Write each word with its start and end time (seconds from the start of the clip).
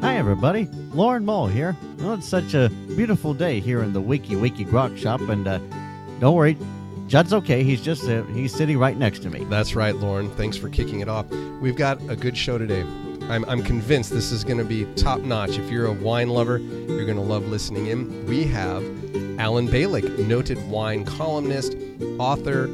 Hi, 0.00 0.16
everybody. 0.16 0.68
Lauren 0.92 1.24
Mole 1.24 1.48
here. 1.48 1.76
Well, 1.98 2.14
it's 2.14 2.28
such 2.28 2.54
a 2.54 2.68
beautiful 2.94 3.34
day 3.34 3.58
here 3.58 3.82
in 3.82 3.92
the 3.92 4.00
Wiki 4.00 4.36
Wiki 4.36 4.62
Grog 4.62 4.96
Shop, 4.96 5.20
and 5.22 5.48
uh, 5.48 5.58
don't 6.20 6.36
worry, 6.36 6.56
Judd's 7.08 7.32
okay. 7.32 7.64
He's 7.64 7.82
just 7.82 8.08
uh, 8.08 8.22
he's 8.26 8.54
sitting 8.54 8.78
right 8.78 8.96
next 8.96 9.22
to 9.22 9.30
me. 9.30 9.42
That's 9.46 9.74
right, 9.74 9.96
Lauren. 9.96 10.30
Thanks 10.36 10.56
for 10.56 10.68
kicking 10.68 11.00
it 11.00 11.08
off. 11.08 11.28
We've 11.60 11.74
got 11.74 12.00
a 12.08 12.14
good 12.14 12.36
show 12.36 12.58
today. 12.58 12.82
I'm, 13.22 13.44
I'm 13.46 13.60
convinced 13.64 14.10
this 14.10 14.30
is 14.30 14.44
going 14.44 14.58
to 14.58 14.64
be 14.64 14.84
top 14.94 15.18
notch. 15.22 15.58
If 15.58 15.68
you're 15.68 15.86
a 15.86 15.92
wine 15.92 16.28
lover, 16.28 16.58
you're 16.58 17.04
going 17.04 17.16
to 17.16 17.20
love 17.20 17.48
listening 17.48 17.88
in. 17.88 18.24
We 18.26 18.44
have 18.44 18.84
Allen 19.40 19.66
Balik, 19.66 20.16
noted 20.28 20.64
wine 20.70 21.04
columnist, 21.06 21.76
author, 22.20 22.70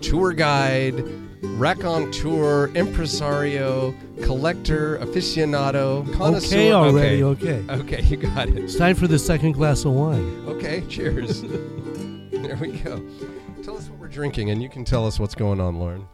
tour 0.00 0.32
guide, 0.32 1.04
raconteur, 1.42 2.68
impresario, 2.74 3.94
collector, 4.22 4.98
aficionado, 4.98 6.04
connoisseur. 6.14 6.56
Okay, 6.56 6.72
already, 6.72 7.22
okay. 7.22 7.64
Okay, 7.68 8.02
you 8.02 8.16
got 8.16 8.48
it. 8.48 8.56
It's 8.58 8.76
time 8.76 8.94
for 8.94 9.08
the 9.08 9.18
second 9.18 9.52
glass 9.52 9.84
of 9.84 9.92
wine. 9.92 10.44
Okay, 10.46 10.82
cheers. 10.88 11.42
there 12.32 12.56
we 12.56 12.78
go. 12.78 13.04
Tell 13.62 13.76
us 13.76 13.88
what 13.88 13.98
we're 13.98 14.08
drinking, 14.08 14.50
and 14.50 14.62
you 14.62 14.68
can 14.68 14.84
tell 14.84 15.06
us 15.06 15.18
what's 15.18 15.34
going 15.34 15.60
on, 15.60 15.78
Lauren. 15.78 16.06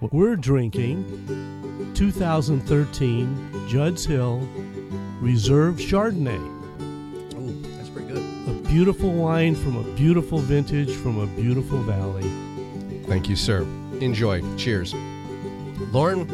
We're 0.00 0.36
drinking 0.36 1.92
2013 1.94 3.66
Judd's 3.66 4.04
Hill 4.04 4.46
Reserve 5.20 5.76
Chardonnay. 5.76 6.36
Ooh, 7.34 7.62
that's 7.76 7.88
pretty 7.88 8.08
good. 8.12 8.22
A 8.48 8.68
beautiful 8.68 9.10
wine 9.10 9.54
from 9.54 9.76
a 9.76 9.82
beautiful 9.94 10.38
vintage 10.38 10.94
from 10.96 11.18
a 11.18 11.26
beautiful 11.26 11.78
valley. 11.78 12.30
Thank 13.06 13.30
you, 13.30 13.36
sir. 13.36 13.66
Enjoy. 14.00 14.42
Cheers. 14.56 14.94
Lauren, 15.92 16.26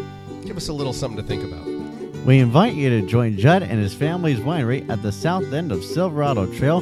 give 0.44 0.56
us 0.56 0.68
a 0.68 0.72
little 0.72 0.92
something 0.92 1.20
to 1.20 1.26
think 1.26 1.44
about. 1.44 1.66
We 2.24 2.38
invite 2.38 2.74
you 2.74 2.88
to 2.88 3.06
join 3.06 3.36
Judd 3.36 3.62
and 3.62 3.80
his 3.80 3.94
family's 3.94 4.38
winery 4.38 4.88
at 4.88 5.02
the 5.02 5.10
south 5.10 5.52
end 5.52 5.72
of 5.72 5.82
Silverado 5.82 6.46
Trail 6.54 6.78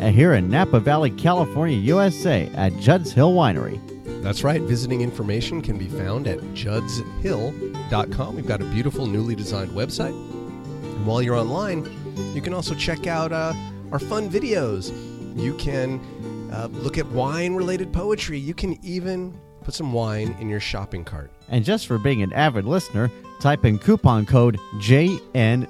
and 0.00 0.14
here 0.14 0.32
in 0.32 0.48
Napa 0.48 0.80
Valley, 0.80 1.10
California, 1.10 1.76
USA 1.76 2.50
at 2.54 2.74
Judd's 2.78 3.12
Hill 3.12 3.34
Winery. 3.34 3.80
That's 4.22 4.44
right. 4.44 4.60
Visiting 4.62 5.00
information 5.02 5.62
can 5.62 5.78
be 5.78 5.88
found 5.88 6.26
at 6.26 6.38
juddshill.com. 6.54 8.36
We've 8.36 8.46
got 8.46 8.60
a 8.60 8.64
beautiful, 8.66 9.06
newly 9.06 9.34
designed 9.34 9.70
website. 9.72 10.14
And 10.14 11.06
while 11.06 11.22
you're 11.22 11.36
online, 11.36 11.84
you 12.34 12.40
can 12.40 12.54
also 12.54 12.74
check 12.74 13.06
out 13.06 13.32
uh, 13.32 13.54
our 13.92 13.98
fun 13.98 14.30
videos. 14.30 14.90
You 15.38 15.54
can 15.54 16.00
uh, 16.52 16.68
look 16.70 16.98
at 16.98 17.06
wine 17.08 17.54
related 17.54 17.92
poetry. 17.92 18.38
You 18.38 18.54
can 18.54 18.82
even 18.84 19.38
put 19.70 19.76
some 19.76 19.92
wine 19.92 20.34
in 20.40 20.48
your 20.48 20.58
shopping 20.58 21.04
cart. 21.04 21.30
And 21.48 21.64
just 21.64 21.86
for 21.86 21.96
being 21.96 22.24
an 22.24 22.32
avid 22.32 22.64
listener, 22.64 23.08
type 23.38 23.64
in 23.64 23.78
coupon 23.78 24.26
code 24.26 24.58
JNVS, 24.78 25.66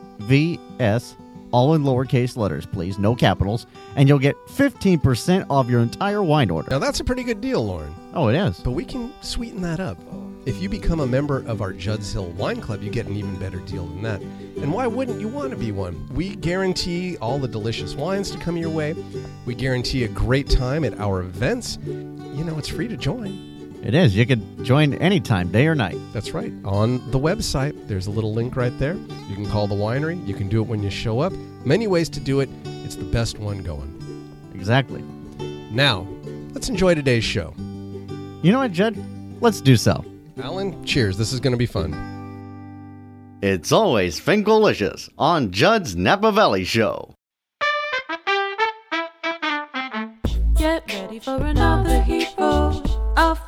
all 1.52 1.74
in 1.74 1.82
lowercase 1.82 2.34
letters, 2.34 2.64
please, 2.64 2.98
no 2.98 3.14
capitals, 3.14 3.66
and 3.96 4.08
you'll 4.08 4.18
get 4.18 4.36
15% 4.46 5.44
off 5.50 5.68
your 5.68 5.80
entire 5.80 6.22
wine 6.22 6.48
order. 6.48 6.70
Now, 6.70 6.78
that's 6.78 7.00
a 7.00 7.04
pretty 7.04 7.22
good 7.24 7.42
deal, 7.42 7.62
Lauren. 7.62 7.94
Oh, 8.14 8.28
it 8.28 8.36
is. 8.36 8.58
But 8.60 8.70
we 8.70 8.86
can 8.86 9.12
sweeten 9.20 9.60
that 9.60 9.80
up. 9.80 9.98
If 10.46 10.62
you 10.62 10.70
become 10.70 11.00
a 11.00 11.06
member 11.06 11.44
of 11.46 11.60
our 11.60 11.74
Judd's 11.74 12.10
Hill 12.10 12.30
Wine 12.30 12.62
Club, 12.62 12.82
you 12.82 12.90
get 12.90 13.04
an 13.04 13.14
even 13.16 13.36
better 13.36 13.58
deal 13.58 13.84
than 13.84 14.00
that. 14.00 14.22
And 14.22 14.72
why 14.72 14.86
wouldn't 14.86 15.20
you 15.20 15.28
want 15.28 15.50
to 15.50 15.58
be 15.58 15.72
one? 15.72 16.08
We 16.14 16.36
guarantee 16.36 17.18
all 17.18 17.38
the 17.38 17.48
delicious 17.48 17.94
wines 17.94 18.30
to 18.30 18.38
come 18.38 18.56
your 18.56 18.70
way. 18.70 18.94
We 19.44 19.54
guarantee 19.54 20.04
a 20.04 20.08
great 20.08 20.48
time 20.48 20.84
at 20.84 20.98
our 20.98 21.20
events. 21.20 21.78
You 21.84 22.44
know, 22.44 22.56
it's 22.56 22.68
free 22.68 22.88
to 22.88 22.96
join. 22.96 23.49
It 23.82 23.94
is. 23.94 24.14
You 24.14 24.26
can 24.26 24.64
join 24.64 24.94
anytime, 24.94 25.50
day 25.50 25.66
or 25.66 25.74
night. 25.74 25.96
That's 26.12 26.32
right. 26.32 26.52
On 26.64 27.10
the 27.10 27.18
website, 27.18 27.88
there's 27.88 28.06
a 28.06 28.10
little 28.10 28.34
link 28.34 28.54
right 28.54 28.76
there. 28.78 28.94
You 29.28 29.34
can 29.34 29.48
call 29.48 29.66
the 29.66 29.74
winery. 29.74 30.24
You 30.26 30.34
can 30.34 30.48
do 30.48 30.60
it 30.60 30.68
when 30.68 30.82
you 30.82 30.90
show 30.90 31.20
up. 31.20 31.32
Many 31.64 31.86
ways 31.86 32.10
to 32.10 32.20
do 32.20 32.40
it. 32.40 32.50
It's 32.84 32.96
the 32.96 33.04
best 33.04 33.38
one 33.38 33.62
going. 33.62 33.96
Exactly. 34.54 35.02
Now, 35.70 36.06
let's 36.52 36.68
enjoy 36.68 36.94
today's 36.94 37.24
show. 37.24 37.54
You 38.42 38.52
know 38.52 38.58
what, 38.58 38.72
Judd? 38.72 38.96
Let's 39.40 39.62
do 39.62 39.76
so. 39.76 40.04
Allen, 40.42 40.84
cheers. 40.84 41.16
This 41.16 41.32
is 41.32 41.40
going 41.40 41.52
to 41.52 41.58
be 41.58 41.66
fun. 41.66 43.38
It's 43.42 43.72
always 43.72 44.20
Fingalicious 44.20 45.08
on 45.16 45.52
Judd's 45.52 45.96
Napa 45.96 46.32
Valley 46.32 46.64
Show. 46.64 47.14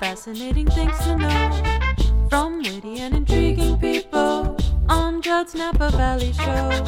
Fascinating 0.02 0.66
things 0.66 0.98
to 0.98 1.16
know 1.16 2.26
from 2.28 2.58
witty 2.58 2.98
and 2.98 3.14
intriguing 3.14 3.78
people 3.78 4.56
on 4.88 5.22
Judd's 5.22 5.54
Napa 5.54 5.92
Valley 5.92 6.32
Show. 6.32 6.84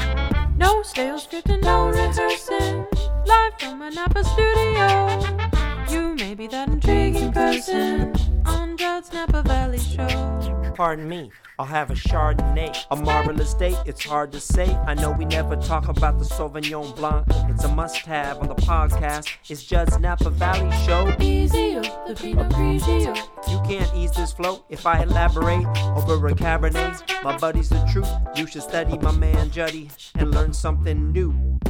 No 0.57 0.83
stale 0.83 1.21
script 1.21 1.49
and 1.49 1.63
no 1.63 1.91
rehearsing, 1.91 2.85
live 3.25 3.53
from 3.61 3.83
a 3.83 3.91
Napa 3.93 4.25
studio. 4.25 5.54
You 5.95 6.17
may 6.17 6.35
be 6.35 6.49
that 6.49 6.69
intriguing 6.69 7.31
person 7.31 8.13
on 8.47 8.77
Judd's 8.77 9.13
Napa 9.13 9.45
Valley 9.45 9.79
Show. 9.79 10.73
Pardon 10.75 11.09
me, 11.09 11.31
I'll 11.57 11.67
have 11.67 11.89
a 11.93 11.95
Chardonnay. 11.95 12.77
A 12.91 12.97
marvelous 12.97 13.55
day, 13.55 13.77
it's 13.87 14.05
hard 14.05 14.33
to 14.33 14.41
say. 14.41 14.75
I 14.89 14.95
know 14.95 15.13
we 15.13 15.25
never 15.25 15.55
talk 15.55 15.87
about 15.87 16.19
the 16.19 16.25
Sauvignon 16.25 16.97
Blanc. 16.97 17.25
It's 17.49 17.63
a 17.63 17.69
must 17.69 17.99
have 17.99 18.39
on 18.39 18.49
the 18.49 18.57
podcast. 18.57 19.29
It's 19.49 19.63
Judd's 19.63 20.01
Napa 20.01 20.31
Valley 20.31 20.69
Show. 20.85 21.15
Easy, 21.21 21.75
the 21.75 22.17
Pinot 22.21 22.51
Grigio. 22.51 23.15
You 23.49 23.61
can't 23.65 23.95
ease 23.95 24.11
this 24.11 24.33
flow 24.33 24.65
if 24.69 24.87
I 24.87 25.05
elaborate 25.05 25.65
over 25.97 26.27
a 26.27 26.35
Cabernet. 26.35 27.23
My 27.23 27.39
buddy's 27.39 27.69
the 27.69 27.89
truth. 27.93 28.11
You 28.35 28.49
should 28.49 28.63
study 28.63 28.99
my 28.99 29.13
man 29.13 29.49
Juddy 29.53 29.91
and 30.17 30.33
learn 30.33 30.53
something 30.55 31.13
new. 31.13 31.61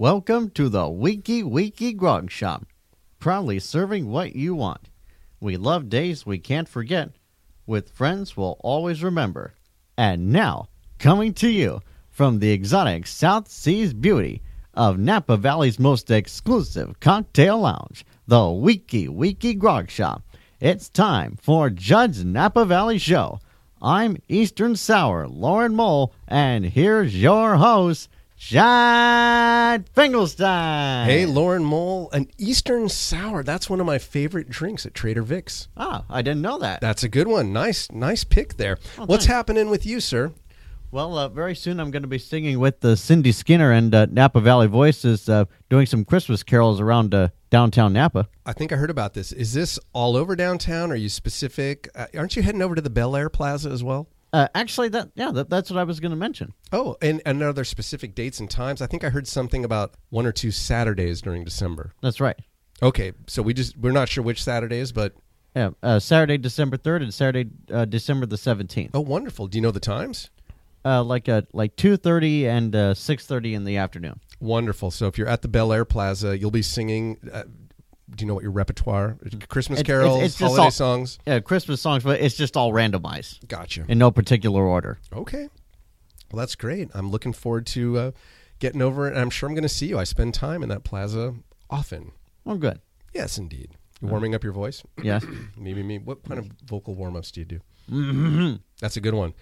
Welcome 0.00 0.50
to 0.50 0.68
the 0.68 0.88
Wiki 0.88 1.42
Wiki 1.42 1.92
Grog 1.92 2.30
Shop, 2.30 2.64
proudly 3.18 3.58
serving 3.58 4.08
what 4.08 4.36
you 4.36 4.54
want. 4.54 4.90
We 5.40 5.56
love 5.56 5.88
days 5.88 6.24
we 6.24 6.38
can't 6.38 6.68
forget, 6.68 7.10
with 7.66 7.90
friends 7.90 8.36
we'll 8.36 8.60
always 8.60 9.02
remember. 9.02 9.54
And 9.96 10.30
now, 10.30 10.68
coming 11.00 11.34
to 11.34 11.50
you 11.50 11.80
from 12.10 12.38
the 12.38 12.52
exotic 12.52 13.08
South 13.08 13.48
Seas 13.50 13.92
beauty 13.92 14.40
of 14.72 15.00
Napa 15.00 15.36
Valley's 15.36 15.80
most 15.80 16.12
exclusive 16.12 17.00
cocktail 17.00 17.58
lounge, 17.58 18.06
the 18.28 18.48
Wiki 18.48 19.08
Wiki 19.08 19.52
Grog 19.52 19.90
Shop, 19.90 20.22
it's 20.60 20.88
time 20.88 21.36
for 21.42 21.70
Judd's 21.70 22.24
Napa 22.24 22.64
Valley 22.64 22.98
Show. 22.98 23.40
I'm 23.82 24.18
Eastern 24.28 24.76
Sour 24.76 25.26
Lauren 25.26 25.74
Mole, 25.74 26.14
and 26.28 26.64
here's 26.64 27.20
your 27.20 27.56
host, 27.56 28.08
Judd 28.38 29.88
Finkelstein. 29.94 31.06
Hey, 31.06 31.26
Lauren 31.26 31.64
Mole, 31.64 32.08
an 32.12 32.28
Eastern 32.38 32.88
Sour. 32.88 33.42
That's 33.42 33.68
one 33.68 33.80
of 33.80 33.84
my 33.86 33.98
favorite 33.98 34.48
drinks 34.48 34.86
at 34.86 34.94
Trader 34.94 35.22
Vic's. 35.22 35.66
Ah, 35.76 36.04
I 36.08 36.22
didn't 36.22 36.42
know 36.42 36.56
that. 36.60 36.80
That's 36.80 37.02
a 37.02 37.08
good 37.08 37.26
one. 37.26 37.52
Nice, 37.52 37.90
nice 37.90 38.22
pick 38.22 38.56
there. 38.56 38.78
Oh, 38.96 39.06
What's 39.06 39.24
thanks. 39.24 39.34
happening 39.34 39.68
with 39.70 39.84
you, 39.84 39.98
sir? 39.98 40.32
Well, 40.92 41.18
uh, 41.18 41.28
very 41.28 41.56
soon 41.56 41.80
I'm 41.80 41.90
going 41.90 42.04
to 42.04 42.08
be 42.08 42.16
singing 42.18 42.60
with 42.60 42.82
uh, 42.84 42.94
Cindy 42.94 43.32
Skinner 43.32 43.72
and 43.72 43.92
uh, 43.92 44.06
Napa 44.08 44.40
Valley 44.40 44.68
Voices, 44.68 45.28
uh, 45.28 45.44
doing 45.68 45.84
some 45.86 46.04
Christmas 46.04 46.44
carols 46.44 46.80
around 46.80 47.14
uh, 47.14 47.28
downtown 47.50 47.92
Napa. 47.92 48.28
I 48.46 48.52
think 48.52 48.72
I 48.72 48.76
heard 48.76 48.88
about 48.88 49.14
this. 49.14 49.32
Is 49.32 49.52
this 49.52 49.80
all 49.92 50.16
over 50.16 50.36
downtown? 50.36 50.92
Are 50.92 50.96
you 50.96 51.08
specific? 51.08 51.88
Uh, 51.94 52.06
aren't 52.16 52.36
you 52.36 52.42
heading 52.42 52.62
over 52.62 52.76
to 52.76 52.80
the 52.80 52.88
Bel 52.88 53.16
Aire 53.16 53.28
Plaza 53.30 53.68
as 53.68 53.82
well? 53.82 54.08
Uh, 54.32 54.46
actually, 54.54 54.88
that 54.90 55.10
yeah, 55.14 55.30
that, 55.30 55.48
that's 55.48 55.70
what 55.70 55.78
I 55.78 55.84
was 55.84 56.00
going 56.00 56.10
to 56.10 56.16
mention. 56.16 56.52
Oh, 56.72 56.96
and, 57.00 57.22
and 57.24 57.42
are 57.42 57.52
there 57.52 57.64
specific 57.64 58.14
dates 58.14 58.40
and 58.40 58.50
times? 58.50 58.82
I 58.82 58.86
think 58.86 59.02
I 59.04 59.08
heard 59.08 59.26
something 59.26 59.64
about 59.64 59.94
one 60.10 60.26
or 60.26 60.32
two 60.32 60.50
Saturdays 60.50 61.22
during 61.22 61.44
December. 61.44 61.92
That's 62.02 62.20
right. 62.20 62.36
Okay, 62.82 63.12
so 63.26 63.42
we 63.42 63.54
just 63.54 63.76
we're 63.76 63.92
not 63.92 64.08
sure 64.08 64.22
which 64.22 64.42
Saturdays, 64.42 64.92
but 64.92 65.14
Yeah, 65.56 65.70
uh, 65.82 65.98
Saturday, 65.98 66.36
December 66.38 66.76
third, 66.76 67.02
and 67.02 67.12
Saturday, 67.12 67.50
uh, 67.72 67.86
December 67.86 68.26
the 68.26 68.36
seventeenth. 68.36 68.90
oh, 68.94 69.00
wonderful. 69.00 69.46
Do 69.46 69.56
you 69.58 69.62
know 69.62 69.70
the 69.70 69.80
times? 69.80 70.30
Uh, 70.84 71.02
like 71.02 71.28
uh, 71.28 71.42
like 71.52 71.74
two 71.76 71.96
thirty 71.96 72.46
and 72.46 72.76
uh, 72.76 72.94
six 72.94 73.26
thirty 73.26 73.54
in 73.54 73.64
the 73.64 73.76
afternoon. 73.78 74.20
Wonderful. 74.40 74.90
So 74.90 75.06
if 75.06 75.18
you're 75.18 75.26
at 75.26 75.42
the 75.42 75.48
Bel 75.48 75.72
Aire 75.72 75.84
Plaza, 75.84 76.38
you'll 76.38 76.50
be 76.52 76.62
singing. 76.62 77.16
Do 78.14 78.22
you 78.24 78.26
know 78.28 78.34
what 78.34 78.42
your 78.42 78.52
repertoire? 78.52 79.18
Christmas 79.48 79.80
It's- 79.80 79.80
it's- 79.80 79.86
carols, 79.86 80.22
it's 80.22 80.34
just 80.38 80.48
holiday 80.50 80.62
all- 80.64 80.70
songs. 80.70 81.18
Yeah, 81.26 81.40
Christmas 81.40 81.80
songs, 81.80 82.04
but 82.04 82.20
it's 82.20 82.36
just 82.36 82.56
all 82.56 82.72
randomized 82.72 83.46
Gotcha. 83.48 83.84
in 83.88 83.98
no 83.98 84.10
particular 84.10 84.62
order. 84.62 84.98
Okay. 85.12 85.48
Well, 86.32 86.40
that's 86.40 86.54
great. 86.56 86.88
I'm 86.94 87.10
looking 87.10 87.32
forward 87.32 87.66
to 87.68 87.98
uh, 87.98 88.10
getting 88.58 88.82
over 88.82 89.06
it. 89.06 89.12
And 89.12 89.20
I'm 89.20 89.30
sure 89.30 89.48
I'm 89.48 89.54
going 89.54 89.62
to 89.62 89.68
see 89.68 89.86
you. 89.86 89.98
I 89.98 90.04
spend 90.04 90.34
time 90.34 90.62
in 90.62 90.68
that 90.70 90.84
plaza 90.84 91.34
often. 91.70 92.12
Oh, 92.46 92.56
good. 92.56 92.80
Yes, 93.14 93.38
indeed. 93.38 93.70
You 94.00 94.08
warming 94.08 94.34
up 94.34 94.42
your 94.44 94.52
voice? 94.52 94.82
Yes. 95.02 95.24
Maybe 95.56 95.82
me. 95.82 95.98
What 95.98 96.22
kind 96.24 96.38
of 96.38 96.50
vocal 96.66 96.94
warm 96.94 97.16
ups 97.16 97.30
do 97.30 97.40
you 97.40 97.46
do? 97.46 98.58
That's 98.80 98.96
a 98.96 99.00
good 99.00 99.14
one. 99.14 99.32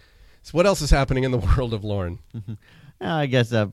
So, 0.42 0.52
what 0.52 0.66
else 0.66 0.80
is 0.80 0.90
happening 0.90 1.24
in 1.24 1.30
the 1.32 1.38
world 1.56 1.74
of 1.74 1.82
Lauren? 1.84 2.18
Uh, 2.36 2.42
I 3.00 3.26
guess 3.26 3.52
uh, 3.52 3.66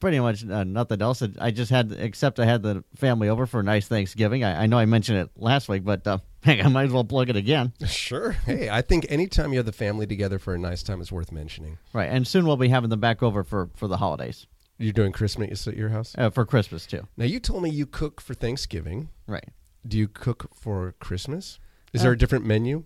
pretty 0.00 0.18
much 0.18 0.44
uh, 0.48 0.64
nothing 0.64 1.00
else. 1.02 1.22
I 1.38 1.50
just 1.50 1.70
had, 1.70 1.92
except 1.92 2.40
I 2.40 2.44
had 2.46 2.62
the 2.62 2.82
family 2.96 3.28
over 3.28 3.46
for 3.46 3.60
a 3.60 3.62
nice 3.62 3.86
Thanksgiving. 3.86 4.42
I, 4.42 4.62
I 4.62 4.66
know 4.66 4.78
I 4.78 4.86
mentioned 4.86 5.18
it 5.18 5.30
last 5.36 5.68
week, 5.68 5.84
but 5.84 6.06
uh, 6.06 6.18
hey, 6.42 6.60
I 6.62 6.68
might 6.68 6.84
as 6.84 6.92
well 6.92 7.04
plug 7.04 7.28
it 7.30 7.36
again. 7.36 7.72
Sure. 7.86 8.32
Hey, 8.32 8.68
I 8.68 8.82
think 8.82 9.06
anytime 9.08 9.52
you 9.52 9.58
have 9.58 9.66
the 9.66 9.72
family 9.72 10.06
together 10.06 10.38
for 10.38 10.54
a 10.54 10.58
nice 10.58 10.82
time 10.82 11.00
is 11.00 11.12
worth 11.12 11.30
mentioning. 11.30 11.78
Right, 11.92 12.08
and 12.10 12.26
soon 12.26 12.46
we'll 12.46 12.56
be 12.56 12.68
having 12.68 12.90
them 12.90 13.00
back 13.00 13.22
over 13.22 13.44
for 13.44 13.70
for 13.76 13.86
the 13.88 13.98
holidays, 13.98 14.46
You're 14.78 14.92
doing 14.92 15.12
Christmas 15.12 15.68
at 15.68 15.76
your 15.76 15.90
house? 15.90 16.14
uh, 16.18 16.30
for 16.30 16.44
Christmas 16.46 16.86
too. 16.86 17.06
Now, 17.16 17.26
you 17.26 17.38
told 17.40 17.62
me 17.62 17.70
you 17.70 17.86
cook 17.86 18.20
for 18.20 18.34
Thanksgiving. 18.34 19.10
Right. 19.26 19.48
Do 19.86 19.96
you 19.98 20.08
cook 20.08 20.50
for 20.54 20.94
Christmas? 20.98 21.58
Is 21.92 22.00
Uh, 22.00 22.04
there 22.04 22.12
a 22.12 22.18
different 22.18 22.46
menu? 22.46 22.84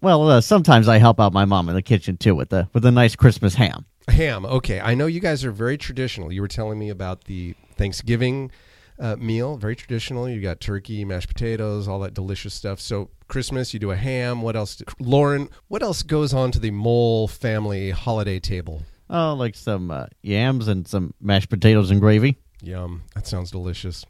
Well, 0.00 0.28
uh, 0.28 0.40
sometimes 0.40 0.88
I 0.88 0.98
help 0.98 1.20
out 1.20 1.32
my 1.32 1.44
mom 1.44 1.68
in 1.68 1.74
the 1.74 1.82
kitchen 1.82 2.16
too 2.16 2.34
with 2.34 2.48
the 2.48 2.68
with 2.72 2.84
a 2.84 2.90
nice 2.90 3.14
Christmas 3.16 3.54
ham. 3.54 3.84
Ham. 4.08 4.44
Okay. 4.44 4.80
I 4.80 4.94
know 4.94 5.06
you 5.06 5.20
guys 5.20 5.44
are 5.44 5.52
very 5.52 5.78
traditional. 5.78 6.32
You 6.32 6.42
were 6.42 6.48
telling 6.48 6.78
me 6.78 6.88
about 6.90 7.24
the 7.24 7.54
Thanksgiving 7.76 8.50
uh, 8.98 9.16
meal. 9.16 9.56
Very 9.56 9.76
traditional. 9.76 10.28
You 10.28 10.40
got 10.40 10.60
turkey, 10.60 11.04
mashed 11.04 11.28
potatoes, 11.28 11.88
all 11.88 12.00
that 12.00 12.14
delicious 12.14 12.54
stuff. 12.54 12.80
So 12.80 13.10
Christmas, 13.28 13.72
you 13.72 13.80
do 13.80 13.90
a 13.90 13.96
ham. 13.96 14.42
What 14.42 14.56
else? 14.56 14.82
Lauren, 14.98 15.48
what 15.68 15.82
else 15.82 16.02
goes 16.02 16.34
on 16.34 16.52
to 16.52 16.58
the 16.58 16.70
Mole 16.70 17.28
family 17.28 17.90
holiday 17.90 18.38
table? 18.38 18.82
Oh, 19.10 19.34
like 19.34 19.54
some 19.54 19.90
uh, 19.90 20.06
yams 20.22 20.68
and 20.68 20.86
some 20.86 21.14
mashed 21.20 21.50
potatoes 21.50 21.90
and 21.90 22.00
gravy. 22.00 22.38
Yum. 22.62 23.02
That 23.14 23.26
sounds 23.26 23.50
delicious. 23.50 24.06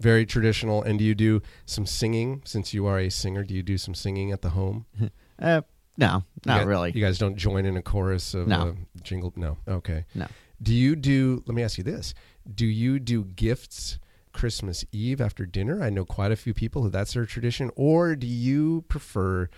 Very 0.00 0.26
traditional. 0.26 0.82
And 0.82 0.98
do 0.98 1.04
you 1.04 1.14
do 1.14 1.40
some 1.64 1.86
singing? 1.86 2.42
Since 2.44 2.74
you 2.74 2.86
are 2.86 2.98
a 2.98 3.10
singer, 3.10 3.44
do 3.44 3.54
you 3.54 3.62
do 3.62 3.78
some 3.78 3.94
singing 3.94 4.32
at 4.32 4.42
the 4.42 4.50
home? 4.50 4.86
Uh, 5.36 5.62
no, 5.96 6.24
not 6.44 6.58
guys- 6.58 6.66
really. 6.66 6.92
You 6.94 7.00
guys 7.04 7.18
don't 7.18 7.36
join 7.36 7.66
in 7.66 7.76
a 7.76 7.82
chorus 7.82 8.34
of 8.34 8.48
No. 8.48 8.60
uh, 8.60 8.72
jingle? 9.02 9.32
No. 9.36 9.58
Okay. 9.68 10.04
No. 10.14 10.26
Do 10.62 10.74
you 10.74 10.96
do, 10.96 11.42
let 11.46 11.54
me 11.54 11.62
ask 11.62 11.78
you 11.78 11.84
this. 11.84 12.14
Do 12.52 12.66
you 12.66 12.98
do 12.98 13.24
gifts 13.24 13.98
Christmas 14.32 14.84
Eve 14.92 15.20
after 15.20 15.44
dinner? 15.46 15.82
I 15.82 15.90
know 15.90 16.04
quite 16.04 16.32
a 16.32 16.36
few 16.36 16.54
people 16.54 16.82
who 16.82 16.90
that's 16.90 17.12
their 17.14 17.26
tradition. 17.26 17.70
Or 17.76 18.16
do 18.16 18.26
you 18.26 18.84
prefer 18.88 19.48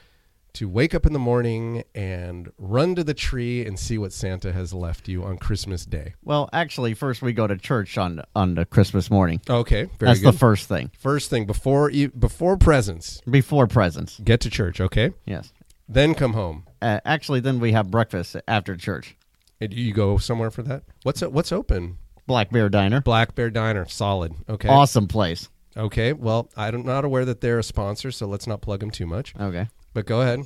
to 0.55 0.69
wake 0.71 0.95
up 0.95 1.05
in 1.05 1.13
the 1.13 1.19
morning 1.19 1.85
and 1.95 2.51
run 2.57 2.95
to 2.95 3.05
the 3.05 3.13
tree 3.13 3.65
and 3.67 3.79
see 3.79 3.99
what 3.99 4.11
Santa 4.13 4.53
has 4.53 4.73
left 4.73 5.07
you 5.07 5.23
on 5.23 5.37
Christmas 5.37 5.85
Day? 5.85 6.15
Well, 6.25 6.49
actually, 6.53 6.95
first 6.95 7.21
we 7.21 7.35
go 7.35 7.47
to 7.47 7.57
church 7.59 7.99
on 7.99 8.23
on 8.35 8.55
the 8.55 8.65
Christmas 8.65 9.11
morning. 9.11 9.41
Okay. 9.51 9.85
Very 9.99 10.11
That's 10.11 10.21
good. 10.21 10.33
the 10.35 10.39
first 10.39 10.67
thing 10.69 10.91
First 10.99 11.29
thing 11.31 11.45
before 11.45 11.91
before 12.19 12.57
presents, 12.57 13.21
before 13.31 13.67
presents. 13.67 14.19
get 14.21 14.41
to 14.41 14.51
church, 14.51 14.81
okay? 14.81 15.13
Yes. 15.27 15.53
Then 15.89 16.15
come 16.15 16.33
home. 16.33 16.67
Uh, 16.83 17.01
actually, 17.05 17.41
then 17.41 17.61
we 17.61 17.73
have 17.73 17.91
breakfast 17.91 18.37
after 18.49 18.77
church. 18.77 19.17
And 19.61 19.73
you 19.73 19.93
go 19.93 20.19
somewhere 20.19 20.51
for 20.51 20.63
that? 20.65 20.83
What's 21.03 21.23
what's 21.23 21.53
open? 21.53 21.99
Black 22.27 22.51
Bear 22.51 22.69
Diner. 22.69 23.01
Black 23.01 23.35
Bear 23.35 23.51
Diner, 23.51 23.87
solid. 23.87 24.35
Okay. 24.49 24.69
Awesome 24.69 25.09
place. 25.09 25.49
Okay. 25.77 26.13
Well, 26.13 26.51
I'm 26.57 26.85
not 26.85 27.05
aware 27.05 27.25
that 27.25 27.41
they're 27.41 27.59
a 27.59 27.63
sponsor, 27.63 28.11
so 28.11 28.27
let's 28.27 28.47
not 28.47 28.61
plug 28.61 28.81
them 28.81 28.91
too 28.91 29.07
much. 29.07 29.35
Okay. 29.39 29.69
But 29.95 30.07
go 30.07 30.21
ahead. 30.21 30.41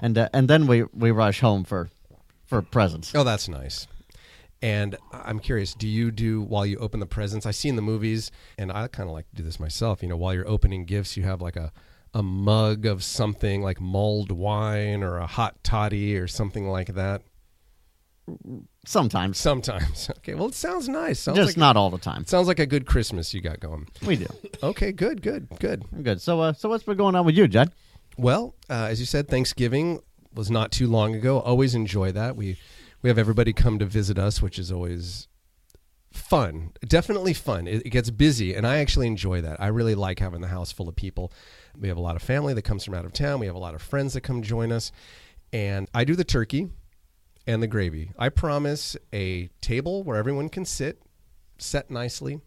And 0.00 0.18
uh, 0.18 0.28
and 0.32 0.48
then 0.48 0.66
we 0.66 0.84
we 0.92 1.10
rush 1.10 1.40
home 1.40 1.64
for 1.64 1.88
for 2.46 2.60
presents. 2.60 3.14
Oh, 3.14 3.24
that's 3.24 3.48
nice. 3.48 3.86
And 4.62 4.96
I'm 5.10 5.38
curious, 5.38 5.72
do 5.72 5.88
you 5.88 6.10
do 6.10 6.42
while 6.42 6.66
you 6.66 6.76
open 6.76 7.00
the 7.00 7.06
presents? 7.06 7.46
I 7.46 7.50
see 7.50 7.70
in 7.70 7.76
the 7.76 7.82
movies, 7.82 8.30
and 8.58 8.70
I 8.70 8.88
kind 8.88 9.08
of 9.08 9.14
like 9.14 9.26
to 9.30 9.36
do 9.36 9.42
this 9.42 9.58
myself. 9.58 10.02
You 10.02 10.10
know, 10.10 10.18
while 10.18 10.34
you're 10.34 10.46
opening 10.46 10.84
gifts, 10.84 11.16
you 11.16 11.22
have 11.22 11.40
like 11.40 11.56
a 11.56 11.72
a 12.12 12.22
mug 12.22 12.86
of 12.86 13.04
something 13.04 13.62
like 13.62 13.80
mulled 13.80 14.32
wine 14.32 15.02
or 15.02 15.18
a 15.18 15.26
hot 15.26 15.62
toddy 15.62 16.16
or 16.16 16.26
something 16.26 16.68
like 16.68 16.94
that. 16.94 17.22
Sometimes, 18.86 19.38
Sometimes. 19.38 20.10
Okay. 20.18 20.34
Well, 20.34 20.46
it 20.48 20.54
sounds 20.54 20.88
nice. 20.88 21.18
Sounds 21.20 21.36
just 21.36 21.50
like, 21.50 21.56
not 21.56 21.76
all 21.76 21.90
the 21.90 21.98
time. 21.98 22.24
Sounds 22.24 22.46
like 22.48 22.58
a 22.58 22.66
good 22.66 22.86
Christmas 22.86 23.34
you 23.34 23.40
got 23.40 23.60
going. 23.60 23.88
We 24.06 24.16
do. 24.16 24.26
Okay. 24.62 24.92
Good. 24.92 25.22
Good. 25.22 25.48
Good. 25.58 25.84
Good. 26.02 26.20
So 26.20 26.40
uh, 26.40 26.52
so 26.52 26.68
what's 26.68 26.84
been 26.84 26.96
going 26.96 27.14
on 27.14 27.24
with 27.26 27.36
you, 27.36 27.48
Judd? 27.48 27.72
Well, 28.16 28.54
uh, 28.68 28.86
as 28.90 29.00
you 29.00 29.06
said, 29.06 29.28
Thanksgiving 29.28 30.00
was 30.34 30.50
not 30.50 30.70
too 30.72 30.86
long 30.86 31.14
ago. 31.14 31.40
Always 31.40 31.74
enjoy 31.74 32.12
that. 32.12 32.36
We 32.36 32.56
we 33.02 33.08
have 33.08 33.18
everybody 33.18 33.52
come 33.52 33.78
to 33.78 33.86
visit 33.86 34.18
us, 34.18 34.40
which 34.40 34.58
is 34.58 34.70
always 34.70 35.28
fun. 36.12 36.72
Definitely 36.86 37.34
fun. 37.34 37.66
It, 37.66 37.86
it 37.86 37.90
gets 37.90 38.10
busy, 38.10 38.54
and 38.54 38.66
I 38.66 38.78
actually 38.78 39.06
enjoy 39.06 39.40
that. 39.40 39.60
I 39.60 39.68
really 39.68 39.94
like 39.94 40.18
having 40.18 40.40
the 40.40 40.48
house 40.48 40.72
full 40.72 40.88
of 40.88 40.96
people. 40.96 41.32
We 41.78 41.88
have 41.88 41.96
a 41.96 42.02
lot 42.02 42.16
of 42.16 42.22
family 42.22 42.54
that 42.54 42.62
comes 42.62 42.84
from 42.84 42.94
out 42.94 43.04
of 43.04 43.12
town. 43.12 43.40
We 43.40 43.46
have 43.46 43.54
a 43.54 43.60
lot 43.60 43.74
of 43.74 43.82
friends 43.82 44.14
that 44.14 44.22
come 44.22 44.42
join 44.42 44.72
us, 44.72 44.92
and 45.52 45.88
I 45.94 46.04
do 46.04 46.16
the 46.16 46.24
turkey 46.24 46.70
and 47.46 47.62
the 47.62 47.66
gravy. 47.66 48.12
I 48.18 48.28
promise 48.28 48.96
a 49.12 49.48
table 49.60 50.02
where 50.02 50.16
everyone 50.16 50.48
can 50.48 50.64
sit, 50.64 51.02
set 51.58 51.90
nicely. 51.90 52.40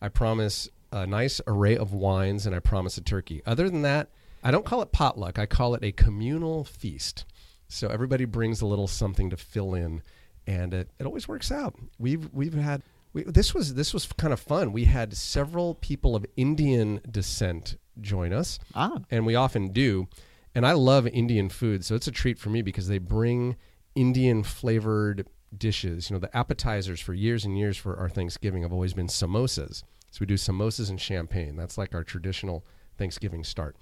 I 0.00 0.08
promise 0.08 0.68
a 0.92 1.06
nice 1.06 1.40
array 1.46 1.76
of 1.76 1.92
wines, 1.92 2.46
and 2.46 2.54
I 2.54 2.58
promise 2.58 2.96
a 2.98 3.02
turkey. 3.02 3.42
Other 3.46 3.68
than 3.68 3.82
that, 3.82 4.10
I 4.42 4.50
don't 4.50 4.64
call 4.64 4.82
it 4.82 4.92
potluck. 4.92 5.38
I 5.38 5.46
call 5.46 5.74
it 5.74 5.84
a 5.84 5.92
communal 5.92 6.64
feast. 6.64 7.24
So 7.68 7.88
everybody 7.88 8.24
brings 8.24 8.60
a 8.60 8.66
little 8.66 8.88
something 8.88 9.30
to 9.30 9.36
fill 9.36 9.74
in, 9.74 10.02
and 10.46 10.74
it, 10.74 10.90
it 10.98 11.06
always 11.06 11.28
works 11.28 11.52
out. 11.52 11.76
We've 11.98 12.28
we've 12.32 12.54
had 12.54 12.82
we, 13.12 13.22
this 13.22 13.54
was 13.54 13.74
this 13.74 13.94
was 13.94 14.06
kind 14.06 14.32
of 14.32 14.40
fun. 14.40 14.72
We 14.72 14.84
had 14.84 15.16
several 15.16 15.74
people 15.74 16.16
of 16.16 16.26
Indian 16.36 17.00
descent 17.08 17.76
join 18.00 18.32
us, 18.32 18.58
Ah, 18.74 18.98
and 19.10 19.26
we 19.26 19.34
often 19.34 19.68
do. 19.72 20.08
And 20.54 20.66
I 20.66 20.72
love 20.72 21.06
Indian 21.06 21.48
food, 21.48 21.84
so 21.84 21.94
it's 21.94 22.08
a 22.08 22.12
treat 22.12 22.38
for 22.38 22.50
me 22.50 22.60
because 22.62 22.88
they 22.88 22.98
bring 22.98 23.56
Indian 23.94 24.42
flavored 24.42 25.28
dishes. 25.56 26.10
You 26.10 26.14
know, 26.14 26.20
the 26.20 26.36
appetizers 26.36 27.00
for 27.00 27.14
years 27.14 27.44
and 27.44 27.56
years 27.58 27.76
for 27.76 27.96
our 27.96 28.08
Thanksgiving 28.08 28.62
have 28.62 28.72
always 28.72 28.92
been 28.94 29.06
samosas. 29.06 29.82
So 30.10 30.18
we 30.20 30.26
do 30.26 30.34
samosas 30.34 30.90
and 30.90 31.00
champagne. 31.00 31.56
That's 31.56 31.78
like 31.78 31.94
our 31.94 32.02
traditional 32.02 32.64
Thanksgiving 32.98 33.44
start. 33.44 33.76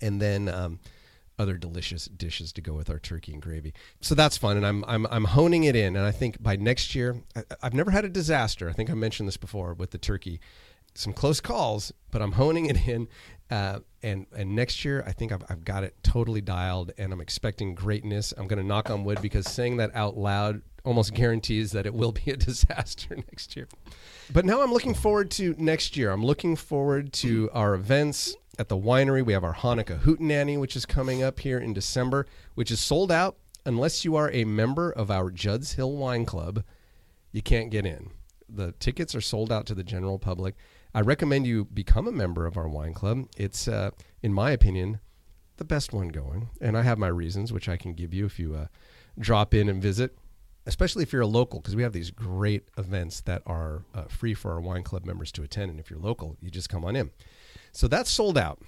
And 0.00 0.20
then 0.22 0.48
um, 0.48 0.78
other 1.38 1.56
delicious 1.56 2.06
dishes 2.06 2.52
to 2.52 2.60
go 2.60 2.74
with 2.74 2.88
our 2.88 2.98
turkey 2.98 3.32
and 3.32 3.42
gravy. 3.42 3.74
So 4.00 4.14
that's 4.14 4.36
fun, 4.36 4.56
and 4.56 4.66
I'm 4.66 4.84
I'm 4.86 5.06
I'm 5.06 5.24
honing 5.24 5.64
it 5.64 5.74
in. 5.74 5.96
And 5.96 6.06
I 6.06 6.12
think 6.12 6.40
by 6.42 6.56
next 6.56 6.94
year, 6.94 7.16
I, 7.34 7.42
I've 7.62 7.74
never 7.74 7.90
had 7.90 8.04
a 8.04 8.08
disaster. 8.08 8.68
I 8.68 8.72
think 8.72 8.88
I 8.90 8.94
mentioned 8.94 9.26
this 9.28 9.36
before 9.36 9.74
with 9.74 9.90
the 9.90 9.98
turkey 9.98 10.40
some 10.94 11.12
close 11.12 11.40
calls, 11.40 11.92
but 12.10 12.22
I'm 12.22 12.32
honing 12.32 12.66
it 12.66 12.88
in. 12.88 13.08
Uh, 13.50 13.80
and 14.02 14.26
and 14.34 14.56
next 14.56 14.84
year, 14.84 15.04
I 15.06 15.12
think 15.12 15.30
I've, 15.30 15.44
I've 15.48 15.64
got 15.64 15.84
it 15.84 15.94
totally 16.02 16.40
dialed, 16.40 16.92
and 16.96 17.12
I'm 17.12 17.20
expecting 17.20 17.74
greatness. 17.74 18.32
I'm 18.36 18.48
going 18.48 18.58
to 18.58 18.66
knock 18.66 18.88
on 18.88 19.04
wood 19.04 19.20
because 19.20 19.46
saying 19.46 19.76
that 19.76 19.90
out 19.94 20.16
loud 20.16 20.62
almost 20.84 21.14
guarantees 21.14 21.72
that 21.72 21.86
it 21.86 21.94
will 21.94 22.12
be 22.12 22.30
a 22.30 22.36
disaster 22.38 23.14
next 23.16 23.54
year. 23.56 23.68
But 24.32 24.44
now 24.44 24.62
I'm 24.62 24.72
looking 24.72 24.94
forward 24.94 25.30
to 25.32 25.54
next 25.58 25.96
year. 25.96 26.10
I'm 26.10 26.24
looking 26.24 26.56
forward 26.56 27.12
to 27.14 27.50
our 27.52 27.74
events 27.74 28.36
at 28.58 28.68
the 28.68 28.76
winery. 28.76 29.24
We 29.24 29.32
have 29.32 29.44
our 29.44 29.54
Hanukkah 29.54 30.00
Hootenanny, 30.00 30.58
which 30.58 30.76
is 30.76 30.86
coming 30.86 31.22
up 31.22 31.40
here 31.40 31.58
in 31.58 31.72
December, 31.72 32.26
which 32.54 32.70
is 32.70 32.80
sold 32.80 33.12
out 33.12 33.36
unless 33.64 34.04
you 34.04 34.16
are 34.16 34.30
a 34.32 34.44
member 34.44 34.90
of 34.90 35.10
our 35.10 35.30
Judd's 35.30 35.72
Hill 35.72 35.92
Wine 35.92 36.26
Club. 36.26 36.64
You 37.30 37.42
can't 37.42 37.70
get 37.70 37.86
in. 37.86 38.10
The 38.48 38.72
tickets 38.72 39.14
are 39.14 39.20
sold 39.20 39.50
out 39.50 39.66
to 39.66 39.74
the 39.74 39.84
general 39.84 40.18
public. 40.18 40.56
I 40.94 41.00
recommend 41.00 41.46
you 41.46 41.64
become 41.64 42.06
a 42.06 42.12
member 42.12 42.46
of 42.46 42.56
our 42.56 42.68
wine 42.68 42.92
club. 42.94 43.26
It's, 43.36 43.66
uh, 43.66 43.90
in 44.22 44.32
my 44.32 44.50
opinion, 44.50 45.00
the 45.56 45.64
best 45.64 45.92
one 45.92 46.08
going, 46.08 46.50
and 46.60 46.76
I 46.76 46.82
have 46.82 46.98
my 46.98 47.08
reasons, 47.08 47.52
which 47.52 47.68
I 47.68 47.76
can 47.76 47.94
give 47.94 48.12
you 48.12 48.26
if 48.26 48.38
you 48.38 48.54
uh, 48.54 48.66
drop 49.18 49.54
in 49.54 49.68
and 49.68 49.82
visit. 49.82 50.16
Especially 50.64 51.02
if 51.02 51.12
you're 51.12 51.22
a 51.22 51.26
local, 51.26 51.58
because 51.58 51.74
we 51.74 51.82
have 51.82 51.92
these 51.92 52.12
great 52.12 52.68
events 52.78 53.20
that 53.22 53.42
are 53.46 53.82
uh, 53.94 54.04
free 54.04 54.32
for 54.32 54.52
our 54.52 54.60
wine 54.60 54.84
club 54.84 55.04
members 55.04 55.32
to 55.32 55.42
attend. 55.42 55.72
And 55.72 55.80
if 55.80 55.90
you're 55.90 55.98
local, 55.98 56.36
you 56.40 56.52
just 56.52 56.68
come 56.68 56.84
on 56.84 56.94
in. 56.94 57.10
So 57.72 57.88
that's 57.88 58.08
sold 58.08 58.38
out 58.38 58.62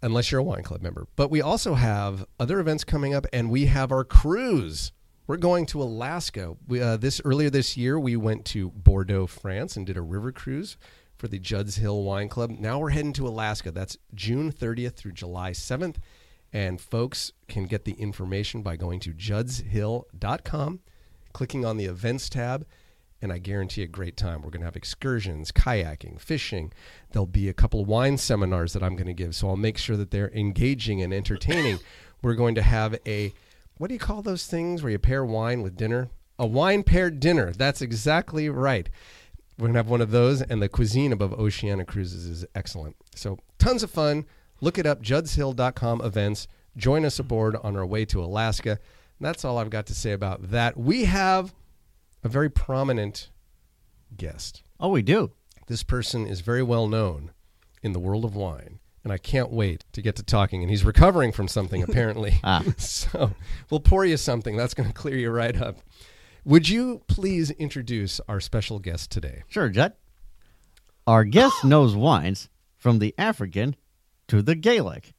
unless 0.00 0.32
you're 0.32 0.40
a 0.40 0.44
wine 0.44 0.62
club 0.62 0.80
member. 0.80 1.08
But 1.16 1.30
we 1.30 1.42
also 1.42 1.74
have 1.74 2.24
other 2.38 2.58
events 2.58 2.84
coming 2.84 3.12
up, 3.12 3.26
and 3.34 3.50
we 3.50 3.66
have 3.66 3.92
our 3.92 4.02
cruise. 4.02 4.92
We're 5.26 5.36
going 5.36 5.66
to 5.66 5.82
Alaska. 5.82 6.56
We, 6.66 6.80
uh, 6.80 6.96
this 6.96 7.20
earlier 7.22 7.50
this 7.50 7.76
year, 7.76 8.00
we 8.00 8.16
went 8.16 8.46
to 8.46 8.70
Bordeaux, 8.70 9.26
France, 9.26 9.76
and 9.76 9.86
did 9.86 9.98
a 9.98 10.02
river 10.02 10.32
cruise 10.32 10.78
for 11.20 11.28
the 11.28 11.38
Judd's 11.38 11.76
Hill 11.76 12.02
Wine 12.02 12.30
Club. 12.30 12.50
Now 12.50 12.78
we're 12.78 12.90
heading 12.90 13.12
to 13.12 13.28
Alaska. 13.28 13.70
That's 13.70 13.98
June 14.14 14.50
30th 14.50 14.94
through 14.94 15.12
July 15.12 15.50
7th, 15.50 15.96
and 16.50 16.80
folks 16.80 17.32
can 17.46 17.66
get 17.66 17.84
the 17.84 17.92
information 17.92 18.62
by 18.62 18.76
going 18.76 19.00
to 19.00 19.12
juddshill.com, 19.12 20.80
clicking 21.34 21.66
on 21.66 21.76
the 21.76 21.84
events 21.84 22.30
tab, 22.30 22.66
and 23.20 23.30
I 23.30 23.36
guarantee 23.36 23.82
a 23.82 23.86
great 23.86 24.16
time. 24.16 24.40
We're 24.40 24.48
going 24.48 24.62
to 24.62 24.66
have 24.66 24.76
excursions, 24.76 25.52
kayaking, 25.52 26.18
fishing. 26.18 26.72
There'll 27.12 27.26
be 27.26 27.50
a 27.50 27.54
couple 27.54 27.82
of 27.82 27.86
wine 27.86 28.16
seminars 28.16 28.72
that 28.72 28.82
I'm 28.82 28.96
going 28.96 29.06
to 29.06 29.12
give, 29.12 29.34
so 29.34 29.50
I'll 29.50 29.56
make 29.56 29.76
sure 29.76 29.98
that 29.98 30.10
they're 30.10 30.32
engaging 30.32 31.02
and 31.02 31.12
entertaining. 31.12 31.80
We're 32.22 32.34
going 32.34 32.54
to 32.54 32.62
have 32.62 32.98
a 33.06 33.34
what 33.76 33.88
do 33.88 33.94
you 33.94 34.00
call 34.00 34.22
those 34.22 34.46
things 34.46 34.82
where 34.82 34.92
you 34.92 34.98
pair 34.98 35.24
wine 35.24 35.60
with 35.60 35.76
dinner? 35.76 36.08
A 36.38 36.46
wine 36.46 36.82
paired 36.82 37.20
dinner. 37.20 37.52
That's 37.52 37.82
exactly 37.82 38.48
right. 38.48 38.88
We're 39.60 39.66
going 39.66 39.74
to 39.74 39.80
have 39.80 39.90
one 39.90 40.00
of 40.00 40.10
those, 40.10 40.40
and 40.40 40.62
the 40.62 40.70
cuisine 40.70 41.12
above 41.12 41.34
Oceania 41.34 41.84
Cruises 41.84 42.24
is 42.24 42.46
excellent. 42.54 42.96
So, 43.14 43.38
tons 43.58 43.82
of 43.82 43.90
fun. 43.90 44.24
Look 44.62 44.78
it 44.78 44.86
up, 44.86 45.02
juddshill.com 45.02 46.00
events. 46.00 46.48
Join 46.78 47.04
us 47.04 47.18
aboard 47.18 47.56
on 47.56 47.76
our 47.76 47.84
way 47.84 48.06
to 48.06 48.24
Alaska. 48.24 48.70
And 48.70 48.80
that's 49.26 49.44
all 49.44 49.58
I've 49.58 49.68
got 49.68 49.84
to 49.86 49.94
say 49.94 50.12
about 50.12 50.50
that. 50.50 50.78
We 50.78 51.04
have 51.04 51.52
a 52.24 52.28
very 52.30 52.48
prominent 52.48 53.28
guest. 54.16 54.62
Oh, 54.80 54.88
we 54.88 55.02
do. 55.02 55.32
This 55.66 55.82
person 55.82 56.26
is 56.26 56.40
very 56.40 56.62
well 56.62 56.88
known 56.88 57.32
in 57.82 57.92
the 57.92 58.00
world 58.00 58.24
of 58.24 58.34
wine, 58.34 58.78
and 59.04 59.12
I 59.12 59.18
can't 59.18 59.50
wait 59.52 59.84
to 59.92 60.00
get 60.00 60.16
to 60.16 60.22
talking. 60.22 60.62
And 60.62 60.70
he's 60.70 60.84
recovering 60.84 61.32
from 61.32 61.48
something, 61.48 61.82
apparently. 61.88 62.40
Ah. 62.42 62.64
So 62.78 63.32
we'll 63.68 63.80
pour 63.80 64.06
you 64.06 64.16
something. 64.16 64.56
That's 64.56 64.72
going 64.72 64.88
to 64.88 64.94
clear 64.94 65.18
you 65.18 65.30
right 65.30 65.60
up. 65.60 65.80
Would 66.44 66.68
you 66.68 67.02
please 67.06 67.50
introduce 67.52 68.20
our 68.28 68.40
special 68.40 68.78
guest 68.78 69.10
today? 69.10 69.42
Sure, 69.48 69.68
Judd. 69.68 69.92
Our 71.06 71.24
guest 71.24 71.64
knows 71.64 71.94
wines 71.94 72.48
from 72.76 72.98
the 72.98 73.14
African 73.18 73.76
to 74.28 74.42
the 74.42 74.54
Gaelic. 74.54 75.12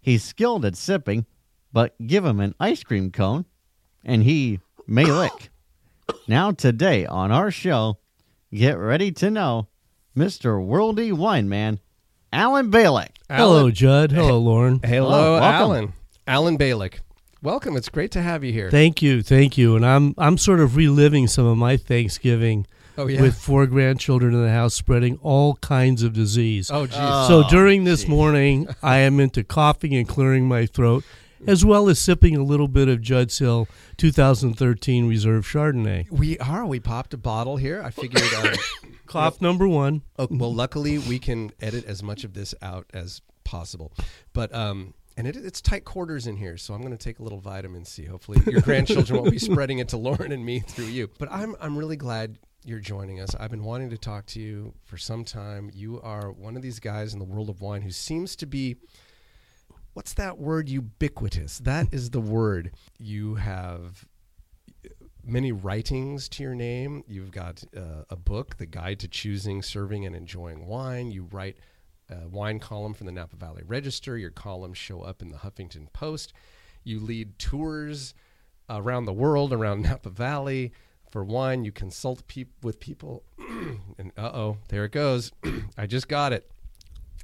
He's 0.00 0.22
skilled 0.22 0.64
at 0.64 0.76
sipping, 0.76 1.26
but 1.72 1.94
give 2.06 2.24
him 2.24 2.40
an 2.40 2.54
ice 2.60 2.82
cream 2.82 3.10
cone 3.10 3.44
and 4.04 4.22
he 4.22 4.60
may 4.86 5.04
lick. 5.06 5.50
Now, 6.28 6.52
today 6.52 7.06
on 7.06 7.32
our 7.32 7.50
show, 7.50 7.98
get 8.52 8.78
ready 8.78 9.10
to 9.12 9.30
know 9.30 9.68
Mr. 10.16 10.64
Worldy 10.64 11.12
Wine 11.12 11.48
Man, 11.48 11.80
Allen 12.32 12.70
Balik. 12.70 13.10
Hello, 13.30 13.70
Judd. 13.70 14.12
Hello, 14.12 14.38
Lauren. 14.40 14.80
Hello, 14.84 15.38
welcome. 15.40 15.44
Allen. 15.44 15.92
Allen 16.26 16.58
Balik. 16.58 16.98
Welcome. 17.42 17.76
It's 17.76 17.88
great 17.88 18.12
to 18.12 18.22
have 18.22 18.44
you 18.44 18.52
here. 18.52 18.70
Thank 18.70 19.02
you, 19.02 19.20
thank 19.20 19.58
you. 19.58 19.74
And 19.74 19.84
I'm 19.84 20.14
I'm 20.16 20.38
sort 20.38 20.60
of 20.60 20.76
reliving 20.76 21.26
some 21.26 21.44
of 21.44 21.58
my 21.58 21.76
Thanksgiving 21.76 22.68
oh, 22.96 23.08
yeah. 23.08 23.20
with 23.20 23.36
four 23.36 23.66
grandchildren 23.66 24.32
in 24.32 24.42
the 24.44 24.50
house, 24.52 24.74
spreading 24.74 25.18
all 25.22 25.56
kinds 25.56 26.04
of 26.04 26.12
disease. 26.12 26.70
oh, 26.70 26.86
geez. 26.86 26.96
Uh, 26.96 27.26
so 27.26 27.42
Oh, 27.44 27.48
during 27.50 27.82
this 27.82 28.02
geez. 28.02 28.08
morning, 28.08 28.68
I 28.82 28.98
am 28.98 29.18
into 29.18 29.42
coughing 29.42 29.92
and 29.92 30.06
clearing 30.06 30.46
my 30.46 30.66
throat, 30.66 31.02
as 31.44 31.64
well 31.64 31.88
as 31.88 31.98
sipping 31.98 32.36
a 32.36 32.44
little 32.44 32.68
bit 32.68 32.86
of 32.88 33.00
Judd's 33.00 33.36
Hill 33.38 33.66
2013 33.96 35.08
Reserve 35.08 35.44
Chardonnay. 35.44 36.08
we 36.12 36.38
are. 36.38 36.64
We 36.64 36.78
popped 36.78 37.12
a 37.12 37.18
bottle 37.18 37.56
here. 37.56 37.82
I 37.82 37.90
figured. 37.90 38.22
Uh, 38.36 38.54
Cough 39.06 39.40
number 39.42 39.66
one. 39.66 40.02
oh, 40.16 40.28
well, 40.30 40.54
luckily, 40.54 40.98
we 40.98 41.18
can 41.18 41.50
edit 41.60 41.84
as 41.86 42.04
much 42.04 42.22
of 42.22 42.34
this 42.34 42.54
out 42.62 42.86
as 42.94 43.20
possible. 43.44 43.92
But, 44.32 44.54
um, 44.54 44.94
and 45.16 45.26
it, 45.26 45.36
it's 45.36 45.60
tight 45.60 45.84
quarters 45.84 46.26
in 46.26 46.36
here, 46.36 46.56
so 46.56 46.74
I'm 46.74 46.80
going 46.80 46.96
to 46.96 47.02
take 47.02 47.18
a 47.18 47.22
little 47.22 47.40
vitamin 47.40 47.84
C. 47.84 48.04
Hopefully, 48.04 48.40
your 48.46 48.60
grandchildren 48.62 49.20
won't 49.20 49.30
be 49.30 49.38
spreading 49.38 49.78
it 49.78 49.88
to 49.88 49.96
Lauren 49.96 50.32
and 50.32 50.44
me 50.44 50.60
through 50.60 50.86
you. 50.86 51.10
But 51.18 51.30
I'm, 51.30 51.54
I'm 51.60 51.76
really 51.76 51.96
glad 51.96 52.38
you're 52.64 52.80
joining 52.80 53.20
us. 53.20 53.34
I've 53.34 53.50
been 53.50 53.64
wanting 53.64 53.90
to 53.90 53.98
talk 53.98 54.26
to 54.26 54.40
you 54.40 54.72
for 54.84 54.96
some 54.96 55.24
time. 55.24 55.70
You 55.74 56.00
are 56.00 56.30
one 56.30 56.56
of 56.56 56.62
these 56.62 56.78
guys 56.78 57.12
in 57.12 57.18
the 57.18 57.24
world 57.24 57.48
of 57.48 57.60
wine 57.60 57.82
who 57.82 57.90
seems 57.90 58.36
to 58.36 58.46
be 58.46 58.76
what's 59.94 60.14
that 60.14 60.38
word 60.38 60.68
ubiquitous 60.68 61.58
that 61.58 61.86
is 61.92 62.10
the 62.10 62.20
word 62.20 62.72
you 62.98 63.34
have 63.34 64.06
many 65.24 65.52
writings 65.52 66.28
to 66.28 66.42
your 66.42 66.54
name 66.54 67.04
you've 67.06 67.30
got 67.30 67.62
uh, 67.76 68.04
a 68.10 68.16
book 68.16 68.56
the 68.56 68.66
guide 68.66 68.98
to 68.98 69.06
choosing 69.06 69.62
serving 69.62 70.06
and 70.06 70.16
enjoying 70.16 70.66
wine 70.66 71.10
you 71.10 71.28
write 71.30 71.56
a 72.10 72.28
wine 72.28 72.58
column 72.58 72.94
for 72.94 73.04
the 73.04 73.12
napa 73.12 73.36
valley 73.36 73.62
register 73.66 74.16
your 74.16 74.30
columns 74.30 74.78
show 74.78 75.00
up 75.02 75.22
in 75.22 75.30
the 75.30 75.38
huffington 75.38 75.92
post 75.92 76.32
you 76.84 76.98
lead 76.98 77.38
tours 77.38 78.14
around 78.68 79.04
the 79.04 79.12
world 79.12 79.52
around 79.52 79.82
napa 79.82 80.10
valley 80.10 80.72
for 81.10 81.24
wine 81.24 81.64
you 81.64 81.72
consult 81.72 82.26
peop- 82.26 82.52
with 82.62 82.80
people 82.80 83.22
and 83.98 84.12
uh-oh 84.16 84.58
there 84.68 84.84
it 84.84 84.92
goes 84.92 85.32
i 85.78 85.86
just 85.86 86.08
got 86.08 86.32
it 86.32 86.50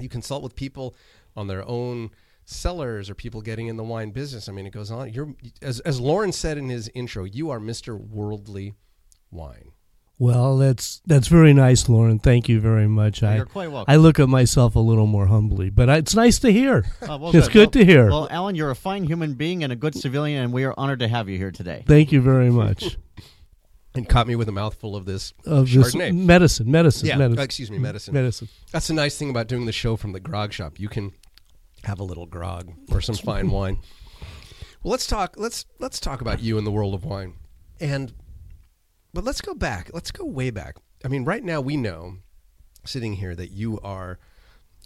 you 0.00 0.08
consult 0.08 0.42
with 0.42 0.54
people 0.54 0.94
on 1.36 1.46
their 1.46 1.66
own 1.68 2.10
cellars 2.44 3.10
or 3.10 3.14
people 3.14 3.42
getting 3.42 3.66
in 3.66 3.76
the 3.76 3.84
wine 3.84 4.10
business. 4.10 4.48
I 4.48 4.52
mean, 4.52 4.66
it 4.66 4.72
goes 4.72 4.90
on. 4.90 5.12
You're 5.12 5.34
as 5.62 5.80
as 5.80 6.00
Lauren 6.00 6.32
said 6.32 6.58
in 6.58 6.68
his 6.68 6.90
intro, 6.94 7.24
you 7.24 7.50
are 7.50 7.60
Mr. 7.60 7.98
Worldly 7.98 8.74
Wine. 9.30 9.72
Well, 10.20 10.56
that's 10.58 11.00
that's 11.06 11.28
very 11.28 11.54
nice, 11.54 11.88
Lauren. 11.88 12.18
Thank 12.18 12.48
you 12.48 12.60
very 12.60 12.88
much. 12.88 13.22
I 13.22 13.36
You're 13.36 13.46
quite 13.46 13.70
welcome. 13.70 13.92
I 13.92 13.96
look 13.96 14.18
at 14.18 14.28
myself 14.28 14.74
a 14.74 14.80
little 14.80 15.06
more 15.06 15.26
humbly, 15.26 15.70
but 15.70 15.88
I, 15.88 15.98
it's 15.98 16.14
nice 16.16 16.40
to 16.40 16.50
hear. 16.50 16.86
Oh, 17.02 17.16
well, 17.18 17.36
it's 17.36 17.48
good 17.48 17.72
to 17.74 17.84
hear. 17.84 18.08
Well, 18.08 18.26
Allen, 18.30 18.56
you're 18.56 18.70
a 18.70 18.74
fine 18.74 19.04
human 19.04 19.34
being 19.34 19.62
and 19.62 19.72
a 19.72 19.76
good 19.76 19.94
civilian, 19.94 20.42
and 20.42 20.52
we 20.52 20.64
are 20.64 20.74
honored 20.76 20.98
to 21.00 21.08
have 21.08 21.28
you 21.28 21.38
here 21.38 21.52
today. 21.52 21.84
Thank 21.86 22.10
you 22.10 22.20
very 22.20 22.50
much. 22.50 22.96
And 23.94 24.08
caught 24.08 24.28
me 24.28 24.36
with 24.36 24.48
a 24.48 24.52
mouthful 24.52 24.94
of 24.94 25.06
this 25.06 25.32
Of 25.44 25.72
this 25.72 25.92
Chardonnay. 25.94 26.14
medicine, 26.14 26.70
medicine, 26.70 27.08
yeah, 27.08 27.16
medicine, 27.16 27.40
uh, 27.40 27.42
excuse 27.42 27.68
me, 27.70 27.78
medicine. 27.78 28.14
medicine. 28.14 28.48
That's 28.70 28.86
the 28.86 28.94
nice 28.94 29.16
thing 29.18 29.28
about 29.30 29.48
doing 29.48 29.66
the 29.66 29.72
show 29.72 29.96
from 29.96 30.12
the 30.12 30.20
grog 30.20 30.52
shop. 30.52 30.78
You 30.78 30.88
can 30.88 31.12
have 31.82 31.98
a 31.98 32.04
little 32.04 32.26
grog 32.26 32.70
or 32.92 33.00
some 33.00 33.16
fine 33.30 33.50
wine. 33.50 33.78
Well, 34.84 34.92
let's 34.92 35.06
talk. 35.06 35.34
Let's 35.36 35.64
let's 35.80 35.98
talk 35.98 36.20
about 36.20 36.40
you 36.40 36.58
in 36.58 36.64
the 36.64 36.70
world 36.70 36.94
of 36.94 37.04
wine, 37.04 37.34
and 37.80 38.12
but 39.14 39.24
let's 39.24 39.40
go 39.40 39.54
back. 39.54 39.90
Let's 39.92 40.10
go 40.10 40.24
way 40.24 40.50
back. 40.50 40.76
I 41.04 41.08
mean, 41.08 41.24
right 41.24 41.42
now 41.44 41.60
we 41.60 41.76
know, 41.76 42.16
sitting 42.84 43.14
here, 43.14 43.34
that 43.34 43.50
you 43.52 43.78
are, 43.80 44.18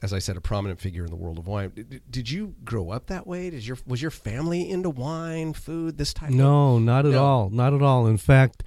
as 0.02 0.12
I 0.12 0.19
said, 0.19 0.37
a 0.37 0.41
prominent 0.41 0.81
figure 0.81 1.05
in 1.05 1.11
the 1.11 1.17
world 1.17 1.38
of 1.38 1.47
wine. 1.47 1.73
Did, 1.75 2.02
did 2.11 2.31
you 2.31 2.55
grow 2.64 2.91
up 2.91 3.07
that 3.07 3.26
way? 3.26 3.50
Did 3.50 3.67
your 3.67 3.79
was 3.87 4.02
your 4.02 4.11
family 4.11 4.69
into 4.69 4.91
wine, 4.91 5.52
food, 5.52 5.99
this 5.99 6.12
type? 6.12 6.31
of 6.31 6.35
No, 6.35 6.79
not 6.79 7.07
at 7.07 7.12
No. 7.12 7.25
all. 7.25 7.50
Not 7.50 7.73
at 7.75 7.83
all. 7.83 8.07
In 8.07 8.17
fact, 8.19 8.62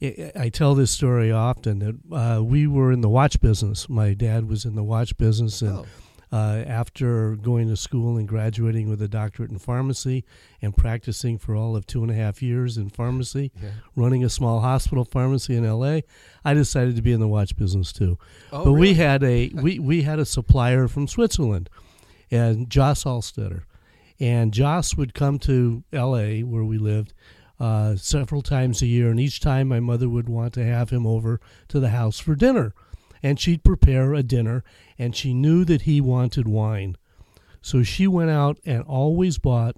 I, 0.00 0.32
I 0.36 0.48
tell 0.48 0.74
this 0.74 0.90
story 0.90 1.30
often 1.32 1.78
that 1.80 2.14
uh, 2.38 2.42
we 2.42 2.66
were 2.66 2.92
in 2.92 3.00
the 3.00 3.08
watch 3.08 3.40
business. 3.40 3.88
My 3.88 4.14
dad 4.14 4.48
was 4.48 4.64
in 4.64 4.74
the 4.76 4.84
watch 4.84 5.16
business, 5.16 5.60
and 5.62 5.78
Oh. 5.78 5.86
Uh, 6.30 6.62
after 6.66 7.36
going 7.36 7.68
to 7.68 7.76
school 7.76 8.16
and 8.18 8.28
graduating 8.28 8.88
with 8.88 9.00
a 9.00 9.08
doctorate 9.08 9.50
in 9.50 9.58
pharmacy 9.58 10.24
and 10.60 10.76
practicing 10.76 11.38
for 11.38 11.56
all 11.56 11.74
of 11.74 11.86
two 11.86 12.02
and 12.02 12.10
a 12.10 12.14
half 12.14 12.42
years 12.42 12.76
in 12.76 12.90
pharmacy, 12.90 13.50
Yeah. 13.62 13.70
running 13.96 14.22
a 14.24 14.28
small 14.28 14.60
hospital 14.60 15.04
pharmacy 15.04 15.56
in 15.56 15.64
L.A., 15.64 16.04
I 16.44 16.54
decided 16.54 16.96
to 16.96 17.02
be 17.02 17.12
in 17.12 17.20
the 17.20 17.28
watch 17.28 17.56
business 17.56 17.92
too. 17.92 18.18
Oh, 18.52 18.64
but 18.66 18.72
we 18.72 18.94
had 18.94 19.22
a 19.24 19.48
we, 19.54 19.78
we 19.78 20.02
had 20.02 20.18
a 20.18 20.24
supplier 20.26 20.86
from 20.88 21.08
Switzerland, 21.08 21.70
and 22.30 22.68
Joss 22.68 23.04
Alstetter, 23.04 23.62
and 24.20 24.52
Joss 24.52 24.96
would 24.96 25.14
come 25.14 25.38
to 25.40 25.82
L.A. 25.92 26.42
where 26.42 26.64
we 26.64 26.76
lived 26.76 27.14
uh, 27.58 27.96
several 27.96 28.42
times 28.42 28.82
a 28.82 28.86
year, 28.86 29.08
and 29.10 29.18
each 29.18 29.40
time 29.40 29.66
my 29.68 29.80
mother 29.80 30.08
would 30.08 30.28
want 30.28 30.52
to 30.54 30.64
have 30.64 30.90
him 30.90 31.06
over 31.06 31.40
to 31.68 31.80
the 31.80 31.88
house 31.88 32.18
for 32.20 32.34
dinner, 32.34 32.72
and 33.22 33.38
she'd 33.40 33.64
prepare 33.64 34.14
a 34.14 34.22
dinner, 34.22 34.62
and 34.98 35.14
she 35.16 35.34
knew 35.34 35.64
that 35.64 35.82
he 35.82 36.00
wanted 36.00 36.46
wine, 36.48 36.96
so 37.60 37.82
she 37.82 38.06
went 38.06 38.30
out 38.30 38.58
and 38.64 38.82
always 38.84 39.38
bought 39.38 39.76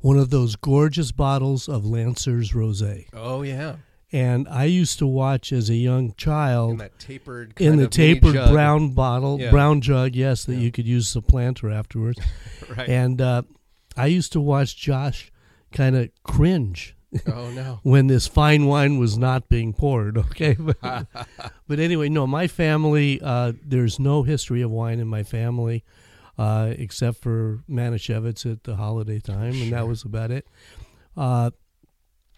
one 0.00 0.18
of 0.18 0.30
those 0.30 0.56
gorgeous 0.56 1.12
bottles 1.12 1.68
of 1.68 1.84
Lancer's 1.84 2.52
Rosé. 2.52 3.06
Oh 3.12 3.42
yeah, 3.42 3.76
And 4.12 4.46
I 4.48 4.64
used 4.64 4.98
to 5.00 5.06
watch 5.06 5.52
as 5.52 5.68
a 5.68 5.74
young 5.74 6.14
child 6.16 6.72
in 6.72 6.76
that 6.78 6.98
tapered, 6.98 7.56
kind 7.56 7.72
in 7.72 7.76
the 7.78 7.88
tapered 7.88 8.34
brown 8.50 8.90
bottle, 8.90 9.40
Yeah. 9.40 9.50
brown 9.50 9.80
jug, 9.80 10.14
yes, 10.14 10.44
that 10.44 10.54
Yeah. 10.54 10.60
you 10.60 10.70
could 10.72 10.86
use 10.86 11.10
as 11.10 11.16
a 11.16 11.22
planter 11.22 11.70
afterwards. 11.70 12.20
right? 12.76 12.88
and 12.88 13.20
uh, 13.20 13.42
I 13.96 14.06
used 14.06 14.32
to 14.32 14.40
watch 14.40 14.76
Josh 14.76 15.32
kind 15.72 15.96
of 15.96 16.10
cringe 16.22 16.94
oh 17.26 17.50
no, 17.50 17.80
when 17.82 18.06
this 18.06 18.26
fine 18.26 18.66
wine 18.66 18.98
was 18.98 19.16
not 19.16 19.48
being 19.48 19.72
poured. 19.72 20.18
Okay, 20.18 20.54
but, 20.58 20.76
but 21.68 21.78
anyway, 21.78 22.08
no, 22.08 22.26
my 22.26 22.46
family. 22.46 23.20
Uh, 23.22 23.52
there's 23.64 23.98
no 23.98 24.22
history 24.22 24.62
of 24.62 24.70
wine 24.70 25.00
in 25.00 25.08
my 25.08 25.22
family, 25.22 25.84
uh, 26.38 26.72
except 26.76 27.18
for 27.18 27.62
Manischewitz 27.68 28.50
at 28.50 28.64
the 28.64 28.76
holiday 28.76 29.20
time, 29.20 29.52
and 29.62 29.72
that 29.72 29.86
was 29.86 30.04
about 30.04 30.30
it. 30.30 30.46
Uh, 31.16 31.50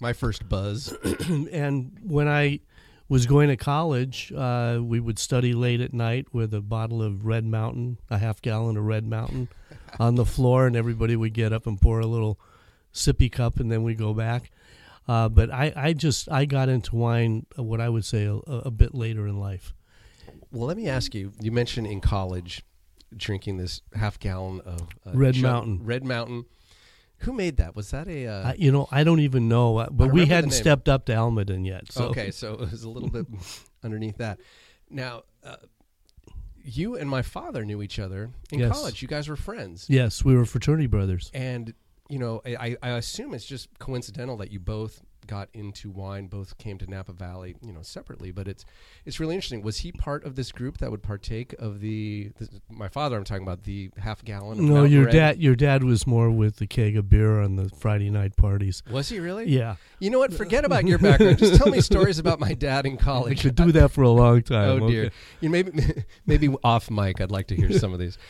my 0.00 0.12
first 0.12 0.48
buzz. 0.48 0.92
and 1.52 1.98
when 2.02 2.28
I 2.28 2.60
was 3.08 3.26
going 3.26 3.48
to 3.48 3.56
college, 3.56 4.32
uh, 4.36 4.78
we 4.82 5.00
would 5.00 5.18
study 5.18 5.54
late 5.54 5.80
at 5.80 5.94
night 5.94 6.26
with 6.32 6.52
a 6.52 6.60
bottle 6.60 7.02
of 7.02 7.24
Red 7.24 7.44
Mountain, 7.44 7.98
a 8.10 8.18
half 8.18 8.42
gallon 8.42 8.76
of 8.76 8.84
Red 8.84 9.04
Mountain, 9.04 9.48
on 9.98 10.14
the 10.14 10.26
floor, 10.26 10.66
and 10.66 10.76
everybody 10.76 11.16
would 11.16 11.32
get 11.32 11.52
up 11.52 11.66
and 11.66 11.80
pour 11.80 12.00
a 12.00 12.06
little 12.06 12.38
sippy 12.92 13.30
cup, 13.30 13.58
and 13.58 13.72
then 13.72 13.82
we'd 13.82 13.98
go 13.98 14.12
back. 14.12 14.50
Uh, 15.08 15.28
but 15.28 15.50
I, 15.50 15.72
I 15.74 15.92
just 15.94 16.30
I 16.30 16.44
got 16.44 16.68
into 16.68 16.94
wine, 16.94 17.46
uh, 17.58 17.62
what 17.62 17.80
I 17.80 17.88
would 17.88 18.04
say, 18.04 18.24
a, 18.26 18.34
a 18.36 18.70
bit 18.70 18.94
later 18.94 19.26
in 19.26 19.40
life. 19.40 19.72
Well, 20.52 20.66
let 20.66 20.76
me 20.76 20.88
ask 20.88 21.14
you. 21.14 21.32
You 21.40 21.50
mentioned 21.50 21.86
in 21.86 22.00
college 22.00 22.62
drinking 23.16 23.56
this 23.56 23.80
half 23.94 24.18
gallon 24.18 24.60
of 24.60 24.82
uh, 25.06 25.12
Red 25.14 25.34
jug- 25.34 25.42
Mountain. 25.44 25.80
Red 25.84 26.04
Mountain. 26.04 26.44
Who 27.22 27.32
made 27.32 27.56
that? 27.56 27.74
Was 27.74 27.90
that 27.90 28.06
a? 28.06 28.26
Uh, 28.26 28.48
I, 28.50 28.54
you 28.58 28.70
know, 28.70 28.86
I 28.92 29.02
don't 29.02 29.20
even 29.20 29.48
know, 29.48 29.78
uh, 29.78 29.88
but 29.90 30.12
we 30.12 30.26
hadn't 30.26 30.50
stepped 30.50 30.88
up 30.88 31.06
to 31.06 31.12
Almaden 31.14 31.66
yet. 31.66 31.90
So. 31.90 32.08
okay, 32.10 32.30
so 32.30 32.52
it 32.54 32.70
was 32.70 32.84
a 32.84 32.88
little 32.90 33.08
bit 33.10 33.26
underneath 33.82 34.18
that. 34.18 34.38
Now, 34.90 35.22
uh, 35.42 35.56
you 36.62 36.96
and 36.96 37.08
my 37.08 37.22
father 37.22 37.64
knew 37.64 37.82
each 37.82 37.98
other 37.98 38.30
in 38.52 38.58
Yes. 38.60 38.72
college. 38.72 39.00
You 39.02 39.08
guys 39.08 39.26
were 39.28 39.36
friends, 39.36 39.86
Yes, 39.88 40.24
we 40.24 40.34
were 40.36 40.44
fraternity 40.44 40.86
brothers. 40.86 41.30
and 41.34 41.72
you 42.08 42.18
know, 42.18 42.40
I, 42.46 42.76
I 42.82 42.90
assume 42.90 43.34
it's 43.34 43.44
just 43.44 43.68
coincidental 43.78 44.36
that 44.38 44.50
you 44.50 44.58
both 44.60 45.02
got 45.26 45.50
into 45.52 45.90
wine 45.90 46.26
both 46.26 46.56
came 46.56 46.78
to 46.78 46.86
Napa 46.90 47.12
Valley, 47.12 47.54
you 47.60 47.70
know, 47.70 47.82
separately. 47.82 48.30
But 48.30 48.48
it's 48.48 48.64
it's 49.04 49.20
really 49.20 49.34
interesting. 49.34 49.60
Was 49.60 49.76
he 49.78 49.92
part 49.92 50.24
of 50.24 50.36
this 50.36 50.50
group 50.52 50.78
that 50.78 50.90
would 50.90 51.02
partake 51.02 51.52
of 51.58 51.80
the, 51.80 52.30
the 52.38 52.48
my 52.70 52.88
father? 52.88 53.18
I'm 53.18 53.24
talking 53.24 53.42
about 53.42 53.64
the 53.64 53.90
half 53.98 54.24
gallon. 54.24 54.52
Of 54.58 54.64
No, 54.64 54.74
Mountain 54.74 54.92
your 54.92 55.04
Red? 55.04 55.12
dad. 55.12 55.42
Your 55.42 55.54
dad 55.54 55.84
was 55.84 56.06
more 56.06 56.30
with 56.30 56.56
the 56.56 56.66
keg 56.66 56.96
of 56.96 57.10
beer 57.10 57.42
on 57.42 57.56
the 57.56 57.68
Friday 57.68 58.08
night 58.08 58.36
parties. 58.36 58.82
Was 58.90 59.10
he 59.10 59.20
really? 59.20 59.50
Yeah, 59.50 59.76
You 59.98 60.08
know 60.08 60.18
what? 60.18 60.32
Forget 60.32 60.64
about 60.64 60.86
your 60.86 60.98
background. 60.98 61.36
Just 61.38 61.56
tell 61.56 61.68
me 61.68 61.82
stories 61.82 62.18
about 62.18 62.40
my 62.40 62.54
dad 62.54 62.86
in 62.86 62.96
college. 63.10 63.42
could 63.42 63.54
do 63.54 63.70
that 63.72 63.90
for 63.90 64.00
a 64.02 64.08
long 64.10 64.40
time. 64.40 64.82
Oh 64.82 64.88
dear. 64.88 65.04
okay? 65.06 65.14
You 65.42 65.50
maybe 65.50 65.72
maybe 66.26 66.48
off 66.64 66.90
mic. 66.90 67.20
I'd 67.20 67.30
like 67.30 67.48
to 67.48 67.54
hear 67.54 67.70
some 67.72 67.92
of 67.92 67.98
these. 67.98 68.16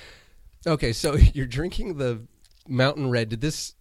Okay, 0.66 0.92
so 0.92 1.14
you're 1.14 1.46
drinking 1.46 1.98
the 1.98 2.20
Mountain 2.68 3.10
Red. 3.10 3.28
Did 3.30 3.40
this 3.40 3.74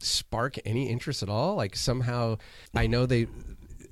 spark 0.00 0.56
any 0.64 0.88
interest 0.90 1.22
at 1.22 1.28
all? 1.28 1.54
Like 1.54 1.76
somehow, 1.76 2.38
I 2.74 2.86
know 2.86 3.06
they, 3.06 3.26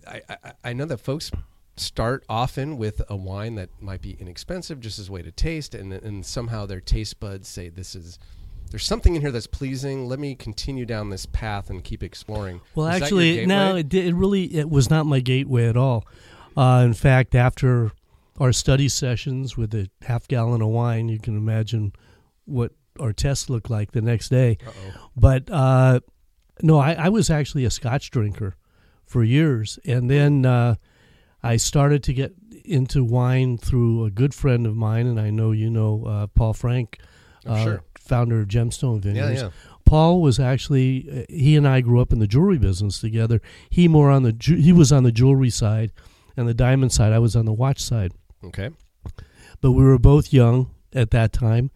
I 0.06 0.20
I, 0.28 0.52
I 0.64 0.72
know 0.72 0.84
that 0.86 0.98
folks 0.98 1.30
start 1.76 2.24
often 2.28 2.76
with 2.76 3.00
a 3.08 3.16
wine 3.16 3.54
that 3.54 3.70
might 3.80 4.02
be 4.02 4.16
inexpensive, 4.18 4.80
just 4.80 4.98
as 4.98 5.08
a 5.08 5.12
way 5.12 5.22
to 5.22 5.32
taste, 5.32 5.74
and 5.74 5.92
and 5.92 6.26
somehow 6.26 6.66
their 6.66 6.80
taste 6.80 7.20
buds 7.20 7.48
say 7.48 7.68
this 7.68 7.94
is. 7.94 8.18
There's 8.70 8.86
something 8.86 9.14
in 9.14 9.20
here 9.20 9.30
that's 9.30 9.46
pleasing. 9.46 10.06
Let 10.06 10.18
me 10.18 10.34
continue 10.34 10.86
down 10.86 11.10
this 11.10 11.26
path 11.26 11.68
and 11.68 11.84
keep 11.84 12.02
exploring. 12.02 12.62
Well, 12.74 12.86
Was 12.86 13.02
actually, 13.02 13.44
no, 13.44 13.76
it, 13.76 13.90
did, 13.90 14.06
it 14.06 14.14
really 14.14 14.44
it 14.44 14.70
was 14.70 14.88
not 14.88 15.04
my 15.04 15.20
gateway 15.20 15.68
at 15.68 15.76
all. 15.76 16.06
Uh, 16.56 16.82
in 16.82 16.94
fact, 16.94 17.34
after 17.34 17.92
our 18.40 18.50
study 18.50 18.88
sessions 18.88 19.58
with 19.58 19.74
a 19.74 19.90
half 20.02 20.26
gallon 20.26 20.62
of 20.62 20.68
wine, 20.68 21.10
you 21.10 21.18
can 21.18 21.36
imagine 21.36 21.92
what 22.46 22.72
our 23.00 23.12
tests 23.12 23.48
looked 23.50 23.70
like 23.70 23.92
the 23.92 24.02
next 24.02 24.28
day. 24.28 24.58
Uh-oh. 24.66 25.08
But 25.16 25.50
uh, 25.50 26.00
no, 26.62 26.78
I, 26.78 26.92
I 26.94 27.08
was 27.08 27.30
actually 27.30 27.64
a 27.64 27.70
Scotch 27.70 28.10
drinker 28.10 28.56
for 29.06 29.22
years, 29.24 29.78
and 29.84 30.10
then 30.10 30.46
uh, 30.46 30.76
I 31.42 31.56
started 31.56 32.02
to 32.04 32.12
get 32.12 32.32
into 32.64 33.02
wine 33.04 33.58
through 33.58 34.04
a 34.04 34.10
good 34.10 34.34
friend 34.34 34.66
of 34.66 34.76
mine, 34.76 35.06
and 35.06 35.18
I 35.20 35.30
know 35.30 35.50
you 35.52 35.68
know 35.70 36.04
uh, 36.06 36.26
Paul 36.28 36.52
Frank, 36.54 36.98
Oh, 37.44 37.54
uh, 37.54 37.64
sure. 37.64 37.82
founder 37.98 38.40
of 38.40 38.46
Gemstone 38.48 39.00
Vineyards. 39.00 39.42
yeah. 39.42 39.50
Paul 39.84 40.22
was 40.22 40.38
actually 40.38 41.26
he 41.28 41.56
and 41.56 41.66
I 41.66 41.80
grew 41.80 42.00
up 42.00 42.12
in 42.12 42.20
the 42.20 42.28
jewelry 42.28 42.56
business 42.56 43.00
together. 43.00 43.42
He 43.68 43.88
more 43.88 44.10
on 44.10 44.22
the 44.22 44.32
ju- 44.32 44.56
he 44.56 44.72
was 44.72 44.92
on 44.92 45.02
the 45.02 45.10
jewelry 45.10 45.50
side, 45.50 45.90
and 46.36 46.48
the 46.48 46.54
diamond 46.54 46.92
side. 46.92 47.12
I 47.12 47.18
was 47.18 47.34
on 47.34 47.44
the 47.46 47.52
watch 47.52 47.80
side. 47.80 48.12
Okay. 48.44 48.70
But 49.60 49.72
we 49.72 49.82
were 49.82 49.98
both 49.98 50.32
young 50.32 50.70
at 50.94 51.10
that 51.10 51.32
time 51.32 51.70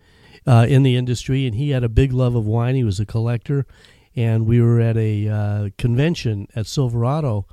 uh, 0.46 0.66
in 0.68 0.82
the 0.82 0.96
industry, 0.96 1.46
and 1.46 1.54
he 1.54 1.70
had 1.70 1.84
a 1.84 1.88
big 1.88 2.12
love 2.12 2.34
of 2.34 2.46
wine. 2.46 2.74
He 2.74 2.84
was 2.84 2.98
a 3.00 3.06
collector, 3.06 3.66
and 4.14 4.46
we 4.46 4.60
were 4.60 4.80
at 4.80 4.96
a 4.96 5.28
uh, 5.28 5.68
convention 5.78 6.48
at 6.56 6.66
Silverado, 6.66 7.46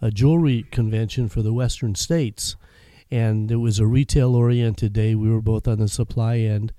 a 0.00 0.10
jewelry 0.10 0.64
convention 0.70 1.28
for 1.28 1.42
the 1.42 1.52
Western 1.52 1.94
states, 1.94 2.56
and 3.10 3.50
it 3.50 3.56
was 3.56 3.78
a 3.78 3.86
retail 3.86 4.34
oriented 4.34 4.92
day. 4.92 5.14
We 5.14 5.30
were 5.30 5.40
both 5.42 5.68
on 5.68 5.78
the 5.78 5.88
supply 5.88 6.38
end. 6.38 6.72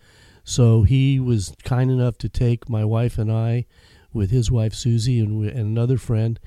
So 0.43 0.83
he 0.83 1.19
was 1.19 1.53
kind 1.63 1.91
enough 1.91 2.17
to 2.19 2.29
take 2.29 2.69
my 2.69 2.85
wife 2.85 3.17
and 3.17 3.31
I, 3.31 3.65
with 4.13 4.31
his 4.31 4.49
wife 4.49 4.73
Susie 4.73 5.19
and, 5.19 5.39
we, 5.39 5.47
and 5.49 5.59
another 5.59 5.97
friend, 5.97 6.39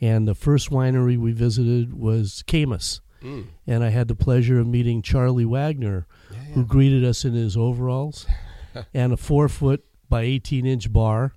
and 0.00 0.28
the 0.28 0.34
first 0.34 0.70
winery 0.70 1.16
we 1.16 1.32
visited 1.32 1.94
was 1.94 2.44
Caymus. 2.46 3.00
Mm. 3.22 3.46
And 3.66 3.82
I 3.82 3.88
had 3.88 4.08
the 4.08 4.14
pleasure 4.14 4.60
of 4.60 4.66
meeting 4.66 5.00
Charlie 5.00 5.46
Wagner, 5.46 6.06
Yeah, 6.30 6.36
yeah. 6.48 6.54
who 6.54 6.64
greeted 6.66 7.02
us 7.02 7.24
in 7.24 7.32
his 7.32 7.56
overalls 7.56 8.26
and 8.94 9.12
a 9.12 9.16
four 9.16 9.48
foot 9.48 9.84
by 10.08 10.22
18 10.22 10.66
inch 10.66 10.92
bar. 10.92 11.34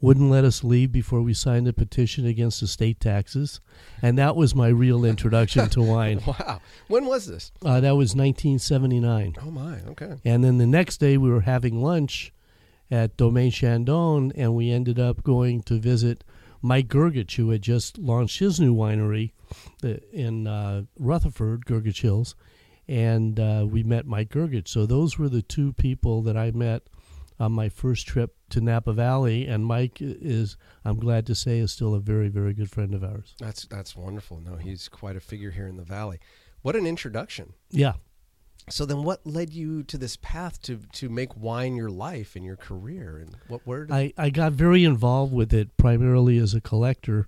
Wouldn't 0.00 0.30
let 0.30 0.44
us 0.44 0.62
leave 0.62 0.92
before 0.92 1.22
we 1.22 1.32
signed 1.32 1.66
a 1.66 1.72
petition 1.72 2.26
against 2.26 2.62
estate 2.62 3.00
taxes. 3.00 3.60
And 4.02 4.18
that 4.18 4.36
was 4.36 4.54
my 4.54 4.68
real 4.68 5.02
introduction 5.02 5.70
to 5.70 5.82
wine. 5.82 6.20
Wow. 6.26 6.60
When 6.88 7.06
was 7.06 7.26
this? 7.26 7.52
Uh, 7.64 7.80
that 7.80 7.96
was 7.96 8.14
1979. 8.14 9.36
Oh 9.40 9.50
my. 9.50 9.80
Okay. 9.92 10.16
And 10.24 10.44
then 10.44 10.58
the 10.58 10.66
next 10.66 10.98
day 10.98 11.16
we 11.16 11.30
were 11.30 11.40
having 11.40 11.82
lunch 11.82 12.34
at 12.90 13.16
Domaine 13.16 13.50
Chandon, 13.50 14.30
and 14.36 14.54
we 14.54 14.70
ended 14.70 14.98
up 14.98 15.22
going 15.22 15.62
to 15.62 15.78
visit 15.78 16.22
Mike 16.60 16.88
Grgich, 16.88 17.36
who 17.36 17.50
had 17.50 17.62
just 17.62 17.98
launched 17.98 18.40
his 18.40 18.60
new 18.60 18.74
winery 18.74 19.32
uh, 19.82 19.94
in 20.12 20.46
uh, 20.46 20.82
Rutherford, 20.98 21.64
Grgich 21.64 22.02
Hills. 22.02 22.34
And 22.86 23.40
uh, 23.40 23.66
we 23.68 23.82
met 23.82 24.06
Mike 24.06 24.30
Grgich. 24.30 24.68
So 24.68 24.86
those 24.86 25.18
were 25.18 25.28
the 25.28 25.42
two 25.42 25.72
people 25.72 26.22
that 26.22 26.36
I 26.36 26.50
met 26.50 26.82
on 27.40 27.52
my 27.52 27.68
first 27.68 28.06
trip 28.06 28.36
to 28.50 28.60
Napa 28.60 28.92
Valley. 28.92 29.46
And 29.46 29.64
Mike 29.64 29.98
is, 30.00 30.56
I'm 30.84 30.98
glad 30.98 31.26
to 31.26 31.34
say, 31.34 31.58
is 31.58 31.72
still 31.72 31.94
a 31.94 32.00
very, 32.00 32.28
very 32.28 32.52
good 32.52 32.70
friend 32.70 32.94
of 32.94 33.02
ours. 33.02 33.34
That's 33.38 33.66
that's 33.66 33.96
wonderful. 33.96 34.40
No, 34.40 34.56
he's 34.56 34.88
quite 34.88 35.16
a 35.16 35.20
figure 35.20 35.50
here 35.50 35.66
in 35.66 35.76
the 35.76 35.84
valley. 35.84 36.20
What 36.62 36.76
an 36.76 36.86
introduction. 36.86 37.54
Yeah. 37.70 37.94
So 38.70 38.86
then, 38.86 39.02
what 39.02 39.26
led 39.26 39.52
you 39.52 39.82
to 39.84 39.98
this 39.98 40.16
path 40.16 40.62
to 40.62 40.80
to 40.92 41.10
make 41.10 41.36
wine 41.36 41.76
your 41.76 41.90
life 41.90 42.34
and 42.34 42.44
your 42.44 42.56
career? 42.56 43.18
And 43.18 43.36
what 43.48 43.60
where? 43.64 43.86
I, 43.90 44.14
I 44.16 44.30
got 44.30 44.52
very 44.52 44.84
involved 44.84 45.34
with 45.34 45.52
it 45.52 45.76
primarily 45.76 46.38
as 46.38 46.54
a 46.54 46.62
collector, 46.62 47.26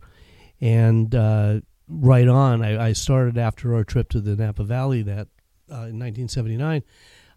and 0.62 1.14
uh, 1.14 1.60
right 1.88 2.26
on, 2.26 2.64
I, 2.64 2.88
I 2.88 2.92
started 2.94 3.36
after 3.36 3.74
our 3.74 3.84
trip 3.84 4.08
to 4.10 4.20
the 4.20 4.34
Napa 4.34 4.64
Valley 4.64 5.02
that 5.02 5.28
uh, 5.70 5.88
in 5.90 5.98
1979. 5.98 6.82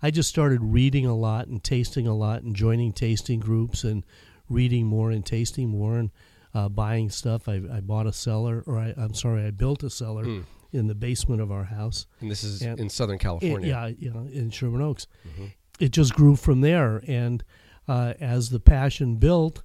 I 0.02 0.12
just 0.12 0.30
started 0.30 0.64
reading 0.64 1.06
a 1.06 1.16
lot 1.16 1.48
and 1.48 1.64
tasting 1.64 2.08
a 2.08 2.16
lot 2.16 2.44
and 2.44 2.56
joining 2.56 2.92
tasting 2.94 3.40
groups 3.40 3.84
and 3.84 4.06
reading 4.50 4.86
more 4.86 5.12
and 5.12 5.26
tasting 5.26 5.70
more 5.70 5.98
and 5.98 6.12
uh, 6.54 6.70
buying 6.70 7.10
stuff. 7.10 7.48
I, 7.50 7.62
I 7.72 7.82
bought 7.82 8.08
a 8.08 8.14
cellar, 8.14 8.64
or 8.66 8.78
I, 8.78 8.94
I'm 8.98 9.14
sorry, 9.14 9.46
I 9.46 9.52
built 9.52 9.84
a 9.84 9.90
cellar 9.90 10.24
Hmm. 10.24 10.40
in 10.72 10.88
the 10.88 10.96
basement 10.96 11.42
of 11.42 11.52
our 11.52 11.66
house. 11.66 12.06
and 12.22 12.32
this 12.32 12.44
is 12.44 12.62
and- 12.62 12.80
in 12.80 12.90
Southern 12.90 13.16
It- 13.18 13.22
California. 13.22 13.94
yeah, 14.00 14.12
in 14.32 14.50
Sherman 14.52 14.82
Oaks. 14.82 15.08
Mhm. 15.38 15.52
It 15.80 15.92
just 15.92 16.14
grew 16.14 16.36
from 16.36 16.62
there, 16.62 17.02
and 17.08 17.44
uh, 17.88 18.14
as 18.20 18.50
the 18.50 18.60
passion 18.60 19.16
built, 19.16 19.64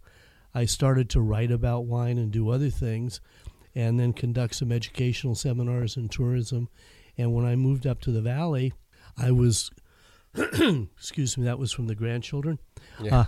I 0.55 0.65
started 0.67 1.11
to 1.11 1.21
write 1.21 1.51
about 1.51 1.87
wine 1.87 2.19
and 2.19 2.31
do 2.31 2.51
other 2.51 2.71
things, 2.71 3.21
and 3.75 3.99
then 3.99 4.13
conduct 4.13 4.55
some 4.55 4.71
educational 4.71 5.35
seminars 5.35 5.97
and 5.97 6.11
tourism. 6.11 6.69
And 7.17 7.35
when 7.35 7.45
I 7.45 7.57
moved 7.57 7.87
up 7.87 8.01
to 8.03 8.11
the 8.11 8.21
valley, 8.21 8.73
I 9.17 9.31
was, 9.31 9.71
excuse 10.35 11.39
me, 11.39 11.45
that 11.45 11.59
was 11.59 11.73
from 11.73 11.87
the 11.87 11.95
grandchildren. 11.95 12.59
Yeah. 13.01 13.25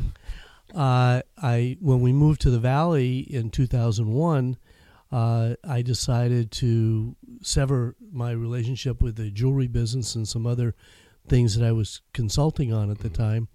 Uh, 0.74 0.78
uh, 0.78 1.22
I 1.38 1.76
when 1.80 2.00
we 2.00 2.12
moved 2.12 2.40
to 2.42 2.50
the 2.50 2.58
valley 2.58 3.18
in 3.20 3.50
2001, 3.50 4.56
uh, 5.12 5.54
I 5.64 5.82
decided 5.82 6.50
to 6.52 7.14
sever 7.40 7.94
my 8.12 8.32
relationship 8.32 9.00
with 9.00 9.16
the 9.16 9.30
jewelry 9.30 9.68
business 9.68 10.16
and 10.16 10.26
some 10.26 10.46
other 10.46 10.74
things 11.28 11.56
that 11.56 11.64
I 11.64 11.72
was 11.72 12.02
consulting 12.12 12.72
on 12.72 12.90
at 12.90 12.98
the 12.98 13.08
time, 13.08 13.48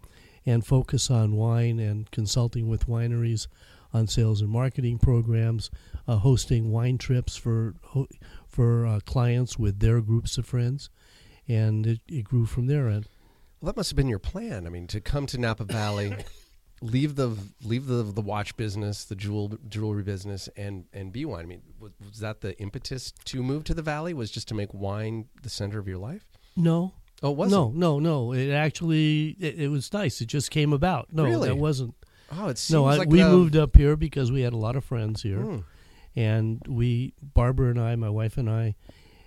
and 0.46 0.66
focus 0.66 1.12
on 1.12 1.36
wine 1.36 1.80
and 1.80 2.10
consulting 2.12 2.70
with 2.70 2.88
wineries 2.88 3.48
on 3.94 4.08
sales 4.08 4.42
and 4.42 4.50
marketing 4.50 4.98
programs, 5.00 5.70
uh, 6.08 6.18
hosting 6.18 6.72
wine 6.72 6.98
trips 6.98 7.36
for 7.36 7.76
for 8.48 8.86
uh, 8.86 9.00
clients 9.06 9.58
with 9.58 9.80
their 9.80 10.02
groups 10.02 10.38
of 10.38 10.46
friends, 10.46 10.90
and 11.48 11.88
it, 11.88 12.00
it 12.08 12.24
grew 12.24 12.46
from 12.46 12.68
there. 12.68 12.88
And 12.88 13.08
Well, 13.62 13.68
that 13.72 13.78
must 13.78 13.90
have 13.92 13.96
been 13.98 14.10
your 14.10 14.20
plan. 14.20 14.66
I 14.66 14.70
mean, 14.70 14.88
to 14.88 15.00
come 15.02 15.26
to 15.28 15.38
Napa 15.38 15.64
Valley, 15.66 16.16
leave 16.82 17.16
the 17.16 17.36
leave 17.64 17.86
the 17.88 18.04
the 18.04 18.22
watch 18.22 18.56
business, 18.58 19.06
the 19.06 19.16
jewel 19.16 19.58
jewelry 19.68 20.04
business, 20.04 20.50
and 20.56 20.86
and 20.94 21.12
be 21.12 21.26
wine. 21.26 21.44
I 21.44 21.48
mean, 21.48 21.62
was, 21.80 21.92
was 22.00 22.20
that 22.20 22.42
the 22.42 22.58
impetus 22.60 23.12
to 23.26 23.44
move 23.44 23.64
to 23.66 23.74
the 23.74 23.82
valley? 23.84 24.14
Was 24.14 24.32
just 24.32 24.48
to 24.50 24.54
make 24.54 24.74
wine 24.74 25.26
the 25.44 25.50
center 25.50 25.80
of 25.80 25.88
your 25.88 26.00
life? 26.00 26.26
no, 26.58 26.94
Oh, 27.24 27.32
it 27.32 27.38
wasn't. 27.38 27.76
no, 27.76 28.00
no, 28.00 28.00
no. 28.00 28.34
It 28.34 28.52
actually 28.52 29.36
it, 29.40 29.56
it 29.60 29.68
was 29.70 29.94
nice. 29.94 30.22
It 30.22 30.26
just 30.28 30.50
came 30.52 30.74
about. 30.74 31.14
No, 31.14 31.24
Really? 31.24 31.50
that 31.50 31.56
wasn't. 31.56 31.94
Oh, 32.32 32.48
it 32.48 32.58
seems 32.58 32.74
No, 32.74 32.86
I, 32.86 32.98
like 32.98 33.10
we 33.10 33.22
the- 33.22 33.30
moved 33.30 33.56
up 33.56 33.76
here 33.76 33.96
because 33.96 34.32
we 34.32 34.42
had 34.42 34.54
a 34.54 34.58
lot 34.58 34.76
of 34.76 34.84
friends 34.86 35.22
here, 35.24 35.40
Mm. 35.40 35.64
and 36.16 36.62
we 36.68 37.14
Barbara 37.22 37.70
and 37.72 37.80
I, 37.80 37.96
my 37.96 38.10
wife 38.10 38.38
and 38.38 38.50
I, 38.50 38.76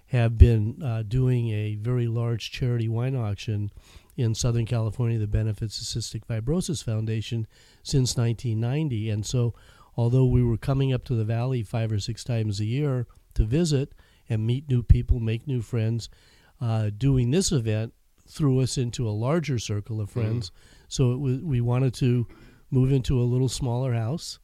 have 0.06 0.38
been 0.38 0.82
uh, 0.82 1.02
doing 1.02 1.48
a 1.50 1.74
very 1.76 2.06
large 2.06 2.50
charity 2.52 2.88
wine 2.88 3.16
auction 3.16 3.70
in 4.16 4.34
Southern 4.34 4.64
California 4.66 5.18
that 5.18 5.30
benefits 5.30 5.78
the 5.92 6.00
Cystic 6.00 6.24
Fibrosis 6.26 6.84
Foundation 6.84 7.46
since 7.82 8.16
1990. 8.16 9.10
And 9.10 9.26
so, 9.26 9.54
although 9.96 10.26
we 10.26 10.42
were 10.44 10.56
coming 10.58 10.92
up 10.92 11.04
to 11.04 11.14
the 11.14 11.24
valley 11.24 11.62
five 11.64 11.90
or 11.90 11.98
six 11.98 12.22
times 12.22 12.60
a 12.60 12.64
year 12.64 13.06
to 13.34 13.44
visit 13.44 13.92
and 14.28 14.46
meet 14.46 14.68
new 14.68 14.82
people, 14.84 15.18
make 15.20 15.48
new 15.48 15.62
friends, 15.62 16.08
uh, 16.60 16.90
doing 16.96 17.30
this 17.32 17.50
event 17.50 17.92
threw 18.28 18.60
us 18.60 18.78
into 18.78 19.08
a 19.08 19.10
larger 19.10 19.58
circle 19.58 20.00
of 20.00 20.10
friends. 20.10 20.52
So 20.88 21.16
was, 21.16 21.40
we 21.40 21.60
wanted 21.60 21.92
to 21.94 22.26
move 22.70 22.92
into 22.92 23.20
a 23.20 23.22
little 23.24 23.48
smaller 23.48 23.94
house, 23.94 24.38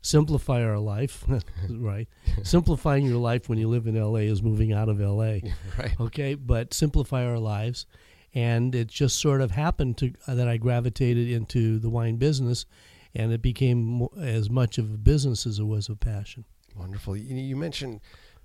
simplify 0.00 0.62
our 0.62 0.78
life, 0.78 1.24
right? 1.70 2.08
Simplifying 2.42 3.04
your 3.06 3.18
life 3.18 3.48
when 3.48 3.58
you 3.58 3.68
live 3.68 3.86
in 3.86 4.00
LA 4.00 4.20
is 4.20 4.42
moving 4.42 4.72
out 4.72 4.88
of 4.88 5.00
LA 5.00 5.38
right. 5.78 5.94
okay 6.00 6.34
but 6.34 6.72
simplify 6.74 7.24
our 7.24 7.38
lives 7.38 7.86
and 8.34 8.74
it 8.74 8.88
just 8.88 9.18
sort 9.20 9.40
of 9.40 9.50
happened 9.52 9.96
to 9.96 10.12
uh, 10.26 10.34
that 10.34 10.46
i 10.48 10.58
gravitated 10.58 11.30
into 11.30 11.78
the 11.78 11.88
wine 11.88 12.16
business 12.16 12.66
and 13.14 13.32
it 13.32 13.40
became 13.40 14.06
as 14.20 14.50
much 14.50 14.76
of 14.76 14.92
a 14.92 14.98
business 14.98 15.46
as 15.46 15.58
it 15.58 15.64
was 15.64 15.88
a 15.88 15.96
passion 15.96 16.44
Wonderful. 16.76 17.16
You, 17.16 17.56
mentioned 17.56 18.00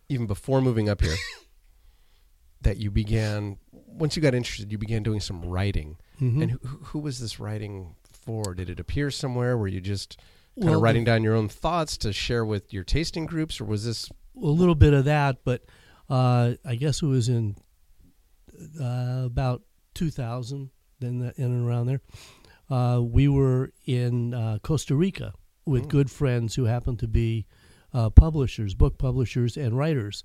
even 0.10 0.26
before 0.26 0.62
moving 0.62 0.90
up 0.90 1.02
here 1.02 1.16
that 2.62 2.78
you 2.78 2.90
began 2.90 3.58
once 3.72 4.16
you 4.16 4.22
got 4.22 4.34
interested, 4.34 4.72
you 4.72 4.78
began 4.78 5.04
doing 5.04 5.20
some 5.20 5.46
writing. 5.46 5.98
Mhm. 6.20 6.42
And 6.42 6.52
who, 6.52 6.58
who 6.86 7.00
was 7.00 7.20
this 7.20 7.40
writing 7.40 7.96
for? 8.24 8.54
Did 8.56 8.70
it 8.70 8.80
appear 8.80 9.12
somewhere? 9.12 9.58
Were 9.58 9.68
you 9.68 9.82
just 9.82 10.18
kind 10.56 10.70
Well, 10.70 10.76
of 10.78 10.82
writing 10.82 11.04
down 11.04 11.24
your 11.24 11.36
own 11.36 11.50
thoughts 11.50 11.98
to 11.98 12.14
share 12.14 12.46
with 12.46 12.72
your 12.74 12.84
tasting 12.84 13.26
groups, 13.26 13.60
or 13.62 13.66
was 13.66 13.86
this? 13.86 14.10
a 14.36 14.40
little 14.48 14.76
bit 14.76 14.94
of 14.94 15.06
that, 15.06 15.38
but 15.46 15.62
uh, 16.10 16.54
I 16.66 16.76
guess 16.76 17.02
it 17.04 17.06
was 17.06 17.30
in 17.30 17.56
uh, 18.80 19.24
about 19.26 19.62
2000, 19.96 20.70
then 21.00 21.20
the, 21.20 21.34
in 21.38 21.46
and 21.52 21.68
around 21.68 21.86
there. 21.88 22.02
Uh, 22.70 23.02
we 23.02 23.28
were 23.28 23.72
in 23.86 24.34
uh, 24.34 24.58
Costa 24.64 24.96
Rica 24.96 25.34
with 25.66 25.84
Mm. 25.84 25.90
good 25.90 26.12
friends 26.12 26.56
who 26.56 26.66
happened 26.66 27.00
to 27.00 27.08
be 27.08 27.46
uh, 27.94 28.10
publishers, 28.10 28.74
book 28.74 28.98
publishers, 28.98 29.56
and 29.56 29.78
writers, 29.78 30.24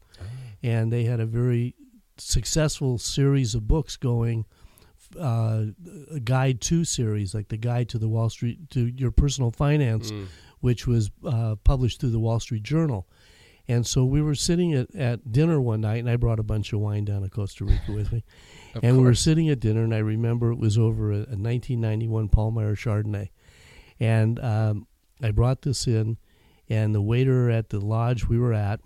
and 0.63 0.91
they 0.93 1.05
had 1.05 1.21
a 1.21 1.27
very 1.27 1.75
successful 2.17 2.97
series 2.99 3.55
of 3.55 3.69
books 3.69 3.97
going. 3.97 4.47
Uh, 5.19 5.67
a 6.13 6.21
guide 6.21 6.61
to 6.61 6.85
series, 6.85 7.35
like 7.35 7.49
the 7.49 7.57
guide 7.57 7.89
to 7.91 7.99
the 7.99 8.09
Wall 8.09 8.29
Street 8.29 8.69
to 8.71 8.87
your 8.87 9.11
personal 9.11 9.51
finance, 9.51 10.11
Mm. 10.11 10.27
which 10.61 10.87
was 10.87 11.11
uh, 11.25 11.55
published 11.65 12.01
through 12.01 12.11
the 12.11 12.19
Wall 12.21 12.39
Street 12.41 12.63
Journal. 12.63 13.07
And 13.69 13.87
so 13.87 14.05
we 14.05 14.21
were 14.23 14.35
sitting 14.35 14.75
at, 14.75 14.95
at 14.95 15.31
dinner 15.33 15.61
one 15.61 15.81
night, 15.83 15.99
and 15.99 16.09
I 16.11 16.17
brought 16.17 16.39
a 16.39 16.43
bunch 16.43 16.73
of 16.73 16.81
wine 16.81 17.05
down 17.05 17.23
to 17.23 17.29
Costa 17.31 17.65
Rica 17.65 17.93
with 17.93 18.13
me. 18.13 18.25
And 18.83 18.99
we 18.99 19.03
were 19.03 19.15
sitting 19.15 19.49
at 19.49 19.61
dinner, 19.61 19.83
and 19.83 19.95
I 19.95 19.99
remember 19.99 20.53
it 20.53 20.59
was 20.59 20.77
over 20.79 21.11
a, 21.11 21.17
a 21.17 21.37
1991 21.41 22.29
Palmyra 22.29 22.77
Chardonnay. 22.77 23.31
And 23.99 24.39
um, 24.41 24.87
I 25.23 25.31
brought 25.33 25.63
this 25.63 25.87
in, 25.87 26.19
and 26.69 26.95
the 26.95 27.01
waiter 27.03 27.51
at 27.51 27.71
the 27.71 27.81
lodge 27.81 28.27
we 28.27 28.39
were 28.39 28.53
at, 28.53 28.81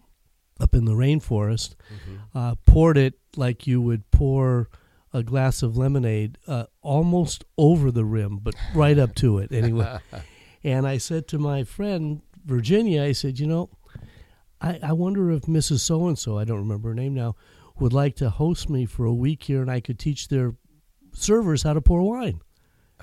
up 0.61 0.75
in 0.75 0.85
the 0.85 0.93
rainforest, 0.95 1.75
Mm-hmm. 1.93 2.39
uh, 2.39 2.55
poured 2.65 2.97
it 2.97 3.15
like 3.37 3.67
you 3.67 3.81
would 3.83 4.09
pour 4.13 4.69
a 5.13 5.23
glass 5.23 5.63
of 5.63 5.77
lemonade, 5.77 6.39
uh, 6.47 6.65
almost 6.81 7.45
over 7.59 7.91
the 7.91 8.05
rim, 8.05 8.39
but 8.39 8.55
right 8.75 8.99
up 8.99 9.15
to 9.17 9.39
it 9.39 9.53
anyway. 9.53 9.99
and 10.65 10.87
I 10.87 10.99
said 10.99 11.29
to 11.29 11.39
my 11.39 11.65
friend 11.65 12.23
Virginia, 12.45 13.03
I 13.03 13.13
said, 13.13 13.39
you 13.39 13.47
know, 13.47 13.71
I, 14.61 14.79
I 14.83 14.93
wonder 14.93 15.31
if 15.31 15.43
Mrs. 15.43 15.81
So 15.81 16.07
and 16.07 16.19
so, 16.19 16.39
I 16.39 16.45
don't 16.45 16.59
remember 16.59 16.89
her 16.89 16.95
name 16.95 17.15
now, 17.15 17.37
would 17.79 17.93
like 17.93 18.17
to 18.17 18.31
host 18.31 18.71
me 18.71 18.87
for 18.87 19.05
a 19.05 19.15
week 19.15 19.45
here, 19.45 19.61
and 19.61 19.71
I 19.71 19.81
could 19.81 19.99
teach 19.99 20.29
their 20.29 20.55
servers 21.13 21.63
how 21.63 21.75
to 21.75 21.81
pour 21.81 22.03
wine 22.03 22.41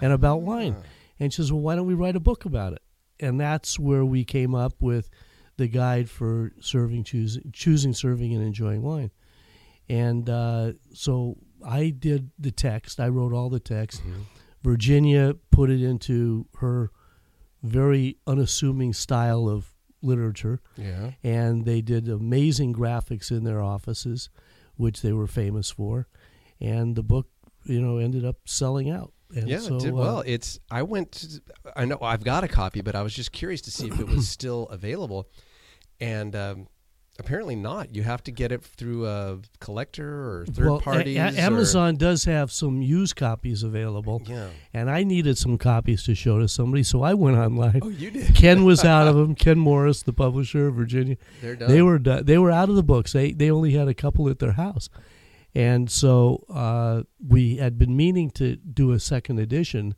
and 0.01 0.13
about 0.13 0.41
wine. 0.41 0.75
And 1.19 1.31
she 1.33 1.37
says, 1.37 1.51
well, 1.51 1.61
why 1.61 1.75
don't 1.75 1.87
we 1.87 1.93
write 1.93 2.15
a 2.15 2.21
book 2.21 2.45
about 2.45 2.73
it? 2.73 2.81
And 3.19 3.39
that's 3.39 3.77
where 3.77 4.05
we 4.05 4.23
came 4.23 4.55
up 4.55 4.81
with 4.81 5.09
the 5.57 5.67
guide 5.67 6.09
for 6.09 6.53
serving, 6.61 7.03
choosing, 7.03 7.51
choosing, 7.51 7.93
serving, 7.93 8.33
and 8.33 8.43
enjoying 8.43 8.81
wine. 8.81 9.11
And 9.89 10.29
uh, 10.29 10.73
so 10.93 11.37
I 11.65 11.89
did 11.89 12.31
the 12.39 12.51
text. 12.51 12.99
I 12.99 13.07
wrote 13.07 13.33
all 13.33 13.49
the 13.49 13.59
text. 13.59 14.01
Mm-hmm. 14.01 14.21
Virginia 14.63 15.35
put 15.51 15.69
it 15.69 15.81
into 15.81 16.47
her 16.59 16.91
very 17.63 18.17
unassuming 18.27 18.93
style 18.93 19.47
of 19.49 19.73
literature, 20.01 20.61
Yeah. 20.77 21.11
and 21.23 21.65
they 21.65 21.81
did 21.81 22.07
amazing 22.07 22.73
graphics 22.73 23.31
in 23.31 23.43
their 23.43 23.61
offices, 23.61 24.29
which 24.75 25.01
they 25.01 25.11
were 25.13 25.27
famous 25.27 25.69
for. 25.69 26.07
And 26.61 26.95
the 26.95 27.03
book, 27.03 27.27
you 27.65 27.81
know, 27.81 27.97
ended 27.97 28.25
up 28.25 28.37
selling 28.45 28.89
out. 28.89 29.11
And 29.35 29.47
Yeah, 29.47 29.59
so, 29.59 29.75
it 29.75 29.81
did 29.81 29.91
uh, 29.91 29.95
well. 29.95 30.23
It's 30.25 30.59
I 30.71 30.83
went. 30.83 31.11
To, 31.13 31.41
I 31.75 31.85
know 31.85 31.99
I've 32.01 32.23
got 32.23 32.43
a 32.43 32.47
copy, 32.47 32.81
but 32.81 32.95
I 32.95 33.01
was 33.01 33.13
just 33.13 33.31
curious 33.31 33.61
to 33.61 33.71
see 33.71 33.87
if 33.87 33.99
it 33.99 34.07
was 34.07 34.27
still 34.37 34.67
available, 34.69 35.29
and 35.99 36.35
um, 36.35 36.67
apparently 37.19 37.55
not. 37.55 37.93
You 37.95 38.03
have 38.03 38.23
to 38.23 38.31
get 38.31 38.51
it 38.51 38.63
through 38.63 39.05
a 39.07 39.37
collector 39.59 40.07
or 40.07 40.45
third 40.47 40.65
well, 40.65 40.79
parties. 40.79 41.17
a- 41.17 41.21
or- 41.27 41.39
Amazon 41.39 41.95
does 41.97 42.23
have 42.25 42.51
some 42.51 42.81
used 42.81 43.15
copies 43.15 43.61
available, 43.63 44.21
Yeah. 44.25 44.47
and 44.73 44.89
I 44.89 45.03
needed 45.03 45.37
some 45.37 45.57
copies 45.57 46.03
to 46.03 46.15
show 46.15 46.39
to 46.39 46.47
somebody, 46.47 46.83
so 46.83 47.03
I 47.03 47.13
went 47.13 47.37
online. 47.37 47.79
Oh, 47.81 47.89
you 47.89 48.09
did. 48.11 48.33
Ken 48.35 48.63
was 48.63 48.83
out 48.85 49.07
of 49.07 49.15
them. 49.15 49.35
Ken 49.35 49.59
Morris, 49.59 50.01
the 50.03 50.13
publisher, 50.13 50.67
of 50.67 50.75
Virginia. 50.75 51.17
They're 51.41 51.55
done. 51.55 51.69
They 51.69 51.81
were 51.81 51.99
do- 51.99 52.23
they 52.23 52.37
were 52.37 52.51
out 52.51 52.69
of 52.69 52.75
the 52.75 52.83
books. 52.83 53.13
They 53.13 53.31
they 53.33 53.51
only 53.51 53.73
had 53.73 53.87
a 53.87 53.93
couple 53.93 54.29
at 54.29 54.39
their 54.39 54.53
house, 54.53 54.89
and 55.53 55.89
so 55.91 56.45
uh, 56.49 57.03
we 57.25 57.57
had 57.57 57.77
been 57.77 57.95
meaning 57.95 58.29
to 58.31 58.55
do 58.55 58.91
a 58.91 58.99
second 58.99 59.39
edition, 59.39 59.95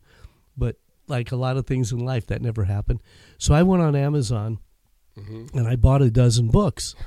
but 0.56 0.76
like 1.08 1.30
a 1.32 1.36
lot 1.36 1.56
of 1.56 1.66
things 1.66 1.92
in 1.92 1.98
life, 1.98 2.26
that 2.28 2.40
never 2.42 2.64
happened. 2.64 3.00
So 3.38 3.54
I 3.54 3.62
went 3.62 3.82
on 3.82 3.94
Amazon 3.96 4.58
Mhm. 5.18 5.54
and 5.54 5.68
I 5.68 5.76
bought 5.76 6.02
a 6.02 6.10
dozen 6.10 6.48
books. 6.48 6.94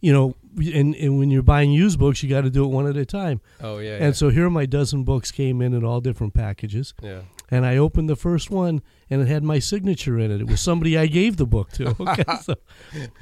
You 0.00 0.12
know, 0.12 0.34
and, 0.58 0.94
and 0.96 1.18
when 1.18 1.30
you're 1.30 1.40
buying 1.42 1.72
used 1.72 1.98
books, 1.98 2.22
you 2.22 2.28
got 2.28 2.42
to 2.42 2.50
do 2.50 2.62
it 2.62 2.68
one 2.68 2.86
at 2.86 2.94
a 2.94 3.06
time. 3.06 3.40
Oh 3.62 3.78
yeah. 3.78 3.96
And 3.98 4.14
so 4.14 4.28
here 4.28 4.50
my 4.50 4.66
dozen 4.66 5.02
books 5.02 5.30
came 5.30 5.62
in 5.62 5.72
in 5.72 5.82
all 5.82 6.02
different 6.02 6.34
packages. 6.34 6.92
yeah. 7.02 7.22
And 7.50 7.64
I 7.64 7.78
opened 7.78 8.10
the 8.10 8.16
first 8.16 8.50
one, 8.50 8.82
and 9.08 9.22
it 9.22 9.28
had 9.28 9.42
my 9.42 9.60
signature 9.60 10.18
in 10.18 10.30
it. 10.30 10.42
It 10.42 10.46
was 10.46 10.60
somebody 10.60 10.98
I 10.98 11.06
gave 11.06 11.38
the 11.38 11.46
book 11.46 11.70
to. 11.72 11.96
Okay, 11.98 12.24
so 12.42 12.54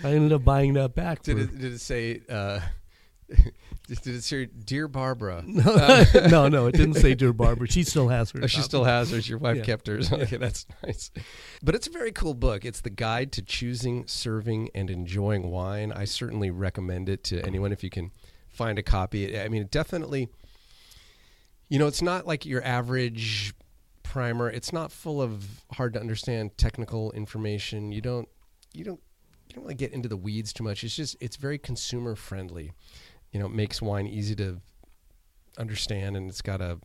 I 0.03 0.09
ended 0.11 0.33
up 0.33 0.43
buying 0.43 0.73
that 0.73 0.93
back. 0.97 1.23
Did 1.23 1.37
for- 1.37 1.43
it? 1.45 1.57
Did 1.61 1.73
it 1.75 1.81
say? 1.81 2.21
Uh, 2.29 2.59
did 4.01 4.15
it 4.15 4.23
say, 4.25 4.47
"Dear 4.47 4.89
Barbara"? 4.89 5.43
no, 5.47 6.49
no, 6.49 6.67
it 6.67 6.73
didn't 6.75 6.95
say 6.95 7.15
Dear 7.15 7.33
Barbara. 7.33 7.67
She 7.69 7.83
still 7.83 8.09
has 8.09 8.31
her. 8.31 8.41
Oh, 8.43 8.47
she 8.47 8.61
still 8.63 8.85
has 8.85 9.11
hers. 9.11 9.29
Your 9.29 9.39
wife 9.39 9.59
Yeah. 9.59 9.65
kept 9.65 9.87
hers. 9.87 10.13
Okay, 10.13 10.37
that's 10.37 10.67
nice. 10.85 11.11
But 11.63 11.75
it's 11.75 11.87
a 11.87 11.91
very 11.91 12.13
cool 12.13 12.35
book. 12.35 12.65
It's 12.65 12.81
the 12.81 12.91
guide 12.91 13.33
to 13.33 13.43
choosing, 13.43 14.07
serving, 14.07 14.71
and 14.75 14.89
enjoying 14.91 15.51
wine. 15.51 15.93
I 15.93 16.05
certainly 16.05 16.51
recommend 16.51 17.09
it 17.09 17.25
to 17.25 17.45
anyone 17.45 17.73
if 17.73 17.83
you 17.85 17.91
can 17.91 18.11
find 18.51 18.79
a 18.79 18.83
copy. 18.83 19.39
I 19.39 19.49
mean, 19.49 19.63
it 19.63 19.71
definitely. 19.71 20.29
You 21.69 21.79
know, 21.79 21.87
it's 21.87 22.03
not 22.03 22.27
like 22.27 22.45
your 22.45 22.63
average 22.65 23.55
primer. 24.03 24.51
It's 24.51 24.73
not 24.73 24.93
full 24.93 25.23
of 25.23 25.65
hard 25.73 25.95
to 25.95 26.01
understand 26.01 26.57
technical 26.59 27.13
information. 27.13 27.93
You 27.93 28.01
don't. 28.01 28.29
You 28.75 28.85
don't. 28.85 29.01
You 29.49 29.57
don't 29.57 29.65
really 29.65 29.75
get 29.75 29.93
into 29.93 30.09
the 30.09 30.17
weeds 30.17 30.53
too 30.53 30.65
much. 30.65 30.85
It's 30.85 30.95
just. 30.97 31.17
It's 31.21 31.37
very 31.37 31.59
consumer 31.59 32.15
friendly. 32.15 32.73
You 33.33 33.41
know, 33.41 33.47
it 33.47 33.53
makes 33.53 33.81
wine 33.83 34.07
easy 34.07 34.35
to 34.37 34.61
understand, 35.59 36.17
and 36.17 36.29
it's 36.31 36.43
got 36.43 36.61
a 36.61 36.79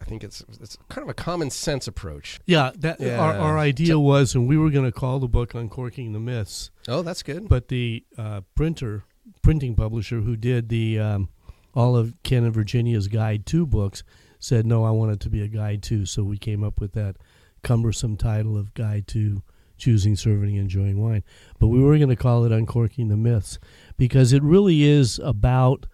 I 0.00 0.04
think 0.04 0.22
it's 0.22 0.44
it's 0.60 0.76
kind 0.88 1.02
of 1.02 1.08
a 1.08 1.14
common 1.14 1.50
sense 1.50 1.86
approach. 1.88 2.38
Yeah, 2.46 2.70
that 2.78 3.00
Yeah. 3.00 3.18
Our, 3.18 3.34
our 3.34 3.58
idea 3.58 3.98
was, 3.98 4.34
and 4.34 4.46
we 4.48 4.56
were 4.56 4.70
going 4.70 4.84
to 4.84 4.92
call 4.92 5.18
the 5.18 5.28
book 5.28 5.54
"Uncorking 5.54 6.12
the 6.12 6.20
Myths," 6.20 6.70
Oh, 6.86 7.02
that's 7.02 7.22
good. 7.22 7.48
but 7.48 7.68
the 7.68 8.04
uh, 8.16 8.42
printer, 8.54 9.04
printing 9.42 9.74
publisher 9.74 10.20
who 10.20 10.36
did 10.36 10.68
the 10.68 10.98
um, 11.00 11.28
all 11.74 11.96
of 11.96 12.14
Ken 12.22 12.44
and 12.44 12.54
Virginia's 12.54 13.08
Guide 13.08 13.44
to 13.46 13.66
books 13.66 14.02
said, 14.38 14.66
"No, 14.66 14.84
I 14.84 14.90
want 14.90 15.12
it 15.12 15.20
to 15.20 15.30
be 15.30 15.42
a 15.42 15.48
guide 15.48 15.82
to." 15.84 16.06
So 16.06 16.22
we 16.22 16.38
came 16.38 16.62
up 16.62 16.80
with 16.80 16.92
that 16.92 17.16
cumbersome 17.64 18.16
title 18.16 18.56
of 18.56 18.74
"Guide 18.74 19.08
to 19.08 19.42
Choosing, 19.78 20.16
Serving, 20.16 20.50
and 20.56 20.64
Enjoying 20.64 21.00
Wine." 21.00 21.22
But 21.58 21.68
we 21.68 21.80
were 21.80 21.96
going 21.96 22.08
to 22.10 22.16
call 22.16 22.44
it 22.44 22.52
"Uncorking 22.52 23.08
the 23.08 23.16
Myths" 23.16 23.58
because 23.96 24.32
it 24.32 24.42
really 24.42 24.82
is 24.82 25.18
about 25.22 25.86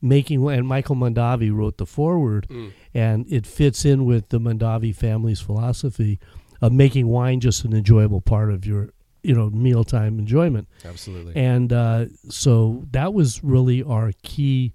making. 0.00 0.46
And 0.48 0.66
Michael 0.66 0.96
Mondavi 0.96 1.52
wrote 1.52 1.78
the 1.78 1.86
foreword, 1.86 2.46
Mm. 2.48 2.70
and 2.94 3.26
it 3.32 3.46
fits 3.46 3.84
in 3.84 4.04
with 4.04 4.28
the 4.30 4.38
Mondavi 4.40 4.94
family's 4.94 5.40
philosophy 5.40 6.18
of 6.60 6.72
making 6.72 7.08
wine 7.08 7.40
just 7.40 7.64
an 7.64 7.72
enjoyable 7.72 8.20
part 8.20 8.52
of 8.52 8.64
your, 8.66 8.90
you 9.22 9.34
know, 9.34 9.50
mealtime 9.50 10.18
enjoyment. 10.18 10.68
Absolutely. 10.84 11.34
And 11.36 11.72
uh, 11.72 12.06
so 12.28 12.86
that 12.92 13.14
was 13.14 13.42
really 13.42 13.82
our 13.82 14.12
key 14.22 14.72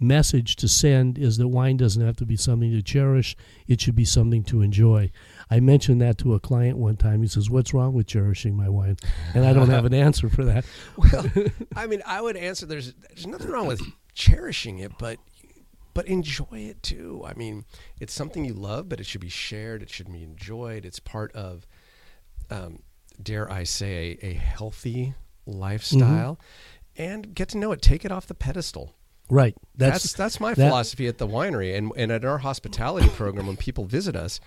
message 0.00 0.56
to 0.56 0.66
send 0.66 1.16
is 1.16 1.36
that 1.36 1.46
wine 1.46 1.76
doesn't 1.76 2.04
have 2.04 2.16
to 2.16 2.26
be 2.26 2.36
something 2.36 2.72
to 2.72 2.82
cherish 2.82 3.36
it 3.68 3.80
should 3.80 3.94
be 3.94 4.04
something 4.04 4.42
to 4.42 4.60
enjoy 4.60 5.08
i 5.52 5.60
mentioned 5.60 6.00
that 6.00 6.18
to 6.18 6.34
a 6.34 6.40
client 6.40 6.76
one 6.78 6.96
time 6.96 7.22
he 7.22 7.28
says 7.28 7.50
what's 7.50 7.72
wrong 7.74 7.92
with 7.92 8.06
cherishing 8.06 8.56
my 8.56 8.68
wine 8.68 8.96
and 9.34 9.44
i 9.44 9.52
don't 9.52 9.68
have 9.70 9.84
an 9.84 9.94
answer 9.94 10.28
for 10.28 10.44
that 10.44 10.64
well, 10.96 11.26
I 11.76 11.86
mean, 11.86 12.02
I 12.06 12.20
would 12.20 12.36
answer 12.36 12.66
there's 12.66 12.92
there's 12.94 13.26
nothing 13.26 13.50
wrong 13.50 13.66
with 13.66 13.80
cherishing 14.14 14.78
it, 14.78 14.92
but 14.98 15.18
but 15.94 16.06
enjoy 16.06 16.46
it 16.70 16.82
too. 16.82 17.22
I 17.26 17.34
mean, 17.34 17.64
it's 18.00 18.14
something 18.14 18.44
you 18.46 18.54
love, 18.54 18.88
but 18.88 18.98
it 18.98 19.04
should 19.04 19.20
be 19.20 19.28
shared. 19.28 19.82
It 19.82 19.90
should 19.90 20.10
be 20.10 20.22
enjoyed. 20.22 20.86
It's 20.86 20.98
part 20.98 21.30
of, 21.34 21.66
um, 22.50 22.78
dare 23.22 23.50
I 23.52 23.64
say, 23.64 24.18
a, 24.22 24.28
a 24.28 24.32
healthy 24.32 25.14
lifestyle, 25.44 26.38
and 26.96 27.34
get 27.34 27.48
to 27.50 27.58
know 27.58 27.72
it. 27.72 27.82
Take 27.82 28.04
it 28.06 28.12
off 28.12 28.26
the 28.26 28.34
pedestal. 28.34 28.94
right 29.28 29.54
That's 29.76 30.02
that's, 30.04 30.14
that's, 30.14 30.40
my 30.40 30.54
that- 30.54 30.68
philosophy 30.68 31.06
at 31.08 31.18
the 31.18 31.26
winery 31.28 31.76
and 31.76 31.92
and 31.96 32.10
at 32.10 32.24
our 32.24 32.38
hospitality 32.38 33.08
program 33.10 33.46
when 33.46 33.56
people 33.56 33.84
visit 33.84 34.16
us, 34.16 34.40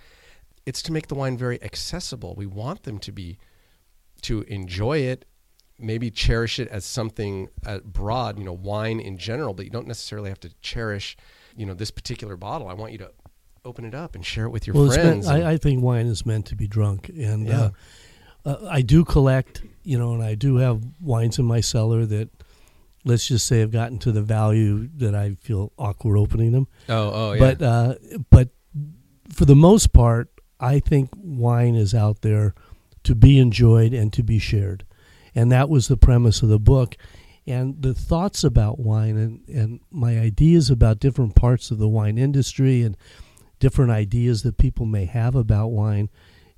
it's 0.65 0.81
to 0.83 0.91
make 0.91 1.07
the 1.07 1.15
wine 1.15 1.37
very 1.37 1.61
accessible. 1.63 2.33
We 2.35 2.45
want 2.45 2.83
them 2.83 2.99
to 2.99 3.11
be 3.11 3.37
to 4.21 4.41
enjoy 4.43 4.99
it, 4.99 5.25
maybe 5.77 6.09
cherish 6.09 6.59
it 6.59 6.67
as 6.69 6.85
something 6.85 7.49
uh, 7.65 7.79
broad, 7.79 8.39
you 8.39 8.45
know, 8.45 8.53
wine 8.53 8.99
in 8.99 9.17
general, 9.17 9.53
but 9.53 9.65
you 9.65 9.71
don't 9.71 9.87
necessarily 9.87 10.29
have 10.29 10.39
to 10.41 10.49
cherish, 10.61 11.17
you 11.55 11.65
know, 11.65 11.73
this 11.73 11.91
particular 11.91 12.35
bottle. 12.35 12.67
I 12.67 12.73
want 12.73 12.91
you 12.91 12.97
to 12.99 13.11
open 13.63 13.85
it 13.85 13.93
up 13.93 14.15
and 14.15 14.25
share 14.25 14.45
it 14.45 14.49
with 14.49 14.67
your 14.67 14.75
well, 14.75 14.91
friends. 14.91 15.27
meant, 15.27 15.43
I, 15.43 15.51
I 15.53 15.57
think 15.57 15.83
wine 15.83 16.07
is 16.07 16.25
meant 16.25 16.45
to 16.47 16.55
be 16.55 16.67
drunk 16.67 17.09
and 17.09 17.47
Yeah. 17.47 17.61
uh, 18.45 18.49
uh, 18.49 18.67
I 18.69 18.81
do 18.81 19.03
collect, 19.03 19.63
you 19.83 19.97
know, 19.97 20.13
and 20.13 20.23
I 20.23 20.35
do 20.35 20.57
have 20.57 20.83
wines 21.01 21.39
in 21.39 21.45
my 21.45 21.61
cellar 21.61 22.05
that, 22.05 22.29
let's 23.03 23.27
just 23.27 23.47
say, 23.47 23.59
have 23.59 23.71
gotten 23.71 23.97
to 23.99 24.11
the 24.11 24.21
value 24.21 24.87
that 24.97 25.15
I 25.15 25.35
feel 25.41 25.71
awkward 25.77 26.17
opening 26.17 26.51
them. 26.51 26.67
Oh, 26.87 27.11
oh, 27.11 27.33
yeah. 27.33 27.39
But 27.39 27.61
uh, 27.61 27.95
but 28.29 28.49
for 29.33 29.45
the 29.45 29.55
most 29.55 29.93
part, 29.93 30.29
I 30.65 30.79
think 30.79 31.09
wine 31.15 31.75
is 31.75 31.93
out 31.93 32.21
there 32.21 32.55
to 33.03 33.13
be 33.13 33.37
enjoyed 33.37 33.93
and 33.93 34.11
to 34.13 34.23
be 34.23 34.39
shared, 34.39 34.83
and 35.35 35.51
that 35.51 35.69
was 35.69 35.87
the 35.87 35.97
premise 35.97 36.41
of 36.41 36.49
the 36.49 36.59
book. 36.59 36.97
And 37.47 37.79
the 37.79 37.93
thoughts 37.93 38.43
about 38.43 38.79
wine 38.79 39.17
and, 39.17 39.47
and 39.47 39.79
my 39.91 40.17
ideas 40.19 40.71
about 40.71 40.99
different 40.99 41.35
parts 41.35 41.69
of 41.69 41.77
the 41.77 41.87
wine 41.87 42.17
industry 42.17 42.81
and 42.81 42.97
different 43.59 43.91
ideas 43.91 44.41
that 44.41 44.57
people 44.57 44.87
may 44.87 45.05
have 45.05 45.35
about 45.35 45.67
wine 45.67 46.09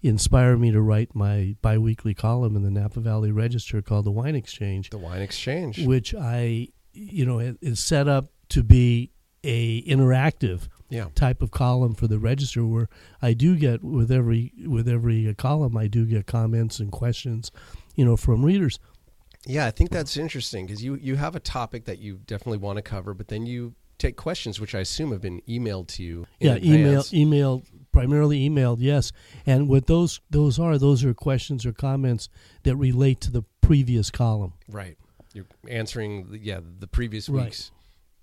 inspired 0.02 0.62
me 0.62 0.72
to 0.72 0.80
write 0.82 1.13
my 1.13 1.58
biweekly 1.62 2.13
column 2.13 2.56
in 2.56 2.63
the 2.63 2.72
Napa 2.72 3.02
Valley 3.02 3.32
Register 3.32 3.82
called 3.82 4.06
The 4.06 4.12
Wine 4.12 4.36
Exchange 4.36 4.89
the 4.89 4.98
wine 4.98 5.22
exchange. 5.22 5.86
which 5.86 6.15
I, 6.15 6.70
you 6.93 7.26
know, 7.26 7.39
is 7.39 7.82
set 7.82 8.08
up 8.08 8.32
to 8.50 8.63
be 8.63 9.12
a 9.43 9.82
interactive 9.84 10.70
yeah. 10.89 11.08
type 11.15 11.41
of 11.41 11.52
column 11.52 11.93
for 11.95 12.08
the 12.08 12.19
register, 12.19 12.65
where 12.65 12.89
I 13.21 13.34
do 13.34 13.56
get 13.56 13.84
with 13.84 14.12
every 14.12 14.54
with 14.65 14.88
every 14.88 15.34
column, 15.36 15.76
I 15.78 15.88
do 15.88 16.06
get 16.06 16.26
comments 16.28 16.80
and 16.80 16.91
questions, 16.91 17.52
you 17.95 18.06
know, 18.06 18.17
from 18.17 18.43
readers. 18.45 18.80
Yeah, 19.45 19.65
I 19.65 19.71
think 19.71 19.91
that's 19.91 20.17
interesting 20.17 20.65
because 20.65 20.84
you 20.84 20.95
you 20.95 21.15
have 21.15 21.36
a 21.36 21.39
topic 21.39 21.86
that 21.86 22.00
you 22.00 22.19
definitely 22.26 22.58
want 22.60 22.78
to 22.78 22.82
cover, 22.82 23.13
but 23.13 23.28
then 23.28 23.45
you 23.45 23.76
take 23.97 24.15
questions, 24.15 24.60
which 24.60 24.76
I 24.76 24.80
assume 24.80 25.12
have 25.12 25.21
been 25.21 25.41
emailed 25.47 25.88
to 25.88 26.04
you. 26.04 26.28
yeah, 26.39 26.58
email, 26.58 26.89
advance. 26.89 27.13
email, 27.13 27.63
primarily 27.91 28.47
emailed, 28.47 28.78
yes. 28.80 29.12
And 29.45 29.67
what 29.69 29.88
those 29.88 30.19
those 30.30 30.60
are, 30.60 30.78
those 30.78 31.04
are 31.04 31.13
questions 31.13 31.65
or 31.65 31.71
comments 31.71 32.30
that 32.63 32.76
relate 32.76 33.21
to 33.21 33.32
the 33.32 33.43
previous 33.62 34.12
column. 34.12 34.54
Right. 34.69 34.97
You're 35.34 35.45
answering, 35.67 36.39
yeah, 36.41 36.60
the 36.80 36.88
previous 36.88 37.28
Right. 37.30 37.45
week's 37.45 37.71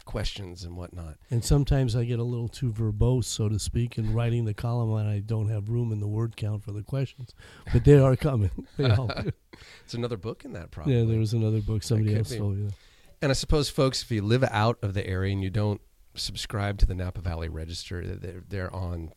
questions 0.05 0.64
and 0.64 0.77
whatnot. 0.77 1.17
And 1.31 1.45
sometimes 1.45 1.97
I 1.97 2.05
get 2.05 2.19
a 2.19 2.25
little 2.25 2.49
too 2.49 2.71
verbose, 2.73 3.25
so 3.25 3.49
to 3.49 3.59
speak, 3.59 3.99
in 3.99 4.12
writing 4.12 4.45
the 4.45 4.55
column, 4.55 4.93
and 4.95 5.09
I 5.09 5.21
don't 5.21 5.49
have 5.49 5.69
room 5.69 5.93
in 5.93 6.01
the 6.01 6.07
word 6.09 6.37
count 6.37 6.62
for 6.62 6.73
the 6.73 6.83
questions. 6.83 7.35
But 7.73 7.85
they 7.85 7.99
are 7.99 8.17
coming. 8.17 8.51
They 8.77 8.90
all. 8.90 9.11
It's 9.85 9.95
another 9.95 10.17
book 10.17 10.45
in 10.45 10.53
that, 10.55 10.71
probably. 10.71 10.97
yeah, 10.99 11.05
there 11.05 11.19
was 11.19 11.33
another 11.33 11.61
book 11.61 11.83
somebody 11.83 12.17
else 12.17 12.31
be. 12.31 12.38
told 12.38 12.57
you. 12.59 12.71
And 13.23 13.31
I 13.31 13.35
suppose, 13.35 13.69
folks, 13.71 14.03
if 14.03 14.11
you 14.11 14.23
live 14.23 14.45
out 14.45 14.79
of 14.83 14.95
the 14.95 15.07
area 15.07 15.33
and 15.33 15.43
you 15.43 15.51
don't 15.51 15.81
subscribe 16.14 16.79
to 16.79 16.87
the 16.87 16.95
Napa 16.95 17.21
Valley 17.21 17.49
Register, 17.49 18.05
they're, 18.05 18.43
they're 18.49 18.75
on 18.75 19.12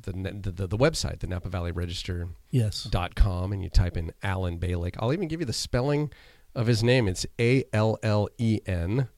the, 0.00 0.12
the, 0.12 0.52
the, 0.52 0.66
the 0.68 0.78
website, 0.78 1.20
the 1.20 1.26
Napa 1.26 1.48
Valley 1.48 1.72
Register. 1.72 2.28
Yes. 2.50 2.84
dot 2.84 3.14
com 3.14 3.52
and 3.52 3.62
you 3.62 3.68
type 3.70 3.96
in 3.96 4.12
Allen 4.22 4.58
Balik. 4.58 4.94
I'll 4.98 5.12
even 5.12 5.28
give 5.28 5.40
you 5.40 5.46
the 5.46 5.52
spelling 5.52 6.10
of 6.54 6.66
his 6.66 6.82
name. 6.82 7.08
It's 7.08 7.26
A 7.40 7.64
L 7.72 7.98
L 8.02 8.28
E 8.38 8.60
N 8.66 9.08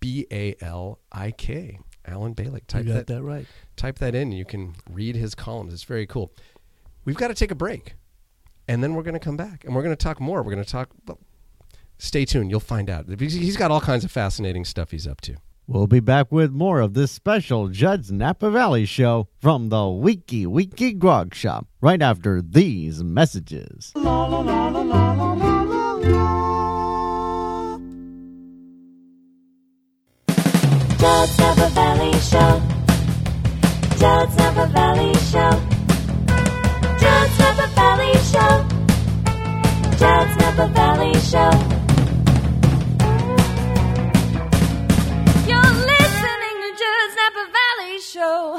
B 0.00 0.26
A 0.30 0.56
L 0.60 0.98
I 1.12 1.30
K. 1.30 1.78
Allen 2.06 2.34
Balik. 2.34 2.54
You 2.54 2.60
Type 2.68 2.86
got 2.86 2.94
that, 2.94 3.06
that 3.08 3.22
right. 3.22 3.46
type 3.76 3.98
that 3.98 4.14
in 4.14 4.22
and 4.22 4.34
you 4.38 4.44
can 4.44 4.74
read 4.90 5.16
his 5.16 5.34
columns. 5.34 5.72
It's 5.72 5.82
very 5.84 6.06
cool. 6.06 6.32
We've 7.04 7.16
got 7.16 7.28
to 7.28 7.34
take 7.34 7.50
a 7.50 7.56
break. 7.56 7.94
And 8.68 8.82
then 8.82 8.94
we're 8.94 9.02
going 9.02 9.14
to 9.14 9.20
come 9.20 9.36
back 9.36 9.64
and 9.64 9.74
we're 9.74 9.82
going 9.82 9.96
to 9.96 10.02
talk 10.02 10.20
more. 10.20 10.42
We're 10.42 10.52
going 10.52 10.64
to 10.64 10.70
talk 10.70 10.90
well, 11.06 11.18
stay 11.98 12.24
tuned. 12.24 12.50
You'll 12.50 12.60
find 12.60 12.90
out. 12.90 13.06
He's 13.20 13.56
got 13.56 13.70
all 13.70 13.80
kinds 13.80 14.04
of 14.04 14.10
fascinating 14.10 14.64
stuff 14.64 14.90
he's 14.90 15.06
up 15.06 15.20
to. 15.22 15.36
We'll 15.68 15.88
be 15.88 16.00
back 16.00 16.30
with 16.30 16.52
more 16.52 16.80
of 16.80 16.94
this 16.94 17.10
special 17.10 17.68
Judd's 17.68 18.12
Napa 18.12 18.50
Valley 18.50 18.84
show 18.84 19.28
from 19.40 19.68
the 19.68 19.88
Wiki 19.88 20.46
Wiki 20.46 20.92
Grog 20.92 21.34
Shop 21.34 21.66
right 21.80 22.00
after 22.00 22.40
these 22.40 23.02
messages. 23.02 23.92
Judd's 30.98 31.38
Napa 31.38 31.68
Valley 31.70 32.12
Show. 32.20 32.62
Judd's 33.98 34.36
Napa 34.38 34.66
Valley 34.72 35.12
Show. 35.14 35.50
Judd's 36.98 37.38
Napa 37.38 37.66
Valley 37.74 38.14
Show. 38.24 38.64
Judd's 39.98 40.36
Napa 40.40 40.68
Valley 40.68 41.14
Show. 41.20 41.50
You're 45.46 45.74
listening 45.92 46.56
to 46.62 46.70
Judd's 46.80 47.14
Napa 47.20 47.44
Valley 47.52 48.00
Show. 48.00 48.58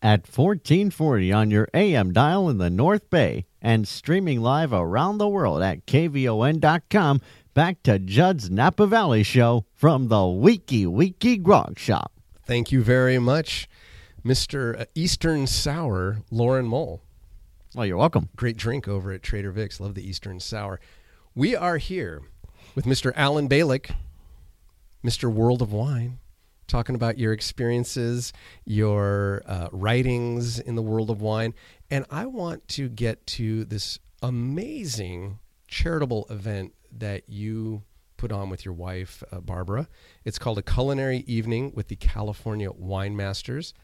At 0.00 0.26
1440 0.28 1.32
on 1.32 1.50
your 1.50 1.68
AM 1.74 2.12
dial 2.12 2.48
in 2.48 2.58
the 2.58 2.70
North 2.70 3.08
Bay 3.10 3.46
and 3.60 3.86
streaming 3.86 4.40
live 4.40 4.72
around 4.72 5.18
the 5.18 5.28
world 5.28 5.62
at 5.62 5.86
KVON.com. 5.86 7.20
Back 7.54 7.82
to 7.82 7.98
Judd's 7.98 8.50
Napa 8.50 8.86
Valley 8.86 9.22
show 9.22 9.66
from 9.74 10.08
the 10.08 10.24
Wiki 10.24 10.86
Wiki 10.86 11.36
Grog 11.36 11.78
Shop. 11.78 12.10
Thank 12.46 12.72
you 12.72 12.82
very 12.82 13.18
much, 13.18 13.68
Mr. 14.24 14.86
Eastern 14.94 15.46
Sour, 15.46 16.22
Lauren 16.30 16.64
Mole. 16.64 17.02
Oh, 17.76 17.82
you're 17.82 17.98
welcome. 17.98 18.30
great 18.36 18.56
drink 18.56 18.88
over 18.88 19.12
at 19.12 19.22
Trader 19.22 19.50
Vic's. 19.50 19.80
Love 19.80 19.94
the 19.94 20.08
Eastern 20.08 20.40
Sour. 20.40 20.80
We 21.34 21.54
are 21.54 21.76
here 21.76 22.22
with 22.74 22.86
Mr. 22.86 23.12
Allen 23.16 23.50
Balik, 23.50 23.90
Mr. 25.04 25.30
World 25.30 25.60
of 25.60 25.74
Wine, 25.74 26.20
talking 26.66 26.94
about 26.94 27.18
your 27.18 27.34
experiences, 27.34 28.32
your 28.64 29.42
uh, 29.44 29.68
writings 29.72 30.58
in 30.58 30.74
the 30.74 30.80
world 30.80 31.10
of 31.10 31.20
wine. 31.20 31.52
And 31.90 32.06
I 32.10 32.24
want 32.24 32.66
to 32.68 32.88
get 32.88 33.26
to 33.26 33.66
this 33.66 33.98
amazing 34.22 35.38
charitable 35.68 36.26
event 36.30 36.72
that 36.98 37.28
you 37.28 37.82
put 38.16 38.32
on 38.32 38.48
with 38.50 38.64
your 38.64 38.74
wife, 38.74 39.22
uh, 39.32 39.40
Barbara. 39.40 39.88
It's 40.24 40.38
called 40.38 40.58
a 40.58 40.62
culinary 40.62 41.24
evening 41.26 41.72
with 41.74 41.88
the 41.88 41.96
California 41.96 42.70
Wine 42.70 43.16
Masters. 43.16 43.74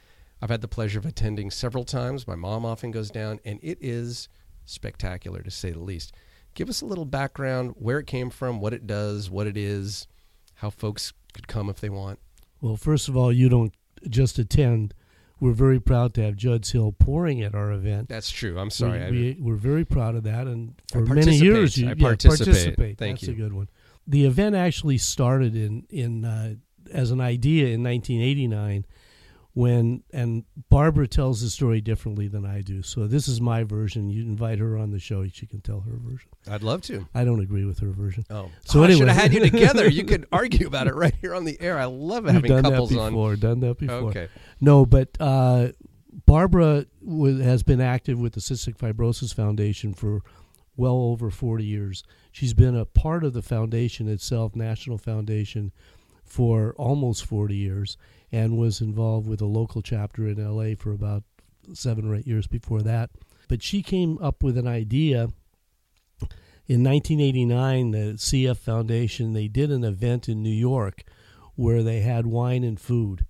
I've 0.41 0.51
had 0.51 0.61
the 0.61 0.69
pleasure 0.69 0.99
of 1.01 1.07
attending 1.07 1.51
several 1.51 1.85
times. 1.85 2.29
My 2.29 2.37
mom 2.37 2.65
often 2.65 2.93
goes 2.93 3.11
down, 3.11 3.41
and 3.45 3.59
it 3.63 3.79
is 3.81 4.29
spectacular 4.65 5.43
to 5.43 5.51
say 5.51 5.73
the 5.73 5.81
least. 5.81 6.15
Give 6.55 6.69
us 6.69 6.81
a 6.81 6.87
little 6.87 7.05
background 7.05 7.75
where 7.79 7.99
it 7.99 8.07
came 8.07 8.31
from, 8.31 8.61
what 8.61 8.73
it 8.73 8.87
does, 8.87 9.31
what 9.31 9.47
it 9.47 9.57
is, 9.57 10.07
how 10.55 10.71
folks 10.71 11.13
could 11.33 11.49
come 11.49 11.69
if 11.69 11.81
they 11.81 11.91
want. 11.91 12.21
Well, 12.61 12.77
first 12.77 13.09
of 13.09 13.17
all, 13.17 13.33
you 13.33 13.49
don't 13.49 13.73
just 14.09 14.39
attend. 14.39 14.95
We're 15.41 15.53
very 15.53 15.79
proud 15.79 16.15
to 16.15 16.23
have 16.23 16.37
Judd's 16.37 16.73
Hill 16.73 16.93
pouring 16.99 17.43
at 17.43 17.55
our 17.55 17.71
event. 17.73 18.09
That's 18.09 18.31
true. 18.31 18.59
I'm 18.59 18.71
sorry. 18.71 19.11
We, 19.11 19.37
we, 19.41 19.53
are 19.53 19.57
very 19.57 19.85
proud 19.85 20.17
of 20.17 20.25
that, 20.25 20.47
and 20.47 20.75
for 20.91 21.03
many 21.03 21.37
years, 21.37 21.77
you 21.77 21.87
I 21.87 21.91
yeah, 21.91 21.95
participate. 21.95 22.47
participate. 22.47 22.99
Thank 22.99 23.21
That's 23.21 23.29
you. 23.29 23.35
a 23.35 23.37
good 23.37 23.53
one. 23.53 23.69
The 24.07 24.25
event 24.25 24.57
actually 24.57 24.99
started 24.99 25.55
in 25.55 25.87
in 25.91 26.25
uh, 26.25 26.55
as 26.93 27.11
an 27.11 27.21
idea 27.21 27.67
in 27.67 27.83
1989 27.83 28.85
when 29.55 30.03
and 30.13 30.45
Barbara 30.71 31.09
tells 31.09 31.41
the 31.41 31.51
story 31.51 31.81
differently 31.81 32.29
than 32.29 32.45
I 32.47 32.61
do. 32.61 32.83
So 32.83 33.07
this 33.07 33.27
is 33.27 33.41
my 33.41 33.65
version. 33.65 34.09
You 34.09 34.23
invite 34.23 34.59
her 34.61 34.77
on 34.77 34.91
the 34.91 35.01
show, 35.01 35.27
she 35.29 35.47
can 35.47 35.61
tell 35.61 35.81
her 35.81 35.97
version. 35.97 36.29
I'd 36.49 36.63
love 36.63 36.83
to. 36.83 37.09
I 37.15 37.25
don't 37.25 37.41
agree 37.41 37.65
with 37.65 37.81
her 37.81 37.91
version. 37.91 38.25
Oh, 38.31 38.51
So 38.65 38.79
Oh, 38.79 38.83
I 38.83 38.87
anyway. 38.87 38.99
should 39.01 39.09
have 39.09 39.17
had 39.17 39.35
you 39.35 39.41
together. 39.41 39.89
You 39.89 40.05
could 40.13 40.27
argue 40.31 40.67
about 40.67 40.87
it 40.87 40.95
right 40.95 41.15
here 41.21 41.35
on 41.35 41.45
the 41.45 41.61
air. 41.61 41.79
I 41.79 41.87
love 41.87 42.27
having 42.27 42.49
done 42.49 42.63
couples 42.63 42.91
that 42.91 43.01
on. 43.01 43.13
before. 43.13 43.37
Done 43.37 43.61
that 43.61 43.79
before. 43.79 44.11
Okay. 44.11 44.29
No, 44.61 44.87
but 44.87 45.17
uh, 45.19 45.69
Barbara 46.27 46.87
wa 47.01 47.29
has 47.43 47.63
been 47.63 47.81
active 47.81 48.19
with 48.21 48.35
the 48.35 48.41
Cystic 48.41 48.77
Fibrosis 48.77 49.35
Foundation 49.35 49.93
for 49.95 50.23
well 50.77 50.97
over 50.97 51.31
40 51.31 51.65
years. 51.65 52.05
She's 52.31 52.55
been 52.55 52.77
a 52.77 52.85
part 52.85 53.25
of 53.25 53.33
the 53.33 53.43
foundation 53.43 54.09
itself, 54.09 54.55
National 54.55 54.99
Foundation, 54.99 55.73
for 56.25 56.75
almost 56.79 57.25
40 57.25 57.57
years 57.57 57.97
and 58.33 58.59
was 58.59 58.81
involved 58.81 59.27
with 59.29 59.41
a 59.41 59.47
local 59.47 59.83
chapter 59.83 60.27
in 60.29 60.37
LA 60.37 60.75
for 60.77 60.93
about 60.93 61.23
seven 61.73 62.09
or 62.09 62.15
eight 62.15 62.27
years 62.27 62.47
before 62.47 62.83
that. 62.83 63.11
But 63.49 63.63
she 63.63 63.83
came 63.83 64.19
up 64.21 64.43
with 64.43 64.59
an 64.59 64.67
idea. 64.67 65.29
In 66.67 66.85
1989, 66.85 67.91
the 67.93 67.99
CF 68.19 68.59
Foundation, 68.59 69.33
they 69.33 69.49
did 69.49 69.71
an 69.71 69.85
event 69.85 70.29
in 70.29 70.43
New 70.43 70.51
York 70.51 71.03
where 71.55 71.83
they 71.83 72.01
had 72.01 72.27
wine 72.27 72.63
and 72.63 72.79
food. 72.79 73.25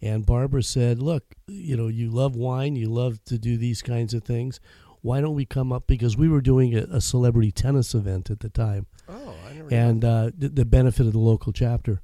And 0.00 0.24
Barbara 0.24 0.62
said, 0.62 0.98
Look, 1.02 1.34
you 1.46 1.76
know, 1.76 1.88
you 1.88 2.08
love 2.10 2.34
wine, 2.34 2.76
you 2.76 2.88
love 2.88 3.22
to 3.24 3.36
do 3.36 3.58
these 3.58 3.82
kinds 3.82 4.14
of 4.14 4.24
things. 4.24 4.58
Why 5.02 5.20
don't 5.20 5.34
we 5.34 5.44
come 5.44 5.70
up? 5.72 5.86
Because 5.86 6.16
we 6.16 6.28
were 6.28 6.40
doing 6.40 6.74
a, 6.74 6.84
a 6.90 7.00
celebrity 7.00 7.52
tennis 7.52 7.94
event 7.94 8.30
at 8.30 8.40
the 8.40 8.48
time, 8.48 8.86
Oh, 9.08 9.34
I 9.48 9.52
never. 9.54 9.68
and 9.74 10.04
uh, 10.04 10.30
the, 10.36 10.48
the 10.48 10.64
benefit 10.64 11.06
of 11.06 11.12
the 11.12 11.18
local 11.18 11.52
chapter. 11.52 12.00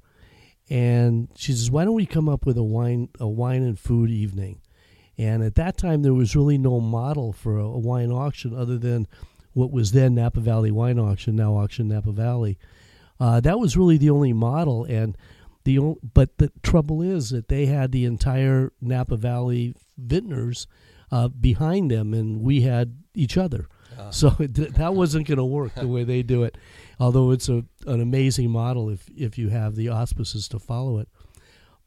And 0.69 1.29
she 1.35 1.51
says, 1.51 1.69
Why 1.69 1.85
don't 1.85 1.93
we 1.95 2.05
come 2.05 2.27
up 2.27 2.45
with 2.45 2.57
a 2.57 2.63
wine, 2.63 3.09
a 3.19 3.27
wine 3.27 3.63
and 3.63 3.79
food 3.79 4.09
evening? 4.09 4.61
And 5.17 5.43
at 5.43 5.55
that 5.55 5.77
time, 5.77 6.01
there 6.01 6.13
was 6.13 6.35
really 6.35 6.57
no 6.57 6.79
model 6.79 7.31
for 7.31 7.57
a, 7.57 7.65
a 7.65 7.77
wine 7.77 8.11
auction 8.11 8.55
other 8.55 8.77
than 8.77 9.07
what 9.53 9.71
was 9.71 9.93
then 9.93 10.15
Napa 10.15 10.41
Valley 10.41 10.71
Wine 10.71 10.99
Auction, 10.99 11.35
now 11.35 11.55
Auction 11.55 11.87
Napa 11.87 12.11
Valley. 12.11 12.57
Uh, 13.19 13.39
that 13.39 13.59
was 13.59 13.77
really 13.77 13.97
the 13.97 14.09
only 14.09 14.33
model, 14.33 14.83
and 14.83 15.17
the 15.63 15.79
only, 15.79 15.95
but 16.13 16.37
the 16.37 16.51
trouble 16.61 17.01
is 17.01 17.29
that 17.29 17.47
they 17.47 17.65
had 17.65 17.91
the 17.93 18.03
entire 18.03 18.73
Napa 18.81 19.15
Valley 19.15 19.73
vintners 19.97 20.67
uh, 21.11 21.29
behind 21.29 21.89
them, 21.89 22.13
and 22.13 22.41
we 22.41 22.61
had 22.61 22.97
each 23.13 23.37
other. 23.37 23.69
So 24.11 24.29
th- 24.37 24.71
that 24.71 24.93
wasn't 24.93 25.27
going 25.27 25.37
to 25.37 25.45
work 25.45 25.73
the 25.75 25.87
way 25.87 26.03
they 26.03 26.21
do 26.21 26.43
it. 26.43 26.57
Although 26.99 27.31
it's 27.31 27.49
a 27.49 27.65
an 27.85 28.01
amazing 28.01 28.51
model 28.51 28.89
if 28.89 29.09
if 29.15 29.37
you 29.37 29.49
have 29.49 29.75
the 29.75 29.89
auspices 29.89 30.47
to 30.49 30.59
follow 30.59 30.99
it. 30.99 31.09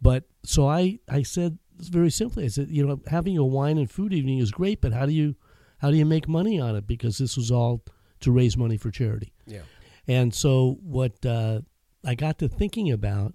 But 0.00 0.24
so 0.44 0.68
I 0.68 0.98
I 1.08 1.22
said 1.22 1.58
very 1.78 2.10
simply 2.10 2.44
I 2.44 2.48
said 2.48 2.68
you 2.70 2.86
know 2.86 3.00
having 3.06 3.38
a 3.38 3.44
wine 3.44 3.78
and 3.78 3.90
food 3.90 4.12
evening 4.12 4.38
is 4.38 4.50
great, 4.50 4.80
but 4.80 4.92
how 4.92 5.06
do 5.06 5.12
you 5.12 5.34
how 5.78 5.90
do 5.90 5.96
you 5.96 6.06
make 6.06 6.28
money 6.28 6.60
on 6.60 6.76
it? 6.76 6.86
Because 6.86 7.18
this 7.18 7.36
was 7.36 7.50
all 7.50 7.84
to 8.20 8.32
raise 8.32 8.56
money 8.56 8.76
for 8.76 8.90
charity. 8.90 9.32
Yeah. 9.46 9.62
And 10.06 10.34
so 10.34 10.78
what 10.82 11.24
uh, 11.24 11.60
I 12.04 12.14
got 12.14 12.38
to 12.38 12.48
thinking 12.48 12.90
about 12.90 13.34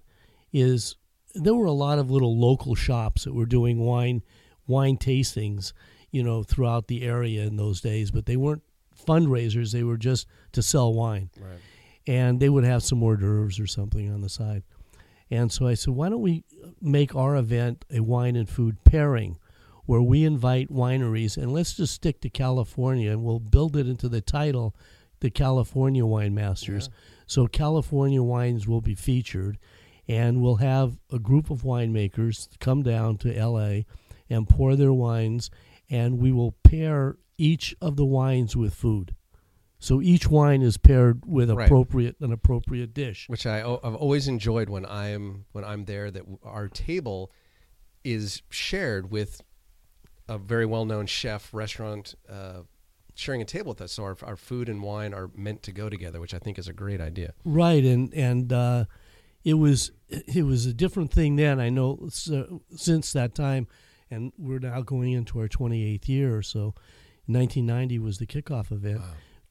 is 0.52 0.96
there 1.34 1.54
were 1.54 1.66
a 1.66 1.72
lot 1.72 1.98
of 1.98 2.10
little 2.10 2.38
local 2.38 2.74
shops 2.74 3.24
that 3.24 3.34
were 3.34 3.46
doing 3.46 3.80
wine 3.80 4.22
wine 4.66 4.96
tastings, 4.96 5.72
you 6.10 6.22
know, 6.22 6.42
throughout 6.42 6.88
the 6.88 7.02
area 7.02 7.42
in 7.42 7.56
those 7.56 7.80
days, 7.80 8.10
but 8.10 8.26
they 8.26 8.36
weren't 8.36 8.62
fundraisers, 9.06 9.72
they 9.72 9.82
were 9.82 9.96
just 9.96 10.26
to 10.54 10.62
sell 10.62 10.92
wine. 10.92 11.30
Right. 11.38 11.60
And 12.06 12.40
they 12.40 12.48
would 12.48 12.64
have 12.64 12.82
some 12.82 13.02
hors 13.02 13.16
d'oeuvres 13.16 13.58
or 13.60 13.66
something 13.66 14.12
on 14.12 14.20
the 14.20 14.28
side. 14.28 14.62
And 15.30 15.50
so 15.50 15.66
I 15.66 15.74
said, 15.74 15.94
why 15.94 16.08
don't 16.08 16.20
we 16.20 16.44
make 16.80 17.14
our 17.14 17.36
event 17.36 17.84
a 17.90 18.00
wine 18.00 18.36
and 18.36 18.48
food 18.48 18.84
pairing 18.84 19.38
where 19.86 20.02
we 20.02 20.24
invite 20.24 20.70
wineries 20.70 21.36
and 21.36 21.52
let's 21.52 21.74
just 21.74 21.94
stick 21.94 22.20
to 22.22 22.30
California 22.30 23.10
and 23.10 23.22
we'll 23.22 23.40
build 23.40 23.76
it 23.76 23.86
into 23.86 24.08
the 24.08 24.20
title 24.20 24.74
the 25.20 25.30
California 25.30 26.04
Wine 26.04 26.34
Masters. 26.34 26.90
So 27.26 27.46
California 27.46 28.22
wines 28.22 28.68
will 28.68 28.82
be 28.82 28.94
featured 28.94 29.58
and 30.06 30.42
we'll 30.42 30.56
have 30.56 30.98
a 31.10 31.18
group 31.18 31.50
of 31.50 31.62
winemakers 31.62 32.48
come 32.60 32.82
down 32.82 33.16
to 33.18 33.46
LA 33.46 33.82
and 34.28 34.48
pour 34.48 34.76
their 34.76 34.92
wines 34.92 35.50
and 35.88 36.18
we 36.18 36.30
will 36.32 36.52
pair 36.62 37.16
each 37.38 37.74
of 37.80 37.96
the 37.96 38.04
wines 38.04 38.54
with 38.54 38.74
food. 38.74 39.14
So 39.84 40.00
each 40.00 40.28
wine 40.30 40.62
is 40.62 40.78
paired 40.78 41.26
with 41.26 41.50
Right. 41.50 41.66
appropriate 41.66 42.16
an 42.20 42.32
appropriate 42.32 42.94
dish. 42.94 43.28
which 43.28 43.44
I, 43.44 43.60
I've 43.60 43.94
always 43.94 44.28
enjoyed 44.28 44.70
when 44.70 44.86
I'm 44.86 45.44
when 45.52 45.62
I'm 45.62 45.84
there. 45.84 46.10
That 46.10 46.22
our 46.42 46.68
table 46.68 47.30
is 48.02 48.40
shared 48.48 49.10
with 49.10 49.42
a 50.26 50.38
very 50.38 50.64
well 50.64 50.86
known 50.86 51.04
chef 51.04 51.52
restaurant 51.52 52.14
uh, 52.30 52.62
sharing 53.14 53.42
a 53.42 53.44
table 53.44 53.70
with 53.72 53.82
us. 53.82 53.92
So 53.92 54.04
our, 54.04 54.16
our 54.22 54.36
food 54.36 54.70
and 54.70 54.82
wine 54.82 55.12
are 55.12 55.30
meant 55.36 55.62
to 55.64 55.72
go 55.72 55.90
together, 55.90 56.18
which 56.18 56.32
I 56.32 56.38
think 56.38 56.58
is 56.58 56.66
a 56.66 56.72
great 56.72 57.02
idea. 57.02 57.34
Right, 57.44 57.84
and 57.84 58.12
and 58.14 58.50
uh, 58.54 58.84
it 59.44 59.54
was 59.54 59.92
it 60.08 60.46
was 60.46 60.64
a 60.64 60.72
different 60.72 61.12
thing 61.12 61.36
then. 61.36 61.60
I 61.60 61.68
know 61.68 62.08
so, 62.10 62.62
since 62.74 63.12
that 63.12 63.34
time, 63.34 63.66
and 64.10 64.32
we're 64.38 64.60
now 64.60 64.80
going 64.80 65.12
into 65.12 65.40
our 65.40 65.48
28th 65.48 66.08
year. 66.08 66.40
So, 66.40 66.74
1990 67.26 67.98
was 67.98 68.16
the 68.16 68.26
kickoff 68.26 68.72
event. 68.72 69.02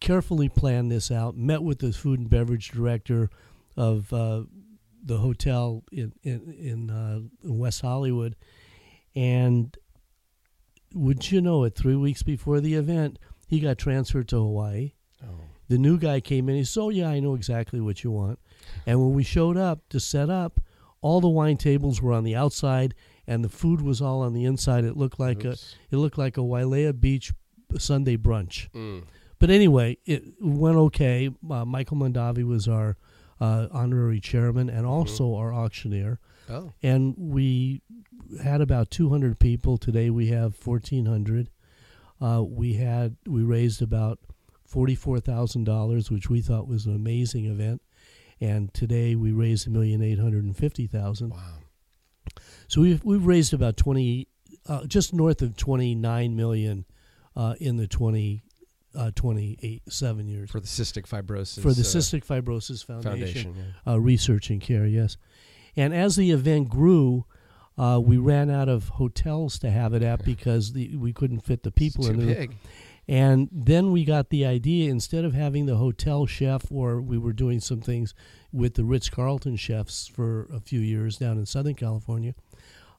Carefully 0.04 0.50
planned 0.50 0.92
this 0.92 1.10
out. 1.10 1.38
Met 1.38 1.64
with 1.64 1.80
the 1.80 1.94
food 1.94 2.20
and 2.20 2.30
beverage 2.30 2.72
director 2.72 3.30
of 3.78 4.12
uh, 4.12 4.44
the 5.02 5.18
hotel 5.20 5.86
in 5.94 6.12
in, 6.24 6.54
in 6.60 6.90
uh, 6.90 7.22
West 7.44 7.82
Hollywood, 7.82 8.36
and 9.16 9.78
would 10.94 11.32
you 11.32 11.40
know 11.40 11.64
it? 11.64 11.76
Three 11.76 11.96
weeks 11.96 12.22
before 12.22 12.60
the 12.60 12.74
event, 12.74 13.18
he 13.48 13.62
got 13.62 13.78
transferred 13.78 14.28
to 14.28 14.36
Hawaii. 14.36 14.92
Oh, 15.24 15.40
The 15.70 15.78
new 15.78 15.98
guy 15.98 16.20
came 16.20 16.50
in. 16.50 16.56
He 16.58 16.66
said, 16.66 16.82
"Oh 16.82 16.90
yeah, 16.90 17.08
I 17.08 17.22
know 17.22 17.34
exactly 17.34 17.80
what 17.80 18.04
you 18.04 18.12
want." 18.12 18.40
And 18.86 19.00
when 19.00 19.14
we 19.14 19.24
showed 19.24 19.56
up 19.56 19.88
to 19.88 20.02
set 20.02 20.30
up, 20.30 20.60
all 21.02 21.22
the 21.22 21.30
wine 21.30 21.56
tables 21.56 22.02
were 22.02 22.12
on 22.12 22.26
the 22.26 22.36
outside, 22.36 22.94
and 23.26 23.42
the 23.42 23.50
food 23.50 23.80
was 23.82 24.02
all 24.02 24.22
on 24.22 24.34
the 24.34 24.44
inside. 24.44 24.84
It 24.84 24.98
looked 24.98 25.18
like 25.18 25.46
Oops. 25.46 25.78
a 25.92 25.96
it 25.96 25.98
looked 25.98 26.18
like 26.18 26.36
a 26.36 26.42
Wailea 26.42 27.00
Beach 27.00 27.32
Sunday 27.78 28.18
brunch. 28.18 28.70
Mm. 28.72 29.04
But 29.44 29.50
anyway, 29.50 29.98
it 30.06 30.24
went 30.40 30.78
okay. 30.78 31.30
Uh, 31.52 31.66
Michael 31.66 31.98
Mondavi 31.98 32.48
was 32.48 32.70
our 32.70 32.96
uh, 33.42 33.68
honorary 33.74 34.22
chairman 34.22 34.70
and 34.70 34.86
also 34.86 35.36
our 35.36 35.54
auctioneer, 35.54 36.22
oh, 36.50 36.72
and 36.82 37.14
we 37.18 37.82
had 38.42 38.62
about 38.62 38.90
200 38.90 39.38
people. 39.40 39.78
Today 39.78 40.10
we 40.10 40.28
have 40.28 40.56
1,400. 40.66 41.50
Uh, 42.22 42.42
we 42.42 42.76
had 42.76 43.18
we 43.28 43.44
raised 43.44 43.82
about 43.82 44.18
forty-four 44.66 45.20
thousand 45.20 45.66
dollars, 45.66 46.10
which 46.10 46.30
we 46.30 46.40
thought 46.40 46.70
was 46.70 46.86
an 46.86 46.96
amazing 46.96 47.44
event. 47.44 47.82
And 48.40 48.74
today 48.74 49.14
we 49.14 49.34
raised 49.34 49.68
a 49.68 49.70
million 49.70 50.02
eight 50.02 50.20
hundred 50.20 50.46
and 50.46 50.56
fifty 50.56 50.88
thousand. 50.88 51.32
wow. 51.32 51.58
So 52.70 52.80
we've 52.80 53.04
we've 53.04 53.26
raised 53.26 53.54
about 53.54 53.76
twenty, 53.76 54.30
uh, 54.70 54.86
just 54.86 55.14
north 55.14 55.42
of 55.42 55.58
twenty-nine 55.58 56.34
million 56.34 56.86
uh, 57.36 57.56
in 57.60 57.78
the 57.78 57.88
20, 57.88 58.44
uh, 58.96 59.12
28, 59.16 59.82
seven 59.90 60.28
years 60.28 60.50
For 60.52 60.60
the 60.60 60.68
cystic 60.68 61.08
fibrosis. 61.08 61.62
for 61.62 61.74
the 61.74 61.82
uh, 61.82 61.86
Cystic 61.86 62.26
Fibrosis 62.26 62.86
Foundation, 62.86 63.54
Foundation. 63.54 63.56
yeah. 63.86 63.94
uh, 63.94 63.98
research 64.00 64.50
and 64.50 64.62
care. 64.62 64.86
Yes, 64.86 65.18
and 65.76 65.94
as 65.94 66.16
the 66.16 66.32
event 66.32 66.70
grew. 66.70 67.26
Uh, 67.76 68.00
we 68.00 68.18
ran 68.18 68.52
out 68.52 68.70
of 68.70 68.88
hotels 68.88 69.58
to 69.58 69.72
have 69.72 69.96
it 69.96 70.04
at 70.04 70.24
because 70.24 70.74
the, 70.74 70.96
we 70.96 71.12
couldn't 71.12 71.40
fit 71.40 71.64
the 71.64 71.72
people 71.72 72.06
It's 72.06 72.14
too 72.14 72.22
in 72.22 72.28
the 72.28 72.36
big. 72.36 72.56
and 73.08 73.50
then 73.52 73.92
we 73.92 74.06
got 74.06 74.30
the 74.30 74.46
idea 74.46 74.92
instead 74.92 75.26
of 75.26 75.34
having 75.34 75.66
the 75.66 75.78
hotel 75.78 76.28
chef, 76.28 76.72
or 76.72 77.02
we 77.02 77.18
were 77.18 77.34
doing 77.34 77.60
some 77.60 77.82
things 77.82 78.14
with 78.52 78.76
the 78.76 78.84
Ritz 78.84 79.10
Carlton 79.10 79.56
chefs 79.56 80.06
for 80.06 80.48
a 80.54 80.60
few 80.60 80.80
years 80.82 81.18
down 81.18 81.40
in 81.40 81.48
Southern 81.48 81.74
California. 81.74 82.36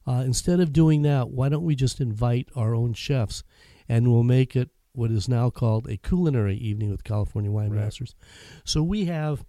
Uh, 0.05 0.23
instead 0.25 0.59
of 0.59 0.73
doing 0.73 1.03
that, 1.03 1.29
why 1.29 1.47
don't 1.47 1.63
we 1.63 1.73
just 1.77 2.01
invite 2.01 2.49
our 2.53 2.75
own 2.75 2.91
chefs 2.93 3.43
and 3.87 4.11
we'll 4.11 4.23
make 4.23 4.57
it 4.57 4.71
what 4.95 5.11
is 5.11 5.27
now 5.29 5.49
called 5.49 5.87
a 5.89 5.97
culinary 5.97 6.55
evening 6.57 6.89
with 6.89 7.03
California 7.03 7.51
Wine 7.51 7.71
Right. 7.71 7.81
Masters? 7.83 8.15
So 8.63 8.81
we 8.83 9.05
have 9.05 9.43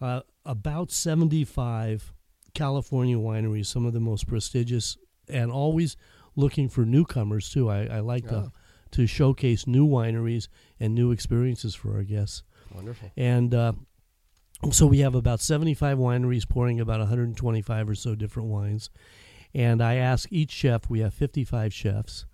uh, 0.00 0.20
about 0.44 0.90
75 0.90 2.12
California 2.54 3.16
wineries, 3.16 3.66
some 3.66 3.86
of 3.86 3.92
the 3.92 4.00
most 4.00 4.26
prestigious, 4.26 4.96
and 5.28 5.50
always 5.50 5.96
looking 6.36 6.68
for 6.68 6.84
newcomers 6.84 7.50
too. 7.50 7.70
I, 7.70 7.86
I 7.86 8.00
like 8.00 8.24
Oh. 8.26 8.28
to 8.30 8.52
to 8.92 9.06
showcase 9.06 9.66
new 9.66 9.86
wineries 9.88 10.48
and 10.78 10.94
new 10.94 11.12
experiences 11.12 11.74
for 11.74 11.94
our 11.96 12.02
guests. 12.02 12.42
Wonderful. 12.74 13.10
And 13.16 13.54
uh, 13.54 13.72
so 14.70 14.86
we 14.86 14.98
have 14.98 15.14
about 15.14 15.40
75 15.40 15.96
wineries 15.96 16.46
pouring 16.46 16.78
about 16.78 16.98
125 16.98 17.88
or 17.88 17.94
so 17.94 18.14
different 18.14 18.50
wines. 18.50 18.90
And 19.54 19.82
I 19.82 19.94
ask 19.94 20.30
each 20.30 20.50
chef, 20.50 20.90
we 20.90 21.00
have 21.00 21.14
55 21.14 21.72
chefs, 21.72 22.26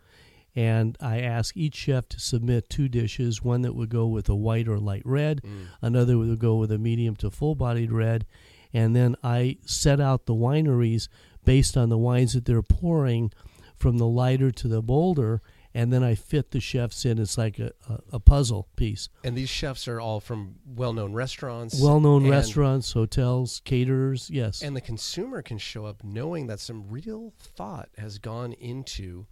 and 0.59 0.99
I 1.01 1.21
ask 1.21 1.57
each 1.57 1.77
chef 1.77 2.09
to 2.09 2.19
submit 2.19 2.69
two 2.69 2.89
dishes 2.89 3.45
one 3.45 3.63
that 3.63 3.77
would 3.77 3.91
go 3.91 4.09
with 4.09 4.29
a 4.29 4.35
white 4.35 4.67
or 4.67 4.79
light 4.81 5.03
red, 5.05 5.41
Mm. 5.43 5.67
another 5.81 6.19
would 6.19 6.41
go 6.41 6.57
with 6.57 6.73
a 6.73 6.79
medium 6.79 7.15
to 7.17 7.31
full 7.31 7.55
bodied 7.55 7.93
red. 7.93 8.27
And 8.75 8.97
then 8.97 9.15
I 9.23 9.59
set 9.65 10.01
out 10.01 10.27
the 10.27 10.35
wineries 10.35 11.09
based 11.45 11.77
on 11.77 11.91
the 11.91 11.97
wines 11.97 12.33
that 12.33 12.45
they're 12.45 12.61
pouring 12.63 13.31
from 13.77 13.99
the 13.99 14.07
lighter 14.09 14.51
to 14.51 14.67
the 14.69 14.83
bolder. 14.83 15.41
And 15.75 15.93
then 15.93 16.03
I 16.03 16.17
fit 16.17 16.51
the 16.51 16.61
chefs 16.61 17.05
in. 17.05 17.19
It's 17.21 17.39
like 17.39 17.61
a, 17.61 17.71
a, 17.89 18.01
a 18.15 18.21
puzzle 18.21 18.67
piece. 18.75 19.09
And 19.23 19.37
these 19.39 19.49
chefs 19.49 19.87
are 19.87 20.01
all 20.01 20.19
from 20.19 20.57
well-known 20.67 21.13
restaurants. 21.13 21.81
Well 21.81 22.01
known 22.01 22.29
restaurants, 22.29 22.93
hotels, 22.93 23.63
caterers, 23.65 24.29
yes. 24.29 24.61
And 24.63 24.75
the 24.75 24.81
consumer 24.81 25.41
can 25.41 25.59
show 25.59 25.87
up 25.87 26.03
knowing 26.03 26.49
that 26.49 26.59
some 26.59 26.89
real 26.91 27.33
thought 27.39 27.91
has 27.97 28.19
gone 28.19 28.55
into 28.55 29.27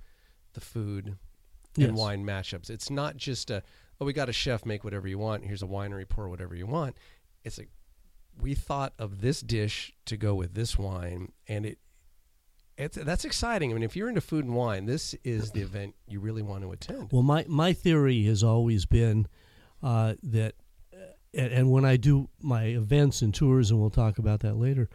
the 0.57 0.61
food 0.61 1.07
and 1.07 1.16
Yes. 1.77 1.92
wine 1.92 2.25
matchups. 2.25 2.69
It's 2.71 2.90
not 2.90 3.16
just 3.16 3.51
a, 3.51 3.62
oh, 4.01 4.05
we 4.07 4.12
got 4.12 4.29
a 4.29 4.33
chef, 4.33 4.64
make 4.66 4.83
whatever 4.83 5.07
you 5.07 5.19
want. 5.19 5.45
Here's 5.45 5.62
a 5.62 5.66
winery, 5.66 6.09
pour 6.09 6.29
whatever 6.29 6.57
you 6.57 6.66
want. 6.66 6.97
It's 7.45 7.59
like, 7.59 7.69
we 8.40 8.55
thought 8.55 8.92
of 8.99 9.21
this 9.21 9.40
dish 9.40 9.92
to 10.07 10.16
go 10.16 10.35
with 10.35 10.55
this 10.55 10.77
wine, 10.79 11.33
and 11.47 11.64
it, 11.66 11.79
it's 12.77 12.97
that's 12.97 13.25
exciting. 13.25 13.71
I 13.71 13.75
mean, 13.75 13.83
if 13.83 13.95
you're 13.97 14.09
into 14.11 14.21
food 14.21 14.45
and 14.45 14.55
wine, 14.55 14.85
this 14.87 15.14
is 15.25 15.53
the 15.53 15.61
event 15.62 15.95
you 16.07 16.21
really 16.21 16.42
want 16.42 16.62
to 16.62 16.73
attend. 16.73 17.12
Well, 17.12 17.23
my, 17.23 17.45
my 17.49 17.73
theory 17.73 18.25
has 18.25 18.42
always 18.42 18.85
been 18.85 19.27
uh, 19.83 20.14
that, 20.23 20.55
uh, 20.92 20.99
and, 21.33 21.53
and 21.53 21.71
when 21.71 21.85
I 21.87 21.97
do 21.97 22.29
my 22.42 22.64
events 22.64 23.23
and 23.23 23.33
tours, 23.35 23.71
and 23.71 23.81
we'll 23.81 23.88
talk 23.90 24.19
about 24.19 24.40
that 24.40 24.57
later, 24.57 24.88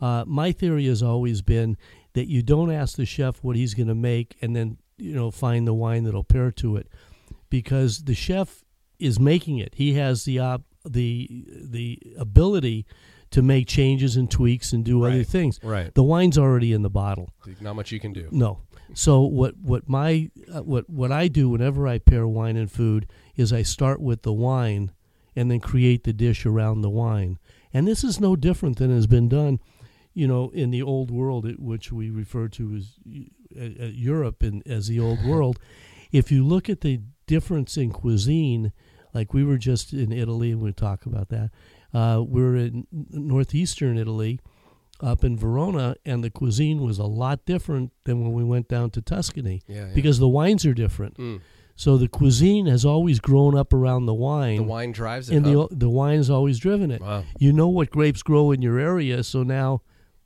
uh, 0.00 0.24
my 0.26 0.52
theory 0.52 0.86
has 0.86 1.02
always 1.02 1.40
been 1.42 1.76
that 2.14 2.28
you 2.28 2.42
don't 2.42 2.70
ask 2.70 2.96
the 2.96 3.06
chef 3.06 3.42
what 3.42 3.56
he's 3.56 3.72
going 3.74 3.88
to 3.88 3.94
make 3.94 4.36
and 4.42 4.54
then, 4.56 4.78
you 4.98 5.14
know, 5.14 5.30
find 5.30 5.66
the 5.66 5.74
wine 5.74 6.04
that'll 6.04 6.24
pair 6.24 6.50
to 6.52 6.76
it. 6.76 6.88
Because 7.50 8.04
the 8.04 8.14
chef 8.14 8.62
is 8.98 9.18
making 9.18 9.58
it. 9.58 9.74
He 9.76 9.94
has 9.94 10.24
the 10.24 10.38
op- 10.38 10.64
the 10.84 11.44
the 11.62 11.98
ability 12.18 12.86
to 13.30 13.42
make 13.42 13.66
changes 13.68 14.16
and 14.16 14.30
tweaks 14.30 14.72
and 14.72 14.84
do 14.84 15.04
other 15.04 15.22
things. 15.24 15.60
Right. 15.62 15.94
The 15.94 16.02
wine's 16.02 16.38
already 16.38 16.72
in 16.72 16.82
the 16.82 16.90
bottle. 16.90 17.30
Not 17.60 17.76
much 17.76 17.92
you 17.92 18.00
can 18.00 18.12
do. 18.12 18.28
No. 18.30 18.60
So 18.94 19.20
what 19.22 19.56
what 19.58 19.88
my 19.88 20.30
uh, 20.52 20.62
what 20.62 20.88
what 20.90 21.12
I 21.12 21.28
do 21.28 21.48
whenever 21.50 21.86
I 21.86 21.98
pair 21.98 22.26
wine 22.26 22.56
and 22.56 22.70
food 22.70 23.06
is 23.36 23.52
I 23.52 23.62
start 23.62 24.00
with 24.00 24.22
the 24.22 24.32
wine 24.32 24.92
and 25.36 25.50
then 25.50 25.60
create 25.60 26.04
the 26.04 26.12
dish 26.12 26.44
around 26.46 26.80
the 26.80 26.90
wine. 26.90 27.38
And 27.72 27.86
this 27.86 28.02
is 28.02 28.18
no 28.18 28.34
different 28.34 28.78
than 28.78 28.90
has 28.90 29.06
been 29.06 29.28
done, 29.28 29.60
you 30.14 30.26
know, 30.26 30.48
in 30.50 30.70
the 30.70 30.82
old 30.82 31.10
world, 31.10 31.44
it- 31.46 31.60
which 31.60 31.92
we 31.92 32.08
refer 32.10 32.48
to 32.48 32.74
as 32.74 32.94
uh, 33.56 33.84
uh, 33.84 33.86
Europe 33.86 34.42
in, 34.42 34.62
as 34.66 34.88
the 34.88 34.98
old 35.00 35.24
world. 35.24 35.58
If 36.12 36.30
you 36.32 36.44
look 36.46 36.68
at 36.68 36.80
the 36.80 37.00
difference 37.26 37.76
in 37.76 37.90
cuisine 37.90 38.72
Like 39.14 39.32
we 39.34 39.42
were 39.42 39.58
just 39.58 39.92
in 39.92 40.12
Italy, 40.12 40.52
and 40.52 40.60
we'll 40.60 40.72
talk 40.74 41.06
about 41.06 41.28
that. 41.30 41.50
Uh, 41.94 42.22
we 42.22 42.42
are 42.42 42.56
in 42.56 42.86
northeastern 43.10 43.96
Italy, 43.98 44.38
up 45.00 45.24
in 45.24 45.36
Verona, 45.36 45.96
and 46.04 46.22
the 46.22 46.30
cuisine 46.30 46.82
was 46.82 46.98
a 46.98 47.06
lot 47.06 47.44
different 47.46 47.92
than 48.04 48.20
when 48.22 48.32
we 48.32 48.44
went 48.44 48.68
down 48.68 48.90
to 48.90 49.00
Tuscany 49.00 49.62
Yeah, 49.66 49.86
yeah. 49.86 49.94
because 49.94 50.18
the 50.18 50.28
wines 50.28 50.66
are 50.66 50.74
different. 50.74 51.16
Mm. 51.16 51.40
So 51.74 51.96
the 51.96 52.08
cuisine 52.08 52.66
has 52.66 52.84
always 52.84 53.20
grown 53.20 53.56
up 53.56 53.72
around 53.72 54.06
the 54.06 54.14
wine. 54.14 54.56
the 54.56 54.62
wine 54.64 54.92
drives 54.92 55.30
it. 55.30 55.36
and 55.36 55.46
the 55.46 55.68
the 55.70 55.88
wine's 55.88 56.28
always 56.28 56.58
driven 56.58 56.90
it. 56.90 57.00
Wow. 57.00 57.24
You 57.38 57.52
know 57.52 57.68
what 57.68 57.90
grapes 57.90 58.22
grow 58.22 58.50
in 58.52 58.62
your 58.62 58.78
area, 58.78 59.22
so 59.22 59.42
now 59.44 59.82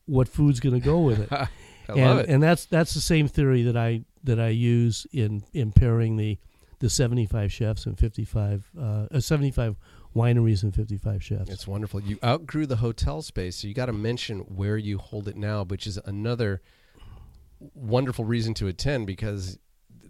what 0.06 0.28
food's 0.28 0.60
going 0.60 0.74
to 0.80 0.84
go 0.84 0.98
with 1.00 1.20
it? 1.20 1.30
I 1.89 1.93
and 1.93 2.03
love 2.03 2.18
it. 2.20 2.28
and 2.28 2.43
that's 2.43 2.66
that's 2.66 2.95
the 2.95 3.01
same 3.01 3.28
theory 3.28 3.62
that 3.62 3.76
I 3.76 4.05
that 4.24 4.41
I 4.41 4.49
use 4.49 5.07
in 5.12 5.45
in 5.53 5.72
pairing 5.72 6.16
the 6.16 6.39
the 6.78 6.91
75 6.91 7.53
chefs 7.53 7.87
and 7.87 7.97
55 7.97 8.68
uh, 8.76 9.07
uh, 9.11 9.20
75 9.20 9.76
wineries 10.16 10.64
and 10.64 10.74
55 10.74 11.22
chefs. 11.22 11.51
It's 11.51 11.66
wonderful. 11.66 12.01
You 12.01 12.18
outgrew 12.24 12.66
the 12.66 12.76
hotel 12.76 13.22
space, 13.22 13.57
so 13.57 13.68
you 13.68 13.74
got 13.74 13.87
to 13.87 13.93
mention 13.93 14.41
where 14.41 14.76
you 14.76 14.99
hold 14.99 15.28
it 15.28 15.37
now, 15.37 15.64
which 15.64 15.87
is 15.87 15.99
another 16.05 16.61
wonderful 17.74 18.24
reason 18.24 18.55
to 18.55 18.66
attend 18.66 19.07
because 19.07 19.59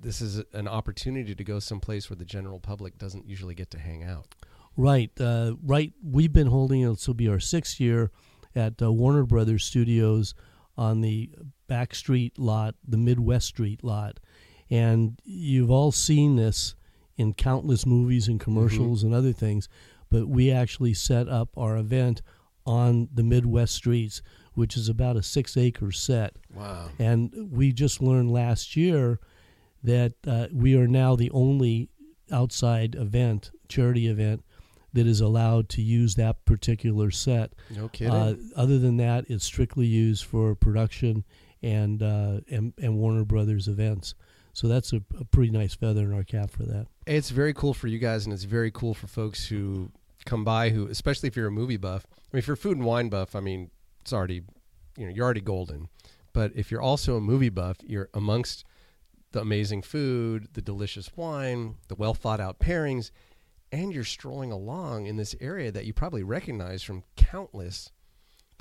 this 0.03 0.20
is 0.20 0.43
an 0.53 0.66
opportunity 0.66 1.35
to 1.35 1.45
go 1.45 1.59
someplace 1.59 2.11
where 2.11 2.16
the 2.16 2.25
general 2.25 2.59
public 2.59 2.99
doesn't 2.99 3.29
usually 3.29 3.55
get 3.55 3.70
to 3.70 3.79
hang 3.79 4.03
out. 4.03 4.35
Right, 4.77 5.11
uh, 5.20 5.55
right. 5.62 5.93
We've 6.03 6.33
been 6.33 6.47
holding 6.47 6.81
it. 6.81 6.89
This 6.89 7.07
will 7.07 7.14
be 7.14 7.29
our 7.29 7.39
sixth 7.41 7.79
year 7.79 8.11
at 8.55 8.81
uh, 8.81 8.91
Warner 8.91 9.25
Brothers 9.25 9.64
Studios 9.64 10.35
on 10.77 11.03
the 11.03 11.31
back 11.73 11.95
street 11.95 12.39
lot, 12.39 12.75
the 12.87 12.99
Midwest 12.99 13.47
Street 13.47 13.83
lot, 13.83 14.20
and 14.68 15.18
you've 15.25 15.70
all 15.70 15.91
seen 15.91 16.37
this 16.37 16.75
in 17.16 17.33
countless 17.33 17.87
movies 17.87 18.29
and 18.29 18.39
commercials 18.39 19.03
and 19.03 19.14
other 19.14 19.33
things. 19.33 19.70
But 20.11 20.29
we 20.29 20.51
actually 20.51 20.93
set 20.93 21.31
up 21.31 21.49
our 21.57 21.79
event 21.79 22.20
on 22.66 23.09
the 23.14 23.23
Midwest 23.23 23.75
streets, 23.75 24.20
which 24.53 24.77
is 24.77 24.91
about 24.91 25.16
a 25.16 25.23
six-acre 25.23 25.93
set. 25.93 26.37
Wow. 26.55 26.91
And 26.99 27.49
we 27.51 27.73
just 27.73 28.03
learned 28.03 28.31
last 28.31 28.77
year 28.77 29.18
that 29.83 30.12
uh, 30.27 30.49
we 30.53 30.77
are 30.77 30.87
now 30.87 31.16
the 31.16 31.31
only 31.31 31.89
outside 32.31 32.95
event, 32.95 33.51
charity 33.66 34.09
event, 34.09 34.45
that 34.93 35.07
is 35.07 35.23
allowed 35.23 35.70
to 35.70 35.81
use 35.81 36.16
that 36.16 36.45
particular 36.45 37.11
set. 37.11 37.55
No 37.75 37.89
kidding. 37.89 38.12
Uh, 38.12 38.35
other 38.55 38.79
than 38.79 38.99
that, 38.99 39.25
it's 39.31 39.47
strictly 39.47 39.87
used 39.87 40.23
for 40.23 40.55
production 40.55 41.25
and 41.62 42.02
uh, 42.02 42.40
and, 42.50 42.72
and 42.80 42.96
Warner 42.96 43.24
Brothers 43.24 43.68
events. 43.68 44.14
So 44.52 44.68
that's 44.68 44.92
a, 44.92 45.00
a 45.18 45.24
pretty 45.24 45.50
nice 45.50 45.74
feather 45.74 46.02
in 46.02 46.12
our 46.12 46.24
cap 46.24 46.50
for 46.50 46.64
that. 46.64 46.86
It's 47.06 47.30
very 47.30 47.54
cool 47.54 47.72
for 47.72 47.86
you 47.86 47.98
guys, 47.98 48.26
and 48.26 48.34
it's 48.34 48.44
very 48.44 48.70
cool 48.70 48.92
for 48.92 49.06
folks 49.06 49.46
who 49.46 49.90
come 50.26 50.44
by. 50.44 50.70
Who, 50.70 50.86
especially 50.88 51.28
if 51.28 51.36
you're 51.36 51.46
a 51.46 51.52
movie 51.52 51.76
buff. 51.76 52.06
I 52.10 52.36
mean, 52.36 52.38
if 52.38 52.46
you're 52.46 52.56
food 52.56 52.76
and 52.76 52.86
wine 52.86 53.08
buff, 53.08 53.34
I 53.34 53.40
mean, 53.40 53.70
it's 54.02 54.12
already, 54.12 54.42
you 54.96 55.06
know, 55.06 55.12
you're 55.12 55.24
already 55.24 55.40
golden. 55.40 55.88
But 56.32 56.52
if 56.54 56.70
you're 56.70 56.82
also 56.82 57.16
a 57.16 57.20
movie 57.20 57.50
buff, 57.50 57.76
you're 57.82 58.08
amongst 58.14 58.64
the 59.32 59.40
amazing 59.40 59.82
food, 59.82 60.48
the 60.52 60.62
delicious 60.62 61.10
wine, 61.16 61.76
the 61.88 61.94
well 61.94 62.14
thought 62.14 62.40
out 62.40 62.58
pairings, 62.58 63.10
and 63.70 63.92
you're 63.92 64.04
strolling 64.04 64.52
along 64.52 65.06
in 65.06 65.16
this 65.16 65.34
area 65.40 65.72
that 65.72 65.86
you 65.86 65.92
probably 65.94 66.22
recognize 66.22 66.82
from 66.82 67.04
countless 67.16 67.90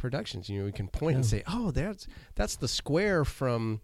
productions. 0.02 0.50
You 0.50 0.60
know, 0.60 0.66
we 0.66 0.72
can 0.72 0.88
point 0.88 1.16
and 1.16 1.24
Yeah. 1.26 1.30
say, 1.30 1.44
"Oh, 1.48 1.72
that's 1.72 2.08
that's 2.36 2.56
the 2.58 2.68
square 2.68 3.24
from." 3.26 3.82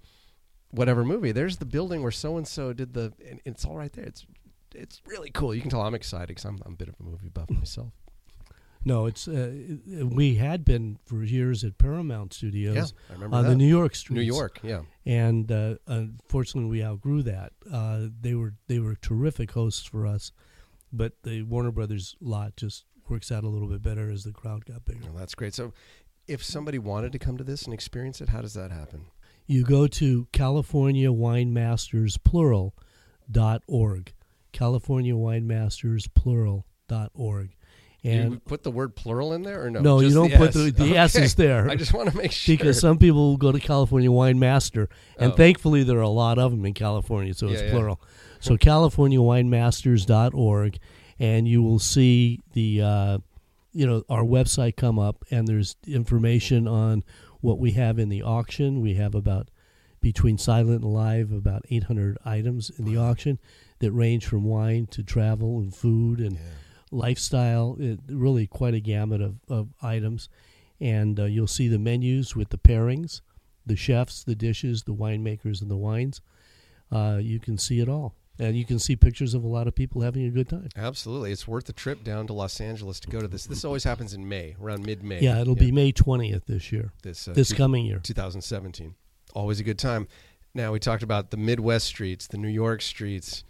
whatever 0.71 1.05
movie. 1.05 1.31
There's 1.31 1.57
the 1.57 1.65
building 1.65 2.01
where 2.03 2.11
so 2.11 2.35
and 2.35 2.45
so 2.45 2.73
did 2.73 2.93
the. 2.93 3.13
And 3.25 3.39
it's 3.45 3.63
all 3.63 3.77
right 3.77 3.91
there. 3.93 4.03
It's 4.03 4.25
it's 4.75 5.01
really 5.07 5.29
cool. 5.29 5.55
You 5.55 5.61
can 5.61 5.69
tell 5.69 5.81
I'm 5.81 5.95
excited 5.95 6.27
because 6.27 6.43
I'm, 6.43 6.59
I'm 6.65 6.73
a 6.73 6.75
bit 6.75 6.89
of 6.89 6.95
a 6.99 7.03
movie 7.03 7.29
buff 7.29 7.49
myself. 7.49 7.93
No, 8.83 9.05
it's 9.05 9.29
uh, 9.29 9.53
we 10.03 10.35
had 10.35 10.65
been 10.65 10.99
for 11.05 11.23
years 11.23 11.63
at 11.63 11.77
Paramount 11.77 12.33
Studios 12.33 12.75
Yeah, 12.75 12.83
I 13.09 13.13
remember 13.13 13.35
on 13.37 13.43
that. 13.43 13.49
the 13.51 13.55
New 13.55 13.65
York 13.67 13.95
streets. 13.95 14.15
New 14.17 14.21
York, 14.25 14.59
yeah. 14.61 14.81
and 15.05 15.49
uh, 15.51 15.75
unfortunately 15.87 16.69
we 16.69 16.83
outgrew 16.83 17.23
that. 17.23 17.53
Uh, 17.71 18.07
they 18.21 18.33
were 18.35 18.53
they 18.67 18.79
were 18.79 18.95
terrific 18.95 19.51
hosts 19.51 19.85
for 19.85 20.05
us, 20.05 20.33
but 20.91 21.13
the 21.23 21.43
Warner 21.43 21.71
Brothers 21.71 22.17
lot 22.19 22.57
just 22.57 22.83
works 23.07 23.31
out 23.31 23.45
a 23.45 23.47
little 23.47 23.69
bit 23.69 23.81
better 23.81 24.09
as 24.11 24.25
the 24.25 24.31
crowd 24.33 24.65
got 24.65 24.83
bigger. 24.83 24.99
Well, 25.05 25.13
that's 25.17 25.33
great. 25.35 25.53
So, 25.53 25.71
if 26.27 26.43
somebody 26.43 26.77
wanted 26.79 27.11
to 27.13 27.19
come 27.19 27.37
to 27.37 27.43
this 27.43 27.63
and 27.63 27.73
experience 27.73 28.19
it, 28.21 28.29
how 28.29 28.41
does 28.41 28.53
that 28.53 28.71
happen? 28.71 29.05
You 29.45 29.63
go 29.63 29.87
to 29.87 30.27
California 30.33 31.09
Winemasters 31.09 32.17
Plural 32.23 32.73
dot 33.31 33.61
org, 33.67 34.13
California 34.51 35.13
Winemasters 35.13 36.07
Plural 36.13 36.65
dot 36.89 37.11
org, 37.13 37.51
you 38.01 38.11
and 38.11 38.43
put 38.45 38.63
the 38.63 38.71
word 38.71 38.95
plural 38.95 39.33
in 39.33 39.41
there, 39.43 39.63
or 39.65 39.69
no? 39.69 39.81
no, 39.81 39.99
you 40.01 40.13
don't 40.13 40.31
the 40.31 40.37
put 40.37 40.49
S? 40.49 40.55
the 40.55 40.71
the 40.71 40.97
S 40.97 41.15
is 41.15 41.35
there. 41.35 41.69
I 41.69 41.75
just 41.75 41.93
want 41.93 42.09
to 42.11 42.17
make 42.17 42.31
sure 42.31 42.55
because 42.57 42.79
some 42.79 42.97
people 42.97 43.29
will 43.29 43.37
go 43.37 43.51
to 43.51 43.59
California 43.59 44.11
Wine 44.11 44.39
Master, 44.39 44.89
and 45.17 45.31
Oh. 45.31 45.35
thankfully 45.35 45.83
there 45.83 45.97
are 45.97 46.01
a 46.01 46.09
lot 46.09 46.37
of 46.39 46.51
them 46.51 46.65
in 46.65 46.73
California, 46.73 47.33
so 47.33 47.47
it's 47.47 47.61
Yeah, 47.61 47.67
yeah. 47.67 47.73
plural. 47.73 48.01
So 48.39 48.55
CaliforniaWinemasters.org, 48.57 50.77
and 51.19 51.47
you 51.47 51.63
will 51.63 51.79
see 51.79 52.41
the 52.53 52.81
uh, 52.81 53.17
you 53.77 53.85
know 53.85 54.03
our 54.09 54.23
website 54.23 54.75
come 54.75 54.97
up, 54.97 55.23
and 55.29 55.47
there's 55.47 55.75
information 55.85 56.67
on 56.67 57.03
what 57.41 57.59
we 57.59 57.73
have 57.73 57.99
in 57.99 58.09
the 58.09 58.23
auction. 58.23 58.81
We 58.81 58.95
have 58.95 59.13
about 59.13 59.51
between 60.01 60.39
silent 60.39 60.83
and 60.83 60.91
live 60.91 61.31
about 61.31 61.63
800 61.69 62.17
items 62.25 62.71
in 62.71 62.85
the 62.85 62.97
auction 62.97 63.37
that 63.77 63.91
range 63.91 64.25
from 64.25 64.43
wine 64.43 64.87
to 64.87 65.03
travel 65.03 65.59
and 65.59 65.75
food 65.75 66.19
and 66.19 66.39
lifestyle. 66.89 67.77
It, 67.79 67.99
really 68.09 68.47
quite 68.47 68.73
a 68.73 68.79
gamut 68.79 69.21
of, 69.21 69.35
of 69.47 69.69
items. 69.81 70.27
And 70.79 71.19
uh, 71.19 71.25
you'll 71.25 71.45
see 71.45 71.67
the 71.67 71.79
menus 71.79 72.35
with 72.35 72.49
the 72.49 72.57
pairings, 72.57 73.21
the 73.65 73.75
chefs, 73.75 74.23
the 74.23 74.35
dishes, 74.35 74.83
the 74.83 74.95
winemakers, 74.95 75.61
and 75.61 75.69
the 75.69 75.77
wines. 75.77 76.21
Uh, 76.91 77.19
you 77.21 77.39
can 77.39 77.59
see 77.59 77.79
it 77.79 77.89
all. 77.89 78.15
And 78.39 78.55
you 78.55 78.65
can 78.65 78.77
see 78.77 78.95
pictures 78.95 79.33
of 79.33 79.43
a 79.43 79.47
lot 79.47 79.67
of 79.67 79.73
people 79.73 80.01
having 80.01 80.25
a 80.25 80.29
good 80.29 80.47
time. 80.49 80.69
Absolutely, 80.75 81.31
it's 81.31 81.47
worth 81.47 81.65
the 81.65 81.73
trip 81.73 82.03
down 82.03 82.27
to 82.27 82.33
Los 82.33 82.61
Angeles 82.61 82.99
to 82.99 83.07
go 83.09 83.19
to 83.19 83.27
this. 83.27 83.45
This 83.45 83.65
always 83.65 83.83
happens 83.83 84.13
in 84.13 84.29
May, 84.29 84.55
around 84.61 84.85
mid-May. 84.85 85.21
Yeah, 85.21 85.41
it'll 85.41 85.55
be 85.55 85.71
May 85.71 85.91
20th 85.91 86.45
this 86.45 86.71
year, 86.71 86.91
this 87.01 87.27
uh, 87.27 87.33
this 87.33 87.49
two- 87.49 87.55
coming 87.55 87.85
year. 87.85 87.99
2017. 88.03 88.93
Always 89.33 89.59
a 89.59 89.63
good 89.63 89.79
time. 89.79 90.07
Now 90.53 90.71
we 90.71 90.79
talked 90.79 91.03
about 91.03 91.31
the 91.31 91.37
Midwest 91.37 91.85
streets, 91.87 92.27
the 92.27 92.37
New 92.37 92.47
York 92.47 92.81
streets. 92.81 93.43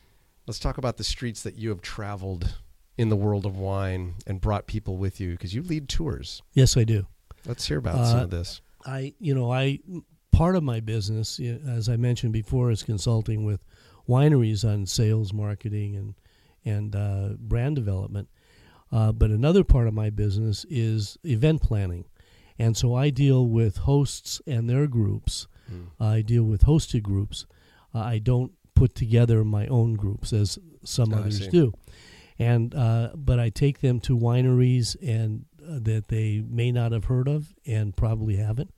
Let's 0.46 0.60
talk 0.60 0.78
about 0.78 0.98
the 0.98 1.04
streets 1.04 1.44
that 1.44 1.56
you 1.56 1.70
have 1.70 1.82
traveled 1.82 2.56
in 2.98 3.10
the 3.10 3.16
world 3.16 3.46
of 3.46 3.58
wine 3.58 4.16
and 4.26 4.40
brought 4.42 4.68
people 4.68 4.98
with 4.98 5.20
you 5.20 5.32
because 5.32 5.54
you 5.54 5.62
lead 5.62 5.88
tours. 5.90 6.42
Yes, 6.54 6.76
I 6.78 6.84
do. 6.84 7.06
Let's 7.46 7.68
hear 7.68 7.78
about 7.78 8.06
some 8.08 8.20
Uh, 8.20 8.24
of 8.24 8.30
this. 8.30 8.62
I, 8.86 9.14
you 9.20 9.36
know, 9.36 9.52
I 9.52 9.80
part 10.32 10.56
of 10.56 10.64
my 10.64 10.80
business, 10.80 11.40
as 11.40 11.90
I 11.90 11.98
mentioned 11.98 12.32
before, 12.34 12.72
is 12.72 12.84
consulting 12.84 13.44
with 13.44 13.62
wineries 14.08 14.64
on 14.68 14.86
sales, 14.86 15.34
marketing, 15.34 15.96
and 15.96 16.14
and 16.66 16.96
uh, 16.96 17.30
brand 17.40 17.76
development. 17.76 18.28
Uh, 18.92 19.12
but 19.12 19.30
another 19.30 19.64
part 19.64 19.88
of 19.88 19.94
my 19.94 20.10
business 20.10 20.66
is 20.70 21.18
event 21.24 21.62
planning, 21.62 22.06
and 22.58 22.76
so 22.78 22.96
I 22.96 23.10
deal 23.10 23.48
with 23.48 23.78
hosts 23.78 24.42
and 24.48 24.70
their 24.70 24.88
groups. 24.88 25.48
I 26.00 26.22
deal 26.22 26.44
with 26.44 26.62
hosted 26.64 27.04
groups. 27.04 27.46
I 27.94 28.20
don't 28.20 28.54
put 28.74 28.96
together 28.96 29.44
my 29.44 29.68
own 29.68 29.96
groups 29.96 30.32
as 30.32 30.58
some 30.84 31.14
Oh, 31.14 31.18
others 31.18 31.40
do, 31.50 31.74
and 32.40 32.74
uh, 32.74 33.10
but 33.16 33.40
I 33.40 33.50
take 33.50 33.80
them 33.82 34.00
to 34.02 34.18
wineries 34.18 34.96
and 35.02 35.46
uh, 35.62 35.80
that 35.82 36.08
they 36.08 36.42
may 36.48 36.72
not 36.72 36.94
have 36.94 37.06
heard 37.06 37.28
of 37.28 37.54
and 37.66 37.94
probably 37.98 38.38
haven't, 38.38 38.72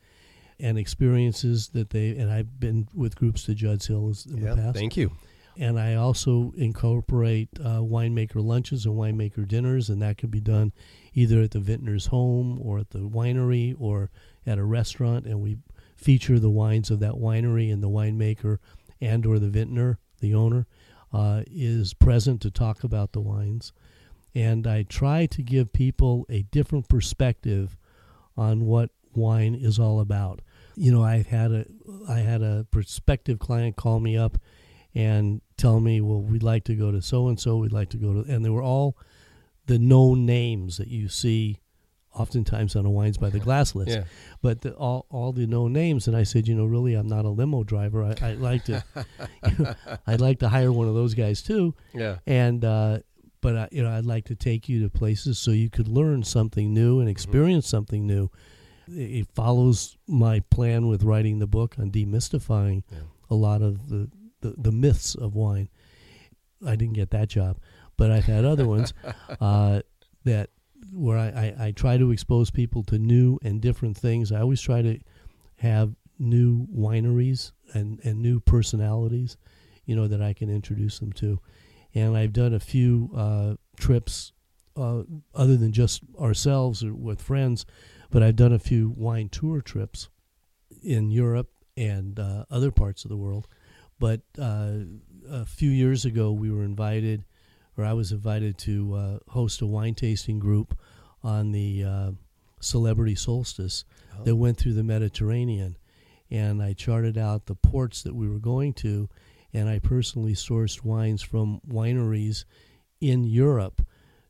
and 0.60 0.78
experiences 0.78 1.70
that 1.70 1.90
they 1.90 2.10
and 2.18 2.32
I've 2.32 2.60
been 2.60 2.88
with 2.94 3.16
groups 3.16 3.44
to 3.46 3.54
Judd's 3.56 3.88
Hill 3.88 4.12
in 4.30 4.38
Yeah, 4.44 4.56
the 4.56 4.62
past. 4.62 4.78
thank 4.78 4.98
you. 4.98 5.12
And 5.58 5.78
I 5.78 5.96
also 5.96 6.54
incorporate 6.56 7.50
uh, 7.60 7.80
winemaker 7.80 8.42
lunches 8.44 8.86
and 8.86 8.96
winemaker 8.96 9.46
dinners, 9.46 9.90
and 9.90 10.02
that 10.02 10.18
can 10.18 10.30
be 10.30 10.40
done 10.40 10.72
either 11.14 11.42
at 11.42 11.52
the 11.52 11.60
vintner's 11.60 12.06
home 12.06 12.60
or 12.62 12.80
at 12.80 12.92
the 12.92 13.00
winery 13.00 13.76
or 13.78 14.10
at 14.46 14.58
a 14.58 14.64
restaurant. 14.64 15.26
And 15.26 15.42
we 15.42 15.58
feature 15.98 16.40
the 16.40 16.50
wines 16.50 16.90
of 16.92 17.00
that 17.02 17.16
winery, 17.16 17.74
and 17.74 17.84
the 17.84 17.90
winemaker 17.90 18.60
and 19.02 19.26
or 19.26 19.38
the 19.38 19.50
vintner, 19.50 20.00
the 20.22 20.34
owner, 20.34 20.66
uh, 21.12 21.44
is 21.48 21.94
present 21.94 22.40
to 22.42 22.52
talk 22.52 22.84
about 22.86 23.12
the 23.12 23.20
wines. 23.22 23.74
And 24.34 24.66
I 24.66 24.84
try 24.84 25.26
to 25.26 25.42
give 25.42 25.74
people 25.74 26.26
a 26.30 26.44
different 26.44 26.88
perspective 26.88 27.76
on 28.38 28.66
what 28.66 28.92
wine 29.14 29.56
is 29.56 29.78
all 29.80 30.00
about. 30.00 30.42
You 30.80 30.92
know, 30.94 31.04
I 31.04 31.24
had 31.24 31.52
a 31.52 31.66
I 32.08 32.20
had 32.20 32.42
a 32.42 32.66
prospective 32.72 33.38
client 33.40 33.76
call 33.76 34.00
me 34.00 34.18
up 34.18 34.38
and 34.96 35.42
tell 35.58 35.80
me, 35.80 36.02
"Well, 36.02 36.22
we'd 36.22 36.44
like 36.44 36.64
to 36.66 36.76
go 36.76 36.92
to 36.92 37.02
so 37.02 37.28
and 37.28 37.40
so. 37.40 37.58
We'd 37.58 37.74
like 37.74 37.90
to 37.90 37.98
go 37.98 38.14
to," 38.14 38.34
and 38.34 38.46
they 38.46 38.50
were 38.50 38.64
all 38.64 38.98
the 39.66 39.78
known 39.78 40.26
names 40.26 40.78
that 40.78 40.88
you 40.88 41.10
see 41.10 41.60
oftentimes 42.16 42.76
on 42.76 42.86
a 42.86 42.90
wines 42.90 43.18
by 43.18 43.30
the 43.30 43.40
glass 43.40 43.76
list. 43.76 43.92
Yeah. 43.92 44.04
But 44.42 44.62
the, 44.62 44.74
all 44.74 45.06
all 45.10 45.32
the 45.32 45.46
known 45.46 45.74
names, 45.74 46.08
and 46.08 46.16
I 46.16 46.24
said, 46.24 46.48
you 46.48 46.56
know, 46.56 46.66
really, 46.66 46.94
I'm 46.94 47.08
not 47.08 47.26
a 47.26 47.30
limo 47.30 47.64
driver. 47.64 48.04
I, 48.04 48.16
I'd 48.22 48.40
like 48.40 48.66
to, 48.66 48.84
I'd 50.08 50.22
like 50.22 50.40
to 50.40 50.50
hire 50.50 50.72
one 50.72 50.88
of 50.88 50.96
those 50.96 51.14
guys 51.14 51.42
too. 51.42 51.76
Yeah. 51.94 52.18
And 52.26 52.64
uh, 52.66 53.00
but 53.42 53.56
I, 53.56 53.70
you 53.72 53.84
know, 53.84 53.92
I'd 53.92 54.06
like 54.06 54.26
to 54.26 54.36
take 54.36 54.68
you 54.70 54.82
to 54.84 54.90
places 54.90 55.40
so 55.40 55.52
you 55.52 55.70
could 55.70 55.88
learn 55.88 56.24
something 56.24 56.74
new 56.74 57.00
and 57.00 57.10
experience 57.10 57.68
something 57.68 58.06
new. 58.06 58.30
It 58.92 59.28
follows 59.36 59.98
my 60.08 60.40
plan 60.40 60.88
with 60.88 61.04
writing 61.04 61.40
the 61.40 61.48
book 61.48 61.76
on 61.80 61.92
demystifying 61.92 62.84
Yeah. 62.92 63.00
a 63.30 63.36
lot 63.36 63.62
of 63.62 63.90
the, 63.90 64.10
the, 64.42 64.56
the 64.58 64.72
myths 64.72 65.16
of 65.16 65.36
wine. 65.36 65.70
I 66.66 66.76
didn't 66.76 66.94
get 66.96 67.12
that 67.12 67.30
job, 67.30 67.58
but 67.98 68.12
I've 68.12 68.26
had 68.26 68.46
other 68.46 68.68
ones 68.68 68.94
uh, 69.40 69.82
that 70.26 70.50
where 70.92 71.18
I, 71.18 71.28
I, 71.60 71.66
I 71.68 71.72
try 71.72 71.98
to 71.98 72.12
expose 72.12 72.50
people 72.52 72.84
to 72.84 72.98
new 72.98 73.38
and 73.44 73.62
different 73.62 73.98
things. 73.98 74.32
I 74.32 74.42
always 74.42 74.62
try 74.62 74.82
to 74.82 75.00
have 75.58 75.94
new 76.18 76.68
wineries 76.68 77.52
and, 77.74 78.00
and 78.04 78.22
new 78.22 78.40
personalities, 78.40 79.38
you 79.86 79.96
know, 79.96 80.08
that 80.08 80.22
I 80.22 80.34
can 80.34 80.50
introduce 80.50 81.00
them 81.00 81.12
to. 81.14 81.40
And 81.96 82.16
I've 82.18 82.34
done 82.34 82.54
a 82.54 82.60
few 82.60 83.10
uh, 83.16 83.56
trips 83.78 84.32
uh, 84.76 85.04
other 85.34 85.58
than 85.58 85.72
just 85.72 86.02
ourselves 86.20 86.84
or 86.84 86.94
with 86.94 87.22
friends, 87.22 87.66
but 88.10 88.24
I've 88.24 88.36
done 88.36 88.54
a 88.54 88.60
few 88.60 88.94
wine 88.96 89.30
tour 89.30 89.62
trips 89.62 90.10
in 90.84 91.12
Europe 91.12 91.50
and 91.78 92.20
uh, 92.20 92.46
other 92.50 92.72
parts 92.72 93.06
of 93.06 93.10
the 93.10 93.18
world. 93.18 93.48
But 94.00 94.22
uh, 94.38 94.72
a 95.30 95.46
few 95.46 95.70
years 95.70 96.06
ago, 96.06 96.32
we 96.32 96.50
were 96.50 96.64
invited, 96.64 97.26
or 97.78 97.86
I 97.86 97.94
was 97.94 98.12
invited 98.12 98.58
to 98.60 98.94
uh, 98.94 99.20
host 99.32 99.62
a 99.62 99.66
wine 99.66 99.96
tasting 99.96 100.40
group 100.40 100.78
on 101.24 101.52
the 101.52 101.84
uh, 101.84 102.12
Celebrity 102.62 103.16
Solstice 103.16 103.86
that 104.24 104.36
went 104.36 104.58
through 104.58 104.74
the 104.74 104.84
Mediterranean. 104.84 105.78
And 106.32 106.62
I 106.62 106.74
charted 106.74 107.18
out 107.18 107.46
the 107.46 107.56
ports 107.56 108.04
that 108.04 108.16
we 108.16 108.28
were 108.28 108.40
going 108.40 108.74
to, 108.76 109.10
and 109.54 109.68
I 109.68 109.80
personally 109.80 110.34
sourced 110.34 110.84
wines 110.84 111.22
from 111.22 111.60
wineries 111.68 112.46
in 113.02 113.24
Europe 113.24 113.82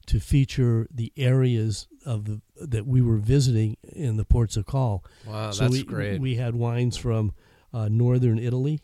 to 0.09 0.19
feature 0.19 0.87
the 0.89 1.13
areas 1.17 1.87
of 2.03 2.25
the 2.25 2.41
that 2.59 2.87
we 2.87 2.99
were 2.99 3.17
visiting 3.17 3.77
in 3.83 4.17
the 4.17 4.25
ports 4.25 4.57
of 4.57 4.65
call. 4.65 5.05
Wow, 5.27 5.51
so 5.51 5.63
that's 5.63 5.71
we, 5.71 5.83
great. 5.83 6.19
We 6.19 6.33
had 6.35 6.55
wines 6.55 6.97
from 6.97 7.31
uh, 7.71 7.89
northern 7.89 8.39
Italy, 8.39 8.81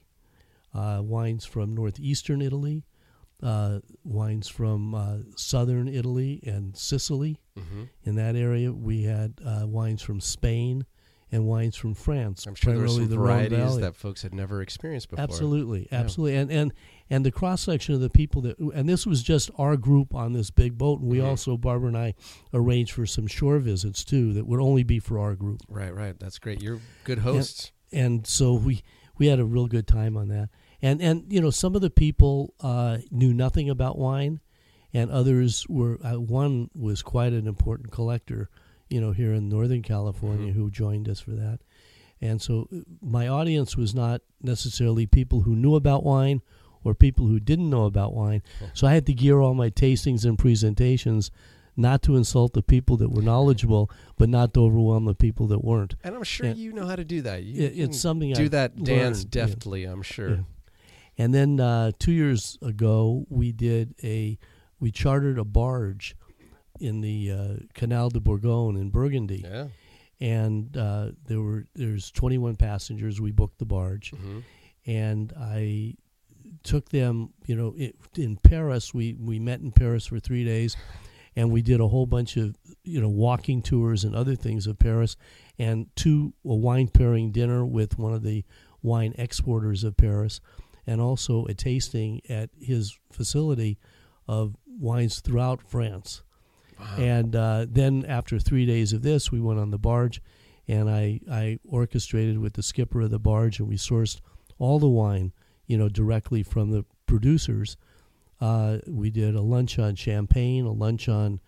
uh, 0.72 1.02
wines 1.04 1.44
from 1.44 1.74
northeastern 1.74 2.44
Italy, 2.44 2.84
uh, 3.42 3.80
wines 4.04 4.48
from 4.48 4.94
uh, 4.94 5.18
southern 5.36 5.88
Italy 5.88 6.42
and 6.46 6.78
Sicily. 6.78 7.42
hmm 7.58 7.86
In 8.04 8.16
that 8.16 8.36
area, 8.36 8.72
we 8.72 9.02
had 9.04 9.42
uh, 9.44 9.66
wines 9.66 10.04
from 10.04 10.22
Spain 10.22 10.86
and 11.36 11.46
wines 11.46 11.76
from 11.76 11.94
France. 11.94 12.46
I'm 12.48 12.56
sure 12.56 12.74
there 12.74 12.82
were 12.84 12.88
some 12.88 13.08
the 13.10 13.16
varieties 13.18 13.78
that 13.78 13.96
folks 13.96 14.22
had 14.22 14.34
never 14.34 14.62
experienced 14.62 15.10
before. 15.10 15.24
Absolutely, 15.24 15.88
Yeah. 15.92 16.00
absolutely, 16.00 16.38
and 16.38 16.52
and 16.52 16.74
and 17.10 17.26
the 17.26 17.32
cross 17.32 17.62
section 17.62 17.94
of 17.94 18.02
the 18.02 18.10
people 18.10 18.42
that, 18.44 18.58
and 18.58 18.88
this 18.88 19.06
was 19.06 19.22
just 19.22 19.52
our 19.58 19.76
group 19.78 20.16
on 20.16 20.34
this 20.34 20.50
big 20.50 20.78
boat, 20.78 21.02
and 21.02 21.10
we 21.10 21.18
Mhm. 21.18 21.26
also 21.26 21.58
Barbara 21.58 21.90
and 21.90 21.98
I 21.98 22.14
arranged 22.54 22.94
for 22.94 23.06
some 23.06 23.28
shore 23.28 23.60
visits 23.60 24.04
too 24.04 24.34
that 24.34 24.48
would 24.48 24.60
only 24.62 24.84
be 24.84 25.00
for 25.00 25.20
our 25.20 25.36
group, 25.36 25.62
Right, 25.70 25.94
right. 25.94 26.18
That's 26.20 26.40
great. 26.40 26.62
You're 26.62 26.80
good 27.04 27.20
hosts. 27.20 27.72
and 27.92 28.26
so 28.26 28.54
we 28.54 28.82
we 29.18 29.28
had 29.28 29.40
a 29.40 29.46
real 29.46 29.68
good 29.68 29.88
time 29.88 30.16
on 30.18 30.30
that, 30.30 30.50
and 30.82 31.02
and 31.02 31.32
you 31.32 31.42
know 31.42 31.52
some 31.52 31.76
of 31.76 31.82
the 31.82 31.90
people 31.92 32.54
uh, 32.62 32.98
knew 33.12 33.34
nothing 33.34 33.70
about 33.70 33.98
wine, 33.98 34.40
and 34.94 35.12
others 35.12 35.66
were 35.68 36.00
uh, 36.06 36.20
one 36.20 36.70
was 36.74 37.02
quite 37.02 37.34
an 37.34 37.46
important 37.48 37.92
collector, 37.92 38.50
you 38.90 39.02
know, 39.02 39.12
here 39.12 39.34
in 39.34 39.50
Northern 39.50 39.82
California 39.82 40.52
Mhm. 40.52 40.56
who 40.56 40.70
joined 40.72 41.10
us 41.10 41.20
for 41.20 41.32
that. 41.32 41.60
And 42.22 42.42
so 42.42 42.68
uh, 42.74 42.82
my 43.02 43.28
audience 43.28 43.76
was 43.76 43.94
not 43.94 44.22
necessarily 44.42 45.06
people 45.06 45.42
who 45.42 45.56
knew 45.56 45.76
about 45.76 46.04
wine 46.04 46.42
or 46.84 46.94
people 46.94 47.28
who 47.28 47.40
didn't 47.40 47.70
know 47.70 47.86
about 47.86 48.14
wine. 48.14 48.42
So 48.74 48.86
I 48.88 48.94
had 48.94 49.06
to 49.08 49.14
gear 49.14 49.40
all 49.42 49.54
my 49.56 49.70
tastings 49.70 50.24
and 50.24 50.38
presentations 50.38 51.32
not 51.76 52.02
to 52.04 52.16
insult 52.16 52.54
the 52.54 52.62
people 52.62 52.96
that 52.98 53.10
were 53.10 53.22
knowledgeable, 53.24 53.90
but 54.18 54.30
not 54.30 54.54
to 54.54 54.62
overwhelm 54.62 55.06
the 55.06 55.16
people 55.16 55.48
that 55.48 55.64
weren't. 55.64 55.96
And 56.04 56.16
I'm 56.16 56.24
sure 56.24 56.46
Yeah. 56.48 56.54
you 56.54 56.72
know 56.72 56.86
how 56.86 56.96
to 56.96 57.04
do 57.04 57.22
that. 57.24 57.44
You, 57.44 57.64
It- 57.64 57.74
it's 57.80 58.00
something 58.00 58.32
do 58.34 58.44
I've 58.44 58.52
that 58.52 58.82
dance 58.84 59.24
learned, 59.24 59.36
yeah. 59.36 59.46
deftly. 59.48 59.84
I'm 59.84 60.02
sure. 60.04 60.30
Yeah. 60.30 60.42
And 61.18 61.34
then 61.34 61.60
uh, 61.60 61.92
two 62.00 62.12
years 62.12 62.58
ago, 62.62 63.26
we 63.30 63.52
did 63.52 63.96
a 64.04 64.38
we 64.80 64.92
chartered 64.92 65.40
a 65.40 65.44
barge 65.46 66.16
in 66.80 67.02
the 67.02 67.32
uh, 67.32 67.54
Canal 67.74 68.10
de 68.10 68.20
Bourgogne 68.20 68.78
in 68.78 68.90
Burgundy, 68.90 69.44
Yeah. 69.46 69.68
and 70.20 70.76
uh, 70.78 71.12
there 71.28 71.42
were 71.42 71.66
there's 71.76 72.12
21 72.12 72.56
passengers. 72.56 73.20
We 73.22 73.32
booked 73.32 73.60
the 73.60 73.66
barge, 73.66 74.12
hmm 74.12 74.40
and 74.88 75.34
I 75.36 75.96
took 76.64 76.90
them. 76.90 77.34
You 77.48 77.56
know, 77.56 77.74
it, 77.78 77.96
in 78.18 78.38
Paris, 78.38 78.94
we 78.94 79.16
we 79.20 79.40
met 79.40 79.62
in 79.62 79.72
Paris 79.72 80.06
for 80.06 80.20
three 80.20 80.44
days, 80.46 80.78
and 81.36 81.52
we 81.52 81.62
did 81.64 81.80
a 81.80 81.88
whole 81.88 82.06
bunch 82.06 82.38
of 82.38 82.56
you 82.84 83.02
know 83.02 83.10
walking 83.10 83.62
tours 83.62 84.04
and 84.04 84.16
other 84.16 84.36
things 84.36 84.68
of 84.68 84.78
Paris, 84.78 85.16
and 85.58 85.88
two 85.96 86.34
a 86.46 86.54
wine 86.54 86.88
pairing 86.88 87.32
dinner 87.32 87.66
with 87.66 87.98
one 87.98 88.14
of 88.14 88.22
the 88.24 88.44
wine 88.84 89.16
exporters 89.18 89.84
of 89.84 89.98
Paris, 89.98 90.40
and 90.86 91.02
also 91.02 91.46
a 91.46 91.54
tasting 91.56 92.22
at 92.30 92.52
his 92.60 92.96
facility 93.12 93.80
of 94.28 94.56
wines 94.68 95.20
throughout 95.20 95.62
France. 95.68 96.22
Wow. 96.80 96.96
And 96.98 97.36
uh, 97.36 97.66
then 97.70 98.06
after 98.08 98.40
three 98.40 98.66
days 98.66 98.94
of 98.94 99.02
this, 99.02 99.32
we 99.32 99.40
went 99.40 99.60
on 99.60 99.72
the 99.72 99.78
barge, 99.78 100.22
and 100.68 100.90
I, 100.90 101.20
I 101.32 101.60
orchestrated 101.68 102.38
with 102.38 102.54
the 102.54 102.64
skipper 102.64 103.02
of 103.02 103.12
the 103.12 103.20
barge, 103.20 103.60
and 103.60 103.68
we 103.68 103.78
sourced 103.78 104.20
all 104.58 104.80
the 104.80 104.90
wine, 104.90 105.32
you 105.68 105.78
know, 105.78 105.90
directly 105.90 106.44
from 106.44 106.72
the 106.72 106.86
producers. 107.06 107.78
Uh, 108.42 108.80
we 108.88 109.10
did 109.10 109.36
a 109.36 109.42
lunch 109.42 109.80
on 109.80 109.96
champagne, 109.96 110.66
a 110.66 110.72
lunch 110.72 111.08
on 111.08 111.40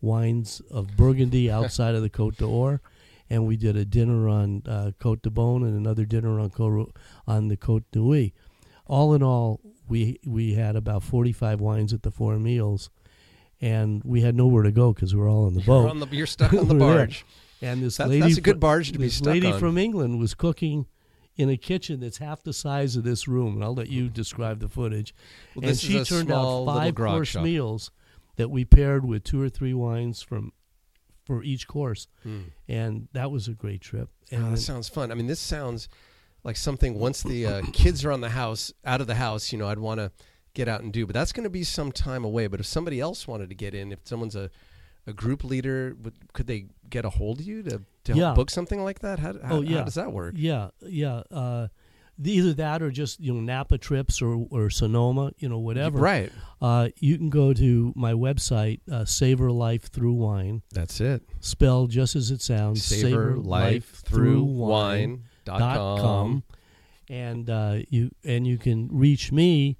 wines 0.00 0.62
of 0.70 0.96
Burgundy 0.96 1.50
outside 1.50 1.94
of 1.94 2.02
the 2.02 2.10
Côte 2.10 2.36
d'Or, 2.36 2.80
and 3.28 3.46
we 3.46 3.56
did 3.56 3.76
a 3.76 3.84
dinner 3.84 4.28
on 4.28 4.62
uh, 4.66 4.92
Côte 5.00 5.22
de 5.22 5.30
Beaune 5.30 5.64
and 5.64 5.76
another 5.76 6.04
dinner 6.04 6.38
on 6.38 6.50
Côte, 6.50 6.94
on 7.26 7.48
the 7.48 7.56
Côte 7.56 7.84
de 7.92 7.98
Nuits. 7.98 8.32
All 8.86 9.14
in 9.14 9.22
all, 9.22 9.60
we 9.88 10.20
we 10.24 10.54
had 10.54 10.76
about 10.76 11.02
forty 11.02 11.32
five 11.32 11.60
wines 11.60 11.92
at 11.92 12.02
the 12.02 12.12
four 12.12 12.38
meals, 12.38 12.88
and 13.60 14.02
we 14.04 14.20
had 14.20 14.34
nowhere 14.34 14.62
to 14.62 14.72
go 14.72 14.92
because 14.92 15.14
we 15.14 15.20
were 15.20 15.28
all 15.28 15.46
on 15.46 15.54
the 15.54 15.60
You're, 15.66 15.66
boat. 15.66 15.90
on 15.90 16.00
the, 16.00 16.06
you're 16.08 16.26
stuck 16.26 16.52
on 16.54 16.68
the 16.68 16.74
barge. 16.74 17.24
And 17.62 17.82
this 17.82 17.98
lady, 17.98 18.20
that's 18.20 18.36
a 18.36 18.42
good 18.42 18.60
barge 18.60 18.92
to 18.92 18.98
be 18.98 19.08
stuck 19.08 19.32
lady 19.34 19.50
on. 19.52 19.58
from 19.58 19.78
England 19.78 20.18
was 20.18 20.34
cooking 20.34 20.86
in 21.36 21.48
a 21.50 21.56
kitchen 21.56 22.00
that's 22.00 22.18
half 22.18 22.42
the 22.42 22.52
size 22.52 22.96
of 22.96 23.04
this 23.04 23.26
room, 23.26 23.54
and 23.54 23.64
I'll 23.64 23.74
let 23.74 23.88
you 23.88 24.08
describe 24.08 24.60
the 24.60 24.68
footage. 24.68 25.14
Well, 25.54 25.68
and 25.68 25.78
she 25.78 26.02
turned 26.04 26.30
out 26.30 26.66
five 26.66 26.94
course 26.94 27.28
shop. 27.28 27.42
meals 27.44 27.90
that 28.36 28.50
we 28.50 28.64
paired 28.66 29.04
with 29.06 29.24
two 29.24 29.40
or 29.40 29.48
three 29.48 29.72
wines 29.74 30.20
from 30.22 30.52
for 31.24 31.42
each 31.42 31.66
course, 31.66 32.06
Hmm. 32.22 32.40
and 32.68 33.08
that 33.12 33.30
was 33.30 33.48
a 33.48 33.52
great 33.52 33.80
trip. 33.80 34.10
Oh, 34.32 34.50
that 34.50 34.58
sounds 34.58 34.88
fun. 34.88 35.10
I 35.10 35.14
mean, 35.14 35.26
this 35.26 35.40
sounds 35.40 35.88
like 36.44 36.56
something 36.56 36.98
once 36.98 37.22
the 37.22 37.46
uh, 37.46 37.62
kids 37.72 38.04
are 38.04 38.12
on 38.12 38.20
the 38.20 38.28
house, 38.30 38.72
out 38.84 39.00
of 39.00 39.06
the 39.08 39.16
house, 39.16 39.50
you 39.50 39.58
know, 39.58 39.66
I'd 39.66 39.78
want 39.80 39.98
to 39.98 40.12
get 40.56 40.68
out 40.68 40.80
and 40.82 40.92
do. 40.92 41.06
But 41.06 41.14
that's 41.14 41.30
going 41.32 41.44
to 41.44 41.50
be 41.50 41.62
some 41.62 41.92
time 41.92 42.24
away. 42.24 42.48
But 42.48 42.58
if 42.58 42.66
somebody 42.66 42.98
else 42.98 43.28
wanted 43.28 43.48
to 43.50 43.54
get 43.54 43.74
in, 43.74 43.92
if 43.92 44.00
someone's 44.02 44.34
a, 44.34 44.50
a 45.06 45.12
group 45.12 45.44
leader, 45.44 45.94
would, 46.02 46.14
could 46.32 46.48
they 46.48 46.66
get 46.90 47.04
a 47.04 47.10
hold 47.10 47.38
of 47.38 47.46
you 47.46 47.62
to, 47.62 47.82
to 48.04 48.12
help 48.12 48.18
Yeah. 48.18 48.34
book 48.34 48.50
something 48.50 48.82
like 48.82 48.98
that? 49.00 49.20
How, 49.20 49.34
how, 49.34 49.56
Oh, 49.56 49.60
yeah. 49.60 49.78
how 49.78 49.84
does 49.84 49.94
that 49.94 50.10
work? 50.12 50.34
Yeah, 50.36 50.70
yeah. 50.82 51.22
Uh, 51.30 51.68
the- 52.18 52.32
either 52.32 52.54
that 52.54 52.82
or 52.82 52.90
just 52.90 53.20
you 53.20 53.30
know 53.34 53.40
Napa 53.40 53.76
trips 53.76 54.22
or 54.22 54.46
or 54.50 54.70
Sonoma, 54.70 55.32
you 55.36 55.50
know 55.50 55.58
whatever. 55.58 55.98
Right. 55.98 56.32
Uh, 56.62 56.88
you 56.98 57.18
can 57.18 57.28
go 57.28 57.52
to 57.52 57.92
my 57.94 58.14
website, 58.14 58.80
uh, 58.90 59.04
Savor 59.04 59.52
Life 59.52 59.90
Through 59.90 60.14
Wine, 60.14 60.62
That's 60.72 60.98
it. 61.02 61.24
spelled 61.40 61.90
just 61.90 62.16
as 62.16 62.30
it 62.30 62.40
sounds. 62.40 62.80
SavorLifeThroughWine.com. 62.90 65.22
dot 65.44 66.00
com, 66.00 66.42
and 67.10 67.50
uh, 67.50 67.78
you 67.90 68.10
and 68.24 68.46
you 68.46 68.56
can 68.58 68.88
reach 68.90 69.30
me 69.30 69.76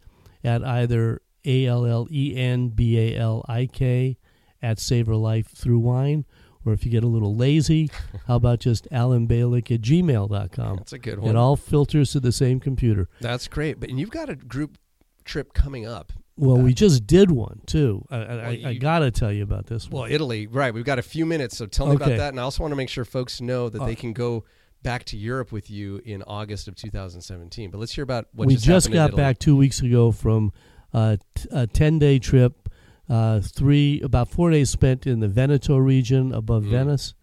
at 0.47 0.65
either 0.65 1.21
a 1.45 1.67
l 1.67 1.85
l 1.85 2.07
e 2.11 2.35
n 2.37 2.69
b 2.69 2.99
a 2.99 3.17
l 3.17 3.45
i 3.49 3.67
k 3.67 4.17
at 4.63 4.79
Savor 4.79 5.15
Life 5.17 5.49
Through 5.49 5.81
Wine, 5.81 6.25
or 6.65 6.73
if 6.73 6.85
you 6.85 6.91
get 6.91 7.05
a 7.05 7.09
little 7.09 7.35
lazy, 7.37 7.91
how 8.27 8.37
about 8.37 8.61
just 8.61 8.89
Allen 8.91 9.29
Balik 9.29 9.71
at 9.73 9.83
gmail.com. 9.83 10.77
That's 10.77 10.93
a 10.93 10.99
good 10.99 11.19
one. 11.21 11.31
It 11.31 11.37
all 11.37 11.57
filters 11.57 12.13
to 12.13 12.21
the 12.21 12.33
same 12.33 12.59
computer. 12.61 13.09
That's 13.21 13.49
great. 13.49 13.79
But 13.79 13.91
and 13.91 14.01
you've 14.01 14.11
got 14.11 14.31
a 14.31 14.35
group 14.37 14.79
trip 15.25 15.53
coming 15.53 15.87
up. 15.87 16.13
Well, 16.39 16.59
we 16.59 16.75
just 16.75 17.07
did 17.07 17.31
one 17.31 17.63
too. 17.67 18.05
I, 18.11 18.17
I, 18.17 18.21
Well, 18.21 18.41
I, 18.41 18.63
I 18.67 18.75
gotta 18.75 19.11
tell 19.11 19.33
you 19.33 19.43
about 19.43 19.67
this 19.67 19.91
Well. 19.91 20.05
Italy, 20.05 20.47
right? 20.47 20.73
We've 20.75 20.85
got 20.85 20.99
a 20.99 21.03
few 21.03 21.25
minutes, 21.25 21.57
so 21.57 21.67
tell 21.67 21.87
me 21.87 21.97
about 21.97 22.11
that. 22.11 22.29
And 22.31 22.39
I 22.41 22.43
also 22.43 22.63
want 22.63 22.73
to 22.73 22.77
make 22.77 22.91
sure 22.91 23.05
folks 23.07 23.41
know 23.41 23.69
that 23.71 23.81
Uh, 23.81 23.87
they 23.87 23.95
can 23.95 24.13
go 24.13 24.45
back 24.87 25.05
to 25.05 25.17
Europe 25.17 25.51
with 25.51 25.69
you 25.69 26.01
in 26.05 26.23
August 26.23 26.69
of 26.69 26.77
2017. 26.77 27.71
But 27.73 27.79
let's 27.79 27.93
hear 27.93 28.05
about 28.05 28.29
what 28.33 28.47
we 28.47 28.55
just, 28.55 28.67
just 28.67 28.93
got 28.93 29.17
back 29.17 29.39
two 29.39 29.57
weeks 29.57 29.81
ago 29.81 30.13
from 30.13 30.53
uh, 30.95 31.17
t- 31.35 31.49
a 31.51 31.67
ten 31.67 31.99
day 31.99 32.21
trip. 32.21 32.69
Uh, 33.09 33.41
three 33.41 34.01
about 34.01 34.29
four 34.29 34.51
days 34.51 34.71
spent 34.71 35.07
in 35.07 35.19
the 35.21 35.29
Veneto 35.29 35.77
region 35.77 36.33
above 36.33 36.63
Mm. 36.65 36.71
Venice, 36.71 37.15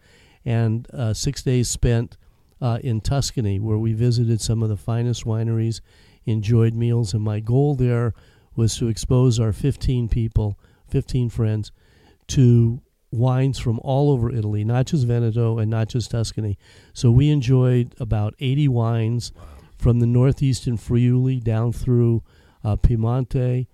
and 0.45 0.87
uh, 0.93 1.13
six 1.13 1.41
days 1.41 1.69
spent 1.69 2.17
uh, 2.61 2.79
in 2.83 2.99
Tuscany, 2.99 3.59
where 3.59 3.77
we 3.77 3.93
visited 3.93 4.41
some 4.41 4.61
of 4.61 4.67
the 4.69 4.77
finest 4.77 5.23
wineries, 5.25 5.79
enjoyed 6.25 6.73
meals, 6.73 7.13
and 7.13 7.23
my 7.23 7.39
goal 7.39 7.75
there 7.75 8.13
was 8.57 8.75
to 8.77 8.87
expose 8.87 9.39
our 9.39 9.53
15 9.53 10.09
people, 10.09 10.59
15 10.89 11.29
friends, 11.29 11.71
to 12.27 12.81
wines 13.13 13.59
from 13.59 13.79
all 13.83 14.11
over 14.11 14.31
Italy, 14.31 14.63
not 14.63 14.87
just 14.87 15.05
Veneto 15.05 15.59
and 15.59 15.69
not 15.69 15.87
just 15.87 16.11
Tuscany. 16.11 16.57
So 16.93 17.11
we 17.11 17.29
enjoyed 17.29 17.93
about 17.99 18.33
80 18.39 18.67
wines 18.69 19.31
from 19.77 19.99
the 19.99 20.07
northeastern 20.07 20.77
Friuli 20.77 21.39
down 21.39 21.71
through 21.73 22.23
uh, 22.63 22.75
Piemonte 22.75 23.67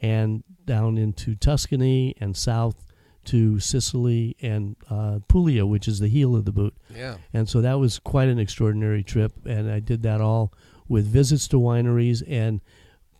and 0.00 0.44
down 0.64 0.98
into 0.98 1.34
Tuscany 1.34 2.14
and 2.20 2.36
south 2.36 2.84
to 3.24 3.58
Sicily 3.58 4.36
and 4.40 4.76
uh, 4.88 5.18
Puglia, 5.28 5.66
which 5.66 5.88
is 5.88 5.98
the 5.98 6.08
heel 6.08 6.36
of 6.36 6.44
the 6.44 6.52
boot. 6.52 6.74
Yeah. 6.94 7.16
And 7.32 7.48
so 7.48 7.60
that 7.60 7.74
was 7.74 7.98
quite 7.98 8.28
an 8.28 8.38
extraordinary 8.38 9.02
trip. 9.02 9.32
And 9.44 9.70
I 9.70 9.80
did 9.80 10.02
that 10.02 10.20
all 10.20 10.52
with 10.88 11.06
visits 11.06 11.48
to 11.48 11.56
wineries 11.56 12.22
and 12.28 12.60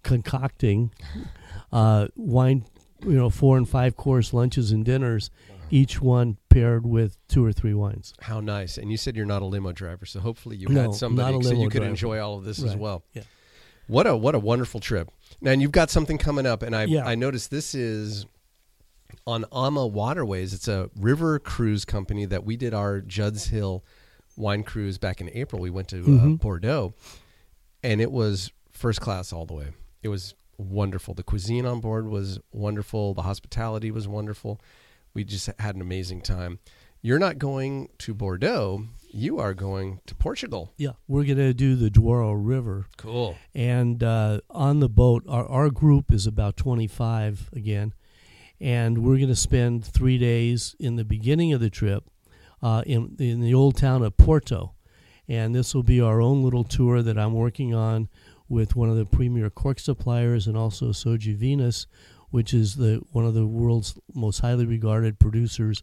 concocting 0.02 0.92
uh, 1.72 2.06
wine, 2.14 2.64
you 3.02 3.16
know, 3.16 3.30
four 3.30 3.56
and 3.56 3.68
five 3.68 3.96
course 3.96 4.32
lunches 4.32 4.70
and 4.70 4.84
dinners, 4.84 5.30
each 5.70 6.00
one 6.00 6.36
paired 6.48 6.86
with 6.86 7.18
two 7.28 7.44
or 7.44 7.52
three 7.52 7.74
wines. 7.74 8.14
How 8.20 8.40
nice. 8.40 8.78
And 8.78 8.90
you 8.90 8.96
said 8.96 9.16
you're 9.16 9.26
not 9.26 9.42
a 9.42 9.46
limo 9.46 9.72
driver, 9.72 10.06
so 10.06 10.20
hopefully 10.20 10.56
you 10.56 10.68
No, 10.68 10.82
had 10.82 10.94
somebody 10.94 11.42
so 11.42 11.52
you 11.52 11.68
could 11.68 11.78
driver. 11.78 11.90
enjoy 11.90 12.18
all 12.20 12.38
of 12.38 12.44
this 12.44 12.62
as 12.62 12.76
well. 12.76 13.04
Yeah. 13.12 13.22
What 13.88 14.06
a 14.06 14.16
what 14.16 14.34
a 14.34 14.38
wonderful 14.38 14.80
trip. 14.80 15.10
Now, 15.40 15.52
and 15.52 15.62
you've 15.62 15.72
got 15.72 15.90
something 15.90 16.18
coming 16.18 16.46
up, 16.46 16.62
and 16.62 16.74
I 16.74 16.84
Yeah. 16.84 17.06
I 17.06 17.14
noticed 17.14 17.50
this 17.50 17.74
is 17.74 18.26
on 19.26 19.44
Ama 19.52 19.86
Waterways. 19.86 20.52
It's 20.52 20.68
a 20.68 20.90
river 20.96 21.38
cruise 21.38 21.84
company 21.84 22.24
that 22.26 22.44
we 22.44 22.56
did 22.56 22.74
our 22.74 23.00
Judd's 23.00 23.46
Hill 23.46 23.84
wine 24.36 24.62
cruise 24.64 24.98
back 24.98 25.20
in 25.20 25.30
April. 25.32 25.62
We 25.62 25.70
went 25.70 25.88
to 25.88 26.00
uh, 26.00 26.06
Mhm. 26.06 26.40
Bordeaux, 26.40 26.94
and 27.82 28.00
it 28.00 28.10
was 28.10 28.50
first 28.70 29.00
class 29.00 29.32
all 29.32 29.46
the 29.46 29.54
way. 29.54 29.68
It 30.02 30.08
was 30.08 30.34
wonderful. 30.58 31.14
The 31.14 31.22
cuisine 31.22 31.64
on 31.66 31.80
board 31.80 32.08
was 32.08 32.38
wonderful. 32.52 33.14
The 33.14 33.22
hospitality 33.22 33.90
was 33.90 34.08
wonderful. 34.08 34.60
We 35.16 35.24
just 35.24 35.48
had 35.58 35.74
an 35.74 35.80
amazing 35.80 36.20
time. 36.20 36.58
You're 37.00 37.18
not 37.18 37.38
going 37.38 37.88
to 38.00 38.12
Bordeaux. 38.12 38.84
You 39.08 39.38
are 39.38 39.54
going 39.54 40.00
to 40.04 40.14
Portugal. 40.14 40.74
Yeah. 40.76 40.90
We're 41.08 41.24
going 41.24 41.38
to 41.38 41.54
do 41.54 41.74
the 41.74 41.88
Douro 41.88 42.34
River. 42.34 42.84
Cool. 42.98 43.34
And 43.54 44.02
uh, 44.02 44.40
on 44.50 44.80
the 44.80 44.90
boat, 44.90 45.24
our, 45.26 45.46
our 45.46 45.70
group 45.70 46.12
is 46.12 46.26
about 46.26 46.58
25 46.58 47.48
again. 47.54 47.94
And 48.60 48.98
we're 48.98 49.16
going 49.16 49.28
to 49.28 49.36
spend 49.36 49.86
three 49.86 50.18
days 50.18 50.76
in 50.78 50.96
the 50.96 51.04
beginning 51.04 51.54
of 51.54 51.60
the 51.62 51.70
trip 51.70 52.04
uh, 52.62 52.82
in, 52.84 53.16
in 53.18 53.40
the 53.40 53.54
old 53.54 53.78
town 53.78 54.02
of 54.02 54.18
Porto. 54.18 54.74
And 55.26 55.54
this 55.54 55.74
will 55.74 55.82
be 55.82 55.98
our 55.98 56.20
own 56.20 56.42
little 56.42 56.62
tour 56.62 57.00
that 57.00 57.16
I'm 57.16 57.32
working 57.32 57.72
on 57.74 58.10
with 58.50 58.76
one 58.76 58.90
of 58.90 58.96
the 58.96 59.06
premier 59.06 59.48
cork 59.48 59.78
suppliers 59.78 60.46
and 60.46 60.58
also 60.58 60.90
Sogevinus, 60.90 61.86
which 62.30 62.52
is 62.52 62.76
the 62.76 63.00
one 63.12 63.24
of 63.24 63.34
the 63.34 63.46
world's 63.46 63.98
most 64.14 64.40
highly 64.40 64.66
regarded 64.66 65.18
producers 65.18 65.82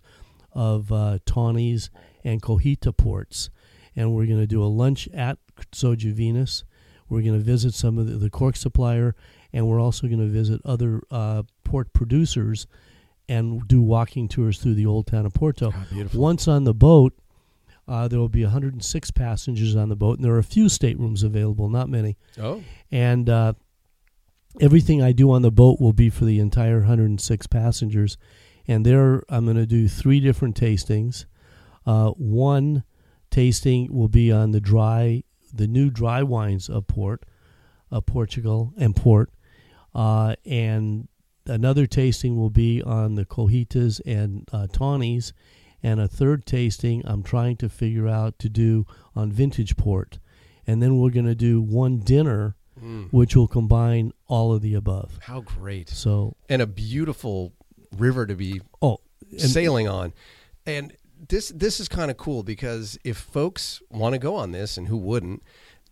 of 0.53 0.91
uh, 0.91 1.19
tawnies 1.25 1.89
and 2.23 2.41
colheita 2.41 2.95
ports. 2.95 3.49
And 3.95 4.13
we're 4.13 4.25
going 4.25 4.39
to 4.39 4.47
do 4.47 4.63
a 4.63 4.65
lunch 4.65 5.07
at 5.13 5.37
Sogevinus. 5.71 6.63
We're 7.09 7.21
going 7.21 7.33
to 7.33 7.39
visit 7.39 7.73
some 7.73 7.97
of 7.97 8.07
the, 8.07 8.13
the 8.13 8.29
cork 8.29 8.55
supplier, 8.55 9.15
and 9.51 9.67
we're 9.67 9.79
also 9.79 10.07
going 10.07 10.19
to 10.19 10.27
visit 10.27 10.61
other 10.65 11.01
uh, 11.11 11.43
port 11.63 11.93
producers 11.93 12.65
and 13.29 13.67
do 13.67 13.81
walking 13.81 14.27
tours 14.27 14.57
through 14.57 14.73
the 14.75 14.85
old 14.85 15.07
town 15.07 15.25
of 15.25 15.33
Porto. 15.33 15.73
Beautiful. 15.91 16.19
Once 16.19 16.47
on 16.47 16.63
the 16.63 16.73
boat, 16.73 17.13
uh, 17.87 18.07
there 18.07 18.19
will 18.19 18.29
be 18.29 18.43
106 18.43 19.11
passengers 19.11 19.75
on 19.75 19.89
the 19.89 19.95
boat, 19.95 20.17
and 20.17 20.25
there 20.25 20.33
are 20.33 20.39
a 20.39 20.43
few 20.43 20.69
staterooms 20.69 21.23
available, 21.23 21.69
not 21.69 21.89
many. 21.89 22.17
Oh, 22.41 22.63
And 22.91 23.29
uh, 23.29 23.53
everything 24.59 25.01
I 25.01 25.11
do 25.11 25.31
on 25.31 25.41
the 25.41 25.51
boat 25.51 25.79
will 25.79 25.93
be 25.93 26.09
for 26.09 26.25
the 26.25 26.39
entire 26.39 26.79
106 26.79 27.47
passengers. 27.47 28.17
And 28.67 28.85
there, 28.85 29.23
I'm 29.29 29.45
going 29.45 29.57
to 29.57 29.65
do 29.65 29.87
three 29.87 30.19
different 30.19 30.59
tastings. 30.59 31.25
Uh, 31.85 32.11
one 32.11 32.83
tasting 33.29 33.93
will 33.93 34.07
be 34.07 34.31
on 34.31 34.51
the 34.51 34.61
dry, 34.61 35.23
the 35.53 35.67
new 35.67 35.89
dry 35.89 36.23
wines 36.23 36.69
of 36.69 36.87
port, 36.87 37.23
of 37.91 38.05
Portugal 38.05 38.73
and 38.77 38.95
port, 38.95 39.31
uh, 39.93 40.35
and 40.45 41.07
another 41.45 41.85
tasting 41.85 42.37
will 42.37 42.49
be 42.49 42.81
on 42.81 43.15
the 43.15 43.25
colheitas 43.25 43.99
and 44.05 44.47
uh, 44.53 44.67
tawnies, 44.71 45.33
and 45.81 45.99
a 45.99 46.07
third 46.07 46.45
tasting 46.45 47.01
I'm 47.05 47.23
trying 47.23 47.57
to 47.57 47.69
figure 47.69 48.07
out 48.07 48.39
to 48.39 48.49
do 48.49 48.85
on 49.15 49.31
vintage 49.31 49.75
port, 49.77 50.19
and 50.65 50.81
then 50.81 50.97
we're 50.97 51.09
going 51.09 51.25
to 51.25 51.35
do 51.35 51.61
one 51.61 51.99
dinner, 51.99 52.55
Mm. 52.83 53.07
which 53.13 53.35
will 53.35 53.47
combine 53.47 54.11
all 54.27 54.53
of 54.53 54.61
the 54.61 54.73
above. 54.73 55.17
how 55.21 55.39
great. 55.41 55.87
So, 55.89 56.35
And 56.49 56.61
a 56.61 56.67
beautiful 56.67 57.53
river 57.97 58.25
to 58.25 58.35
be 58.35 58.61
oh, 58.81 58.99
and- 59.31 59.39
sailing 59.41 59.87
on. 59.87 60.11
And 60.65 60.93
this 61.29 61.49
this 61.55 61.79
is 61.79 61.87
kind 61.87 62.11
of 62.11 62.17
cool 62.17 62.43
because 62.43 62.97
if 63.05 63.17
folks 63.17 63.81
want 63.89 64.13
to 64.13 64.19
go 64.19 64.35
on 64.35 64.51
this 64.51 64.77
and 64.77 64.89
who 64.89 64.97
wouldn't 64.97 65.41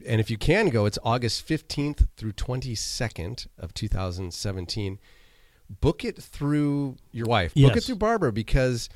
and 0.05 0.19
if 0.19 0.29
you 0.29 0.37
can 0.37 0.67
go 0.69 0.85
it's 0.85 0.99
August 1.03 1.47
15th 1.47 2.07
through 2.17 2.33
22nd 2.33 3.47
of 3.57 3.73
2017 3.73 4.99
book 5.79 6.03
it 6.03 6.17
through 6.21 6.97
your 7.13 7.27
wife 7.27 7.53
book 7.53 7.77
it 7.77 7.83
through 7.83 7.95
Barbara 7.95 8.33
because 8.33 8.89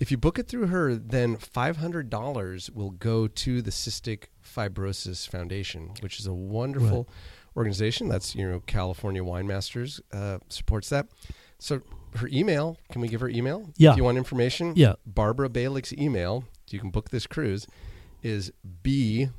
if 0.00 0.10
you 0.10 0.16
book 0.16 0.38
it 0.38 0.48
through 0.48 0.68
her 0.68 0.94
then 0.94 1.36
$500 1.36 2.70
will 2.74 2.90
go 2.90 3.26
to 3.26 3.60
the 3.60 3.70
Cystic 3.70 4.24
Fibrosis 4.42 5.28
Foundation 5.28 5.90
which 6.00 6.18
is 6.18 6.26
a 6.26 6.32
wonderful 6.32 7.08
organization 7.56 8.08
that's 8.08 8.34
you 8.34 8.48
know 8.48 8.60
California 8.66 9.22
Wine 9.22 9.46
Masters 9.46 10.00
uh, 10.12 10.38
supports 10.48 10.88
that 10.88 11.06
so 11.58 11.80
her 12.16 12.28
email, 12.28 12.76
can 12.90 13.00
we 13.00 13.08
give 13.08 13.20
her 13.20 13.28
email? 13.28 13.70
Yeah. 13.76 13.92
If 13.92 13.96
you 13.96 14.04
want 14.04 14.18
information? 14.18 14.74
Yeah. 14.76 14.94
Barbara 15.06 15.48
Balik's 15.48 15.92
email, 15.94 16.44
so 16.66 16.74
you 16.74 16.78
can 16.78 16.90
book 16.90 17.10
this 17.10 17.26
cruise, 17.26 17.66
is 18.22 18.52
B 18.82 19.30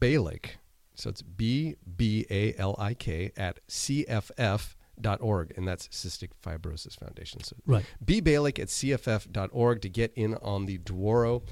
Balik. 0.00 0.52
So 0.94 1.10
it's 1.10 1.22
B 1.22 1.76
B 1.96 2.26
A 2.30 2.54
L 2.56 2.76
I 2.78 2.94
K 2.94 3.32
at 3.36 3.60
CFF.org, 3.68 5.54
and 5.56 5.68
that's 5.68 5.88
Cystic 5.88 6.30
Fibrosis 6.42 6.98
Foundation. 6.98 7.42
So 7.42 7.56
Right. 7.66 7.84
B 8.04 8.20
Balik 8.20 8.58
at 8.58 8.68
CFF.org 8.68 9.82
to 9.82 9.88
get 9.88 10.12
in 10.14 10.34
on 10.36 10.66
the 10.66 10.78
Douro 10.78 11.42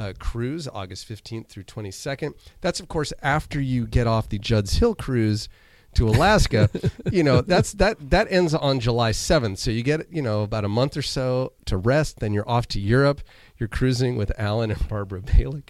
uh, 0.00 0.14
cruise, 0.18 0.66
August 0.66 1.06
15th 1.08 1.48
through 1.48 1.64
22nd. 1.64 2.32
That's, 2.62 2.80
of 2.80 2.88
course, 2.88 3.12
after 3.22 3.60
you 3.60 3.86
get 3.86 4.06
off 4.06 4.30
the 4.30 4.38
Judd's 4.38 4.78
Hill 4.78 4.94
cruise 4.94 5.48
to 5.94 6.08
Alaska. 6.08 6.70
you 7.12 7.22
know, 7.22 7.42
that's 7.42 7.72
that 7.74 8.10
that 8.10 8.30
ends 8.30 8.54
on 8.54 8.80
July 8.80 9.10
7th. 9.10 9.58
So 9.58 9.70
you 9.70 9.82
get, 9.82 10.10
you 10.10 10.22
know, 10.22 10.42
about 10.42 10.64
a 10.64 10.68
month 10.68 10.96
or 10.96 11.02
so 11.02 11.52
to 11.66 11.76
rest, 11.76 12.20
then 12.20 12.32
you're 12.32 12.48
off 12.48 12.66
to 12.68 12.80
Europe. 12.80 13.20
You're 13.58 13.68
cruising 13.68 14.16
with 14.16 14.32
Allen 14.38 14.70
and 14.70 14.88
Barbara 14.88 15.20
Balik. 15.20 15.68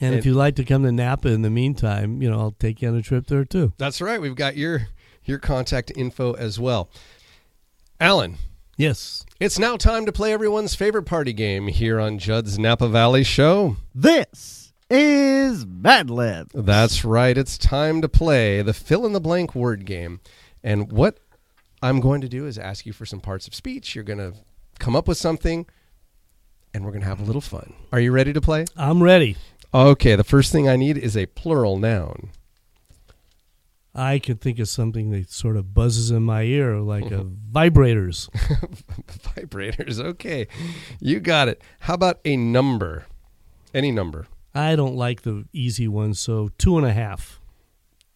and 0.00 0.14
if 0.14 0.24
you'd 0.24 0.36
like 0.36 0.54
to 0.56 0.64
come 0.64 0.84
to 0.84 0.92
Napa 0.92 1.28
in 1.28 1.42
the 1.42 1.50
meantime, 1.50 2.22
you 2.22 2.30
know, 2.30 2.38
I'll 2.38 2.52
take 2.52 2.82
you 2.82 2.88
on 2.88 2.94
a 2.94 3.02
trip 3.02 3.26
there 3.26 3.44
too. 3.44 3.72
That's 3.78 4.00
right. 4.00 4.20
We've 4.20 4.36
got 4.36 4.56
your 4.56 4.88
your 5.24 5.38
contact 5.38 5.90
info 5.96 6.34
as 6.34 6.60
well. 6.60 6.88
Allen, 7.98 8.36
Yes. 8.76 9.24
it's 9.38 9.58
now 9.58 9.76
time 9.76 10.06
to 10.06 10.12
play 10.12 10.32
everyone's 10.32 10.74
favorite 10.74 11.04
party 11.04 11.32
game 11.32 11.68
here 11.68 12.00
on 12.00 12.18
Judd's 12.18 12.58
Napa 12.58 12.88
Valley 12.88 13.22
Show. 13.22 13.76
This 13.94 14.72
is 14.90 15.66
Mad 15.66 16.10
Lib. 16.10 16.50
That's 16.54 17.04
right. 17.04 17.36
It's 17.36 17.58
time 17.58 18.00
to 18.02 18.08
play 18.08 18.62
the 18.62 18.72
fill 18.72 19.04
in 19.06 19.12
the 19.12 19.20
blank 19.20 19.54
word 19.54 19.84
game. 19.84 20.20
And 20.62 20.90
what 20.90 21.18
I'm 21.82 22.00
going 22.00 22.20
to 22.22 22.28
do 22.28 22.46
is 22.46 22.58
ask 22.58 22.86
you 22.86 22.92
for 22.92 23.04
some 23.06 23.20
parts 23.20 23.46
of 23.46 23.54
speech. 23.54 23.94
You're 23.94 24.04
going 24.04 24.18
to 24.18 24.34
come 24.78 24.96
up 24.96 25.06
with 25.06 25.18
something, 25.18 25.66
and 26.72 26.84
we're 26.84 26.92
going 26.92 27.02
to 27.02 27.08
have 27.08 27.20
a 27.20 27.24
little 27.24 27.40
fun. 27.40 27.74
Are 27.92 28.00
you 28.00 28.12
ready 28.12 28.32
to 28.32 28.40
play? 28.40 28.64
I'm 28.76 29.02
ready. 29.02 29.36
Okay, 29.74 30.16
the 30.16 30.24
first 30.24 30.52
thing 30.52 30.68
I 30.68 30.76
need 30.76 30.98
is 30.98 31.16
a 31.16 31.26
plural 31.26 31.78
noun. 31.78 32.30
I 33.94 34.18
can 34.18 34.36
think 34.38 34.58
of 34.58 34.68
something 34.68 35.10
that 35.10 35.30
sort 35.30 35.56
of 35.56 35.74
buzzes 35.74 36.10
in 36.10 36.22
my 36.22 36.42
ear, 36.42 36.80
like 36.80 37.10
a 37.10 37.24
vibrators. 37.52 38.30
Vibrators. 39.36 40.00
Okay, 40.00 40.46
you 41.00 41.20
got 41.20 41.48
it. 41.48 41.62
How 41.80 41.94
about 41.94 42.20
a 42.24 42.36
number? 42.36 43.04
Any 43.74 43.90
number. 43.90 44.26
I 44.54 44.76
don't 44.76 44.96
like 44.96 45.22
the 45.22 45.46
easy 45.52 45.88
ones, 45.88 46.18
so 46.18 46.50
two 46.58 46.76
and 46.78 46.86
a 46.86 46.92
half. 46.92 47.40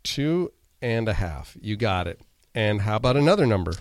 Two 0.02 0.52
and 0.80 1.08
a 1.08 1.14
half. 1.14 1.56
You 1.60 1.76
got 1.76 2.06
it. 2.06 2.20
And 2.54 2.82
how 2.82 2.96
about 2.96 3.16
another 3.16 3.46
number? 3.46 3.72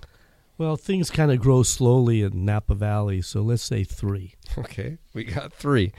Well, 0.58 0.78
things 0.78 1.10
kind 1.10 1.32
of 1.32 1.40
grow 1.40 1.64
slowly 1.64 2.22
in 2.22 2.46
Napa 2.46 2.76
Valley, 2.76 3.22
so 3.22 3.42
let's 3.42 3.64
say 3.64 3.84
three. 3.84 4.36
Okay, 4.58 4.98
we 5.14 5.26
got 5.26 5.52
three. 5.54 5.92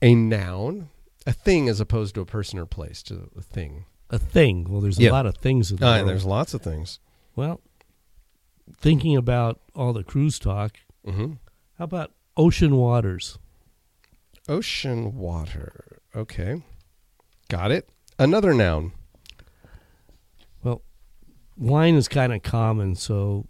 A 0.00 0.14
noun, 0.14 0.88
a 1.26 1.32
thing 1.32 1.68
as 1.68 1.80
opposed 1.80 2.14
to 2.14 2.20
a 2.20 2.26
person 2.26 2.60
or 2.60 2.66
place, 2.66 3.02
to 3.04 3.28
a 3.36 3.42
thing. 3.42 3.86
A 4.10 4.18
thing. 4.18 4.66
Well, 4.70 4.80
there's 4.80 4.98
a 4.98 5.02
Yeah. 5.02 5.10
lot 5.12 5.26
of 5.26 5.36
things 5.36 5.70
in 5.70 5.78
the 5.78 5.86
Uh, 5.86 6.04
there's 6.04 6.24
lots 6.24 6.54
of 6.54 6.62
things. 6.62 7.00
Well, 7.34 7.60
thinking 8.76 9.16
about 9.16 9.60
all 9.74 9.92
the 9.92 10.04
cruise 10.04 10.38
talk, 10.38 10.76
hmm 11.04 11.34
how 11.78 11.84
about 11.84 12.12
ocean 12.36 12.76
waters? 12.76 13.38
Ocean 14.48 15.16
water. 15.16 16.00
Okay, 16.14 16.62
got 17.48 17.70
it. 17.70 17.88
Another 18.18 18.54
noun. 18.54 18.92
Well, 20.62 20.82
wine 21.56 21.94
is 21.96 22.08
kind 22.08 22.32
of 22.32 22.42
common, 22.42 22.94
so 22.94 23.46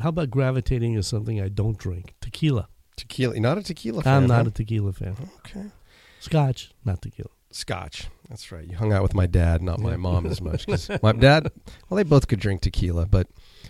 how 0.00 0.08
about 0.10 0.30
gravitating 0.30 0.94
to 0.96 1.02
something 1.02 1.40
I 1.40 1.48
don't 1.48 1.78
drink? 1.78 2.14
Tequila. 2.20 2.68
Tequila. 2.96 3.38
Not 3.40 3.58
a 3.58 3.62
tequila 3.62 4.02
fan. 4.02 4.22
I'm 4.24 4.26
not 4.28 4.44
huh? 4.44 4.48
a 4.48 4.50
tequila 4.50 4.92
fan. 4.92 5.16
Okay. 5.38 5.70
Scotch, 6.18 6.72
not 6.84 7.00
tequila. 7.00 7.30
Scotch. 7.50 8.08
That's 8.30 8.50
right. 8.52 8.64
You 8.66 8.76
hung 8.76 8.92
out 8.92 9.02
with 9.02 9.12
my 9.14 9.26
dad, 9.26 9.60
not 9.60 9.80
my 9.80 9.96
mom 9.96 10.24
as 10.26 10.40
much. 10.48 10.66
'cause 10.66 10.88
my 11.02 11.12
dad, 11.12 11.50
well, 11.88 11.96
they 11.96 12.04
both 12.04 12.28
could 12.28 12.38
drink 12.40 12.62
tequila, 12.62 13.04
but 13.06 13.26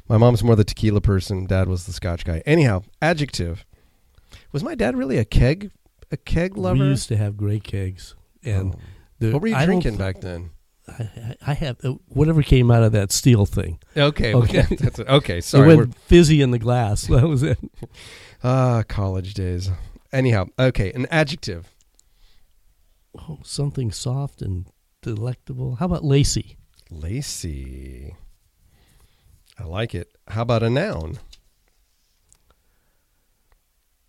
my 0.07 0.17
mom's 0.19 0.45
more 0.45 0.55
the 0.55 0.65
tequila 0.65 1.01
person. 1.01 1.47
Dad 1.47 1.67
was 1.67 1.87
the 1.87 1.93
Scotch 1.93 2.25
guy. 2.25 2.43
Anyhow, 2.47 2.83
adjective. 3.01 3.65
Was 4.53 4.63
my 4.63 4.75
dad 4.75 4.97
really 4.97 5.17
a 5.17 5.25
keg, 5.25 5.71
a 6.13 6.17
keg 6.17 6.57
lover? 6.59 6.81
We 6.85 6.89
used 6.91 7.09
to 7.09 7.17
have 7.17 7.37
great 7.37 7.65
kegs, 7.65 8.15
and 8.45 8.75
Oh. 8.75 8.79
the, 9.19 9.33
what 9.33 9.43
were 9.43 9.49
you 9.49 9.57
I 9.57 9.65
drinking 9.65 9.97
back 9.97 10.21
then? 10.21 10.51
I, 10.89 11.37
I 11.47 11.55
have 11.55 11.77
uh, 11.85 11.93
whatever 12.09 12.43
came 12.43 12.71
out 12.71 12.83
of 12.83 12.93
that 12.93 13.13
steel 13.13 13.47
thing. 13.47 13.79
Okay. 13.97 14.35
Okay. 14.41 14.67
That's 14.77 14.99
it. 14.99 15.09
Okay. 15.09 15.39
it 15.39 15.45
Sorry. 15.45 15.67
we're- 15.69 15.79
went 15.79 15.97
fizzy 15.97 16.43
in 16.43 16.51
the 16.51 16.59
glass. 16.59 17.03
That 17.09 17.27
was 17.29 17.43
it. 17.43 17.59
Ah, 18.45 18.83
college 18.89 19.33
days. 19.35 19.71
Anyhow, 20.13 20.47
okay. 20.59 20.93
An 20.93 21.07
adjective. 21.07 21.69
Oh, 23.19 23.39
something 23.43 23.91
soft 23.91 24.43
and 24.43 24.67
delectable. 25.03 25.77
How 25.77 25.87
about 25.87 26.05
lacy? 26.05 26.57
Lacy. 26.91 28.15
I 29.59 29.65
like 29.65 29.95
it. 29.95 30.17
How 30.29 30.43
about 30.43 30.63
a 30.63 30.71
noun? 30.71 31.19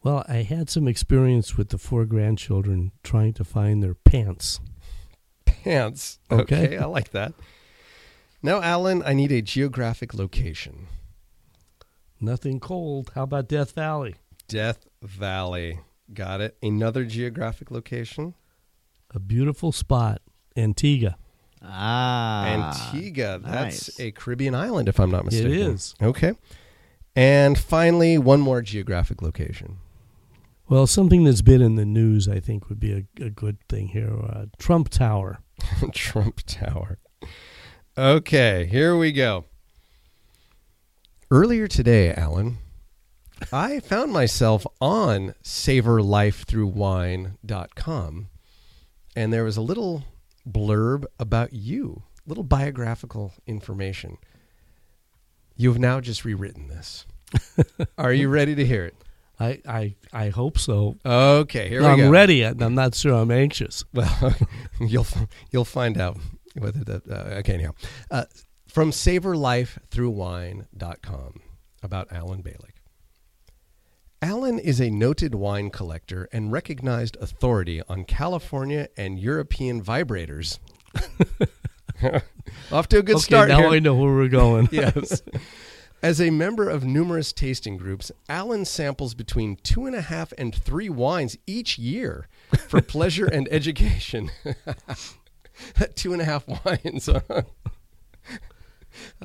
Well, 0.04 0.26
I 0.28 0.38
had 0.38 0.70
some 0.70 0.88
experience 0.88 1.58
with 1.58 1.70
the 1.70 1.78
four 1.78 2.06
grandchildren 2.06 2.92
trying 3.04 3.34
to 3.34 3.44
find 3.44 3.84
their 3.84 3.94
pants. 3.94 4.60
Pants. 5.46 6.20
Okay. 6.32 6.66
okay 6.66 6.78
I 6.78 6.86
like 6.86 7.12
that. 7.12 7.34
Now, 8.42 8.62
Allen, 8.62 9.04
I 9.06 9.14
need 9.14 9.32
a 9.32 9.42
geographic 9.42 10.16
location. 10.16 10.88
Nothing 12.20 12.60
cold. 12.60 13.12
How 13.14 13.24
about 13.24 13.48
Death 13.48 13.74
Valley? 13.74 14.16
Death 14.48 14.88
Valley. 15.04 15.80
Got 16.12 16.42
it. 16.42 16.58
Another 16.64 17.06
geographic 17.06 17.70
location. 17.70 18.34
A 19.14 19.20
beautiful 19.20 19.72
spot. 19.72 20.22
Antigua. 20.56 21.18
Ah. 21.62 22.46
Antigua. 22.46 23.40
That's 23.44 24.00
nice. 24.00 24.00
a 24.00 24.12
Caribbean 24.12 24.56
island, 24.56 24.88
if 24.88 25.00
I'm 25.00 25.12
not 25.12 25.26
mistaken. 25.26 25.52
is. 25.52 25.94
Okay. 26.02 26.34
And 27.16 27.58
finally, 27.58 28.18
one 28.18 28.42
more 28.42 28.62
geographic 28.62 29.22
location. 29.22 29.78
Well, 30.70 30.88
something 30.88 31.26
that's 31.26 31.42
been 31.42 31.62
in 31.62 31.76
the 31.76 31.86
news, 31.86 32.30
I 32.30 32.40
think, 32.40 32.70
would 32.70 32.80
be 32.80 32.94
a, 32.94 33.04
a 33.24 33.30
good 33.30 33.58
thing 33.68 33.90
here. 33.90 34.18
Uh, 34.24 34.46
Trump 34.58 34.88
Tower. 34.90 35.40
Trump 35.94 36.42
Tower. 36.46 36.98
Okay, 37.98 38.66
here 38.68 38.96
we 38.96 39.12
go. 39.12 39.44
Earlier 41.30 41.68
today, 41.68 42.14
Allen, 42.14 42.60
I 43.52 43.82
found 43.82 44.14
myself 44.14 44.66
on 44.80 45.34
savorlifethroughwine.com 45.44 48.28
and 49.16 49.32
there 49.32 49.44
was 49.44 49.58
a 49.58 49.62
little 49.62 50.04
blurb 50.48 51.06
about 51.20 51.54
you, 51.54 52.02
little 52.26 52.44
biographical 52.44 53.34
information. 53.46 54.18
You 55.56 55.70
have 55.70 55.78
now 55.80 56.02
just 56.02 56.26
rewritten 56.26 56.68
this. 56.68 57.06
Are 57.98 58.14
you 58.14 58.30
ready 58.30 58.56
to 58.56 58.66
hear 58.66 58.86
it? 58.86 58.96
I, 59.40 59.62
I, 59.68 59.96
I 60.14 60.30
hope 60.30 60.58
so. 60.60 60.98
Okay, 61.06 61.68
here 61.68 61.80
we 61.80 61.86
go. 61.86 61.92
I'm 61.92 61.98
we 61.98 62.04
go. 62.04 62.12
ready. 62.12 62.44
I'm 62.44 62.76
not 62.76 62.94
sure 62.96 63.16
I'm 63.16 63.32
anxious. 63.32 63.84
Well, 63.94 64.36
you'll 64.80 65.08
you'll 65.52 65.66
find 65.66 65.98
out 65.98 66.18
whether 66.58 66.84
that. 66.84 67.10
Uh, 67.10 67.40
okay, 67.40 67.56
anyhow, 67.56 67.74
uh, 68.10 68.26
from 68.68 68.92
SavorLifeThroughWine.com 68.92 71.42
about 71.84 72.08
Allen 72.12 72.44
Balik. 72.44 72.81
Allen 74.24 74.60
is 74.60 74.80
a 74.80 74.92
noted 74.92 75.34
wine 75.34 75.72
collector 75.72 76.30
and 76.32 76.52
recognized 76.52 77.18
authority 77.20 77.82
on 77.90 78.04
California 78.04 78.88
and 78.96 79.18
European 79.18 79.84
vibrators. 79.84 80.60
Off 82.72 82.88
to 82.90 83.00
a 83.00 83.02
good 83.02 83.16
okay, 83.16 83.24
start 83.24 83.50
now 83.50 83.62
here. 83.62 83.70
I 83.70 83.80
know 83.80 83.96
where 83.96 84.14
we're 84.14 84.28
going. 84.28 84.70
yes. 84.72 85.24
As 86.04 86.22
a 86.22 86.30
member 86.30 86.70
of 86.70 86.84
numerous 86.84 87.34
tasting 87.34 87.78
groups, 87.78 88.12
Allen 88.30 88.64
samples 88.66 89.16
between 89.16 89.56
two 89.56 89.88
and 89.88 89.96
a 89.96 90.02
half 90.02 90.34
and 90.38 90.54
three 90.54 90.90
wines 90.90 91.36
each 91.48 91.80
year 91.80 92.28
for 92.68 92.80
pleasure 92.82 93.26
and 93.26 93.48
education. 93.52 94.30
two 95.96 96.14
and 96.14 96.22
a 96.22 96.26
half 96.26 96.48
wines. 96.48 97.08
huh? 97.08 97.22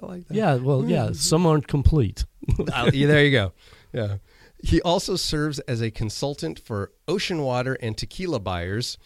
I 0.02 0.06
like 0.06 0.26
that. 0.28 0.34
Yeah, 0.34 0.54
well, 0.54 0.86
yeah. 0.86 1.04
Mm-hmm. 1.04 1.12
Some 1.14 1.44
aren't 1.46 1.68
complete. 1.68 2.24
There 2.66 3.24
you 3.24 3.30
go. 3.30 3.52
Yeah. 3.92 4.16
He 4.62 4.80
also 4.82 5.16
serves 5.16 5.58
as 5.60 5.80
a 5.80 5.90
consultant 5.90 6.58
for 6.58 6.92
ocean 7.06 7.42
water 7.42 7.74
and 7.74 7.96
tequila 7.96 8.40
buyers 8.40 8.98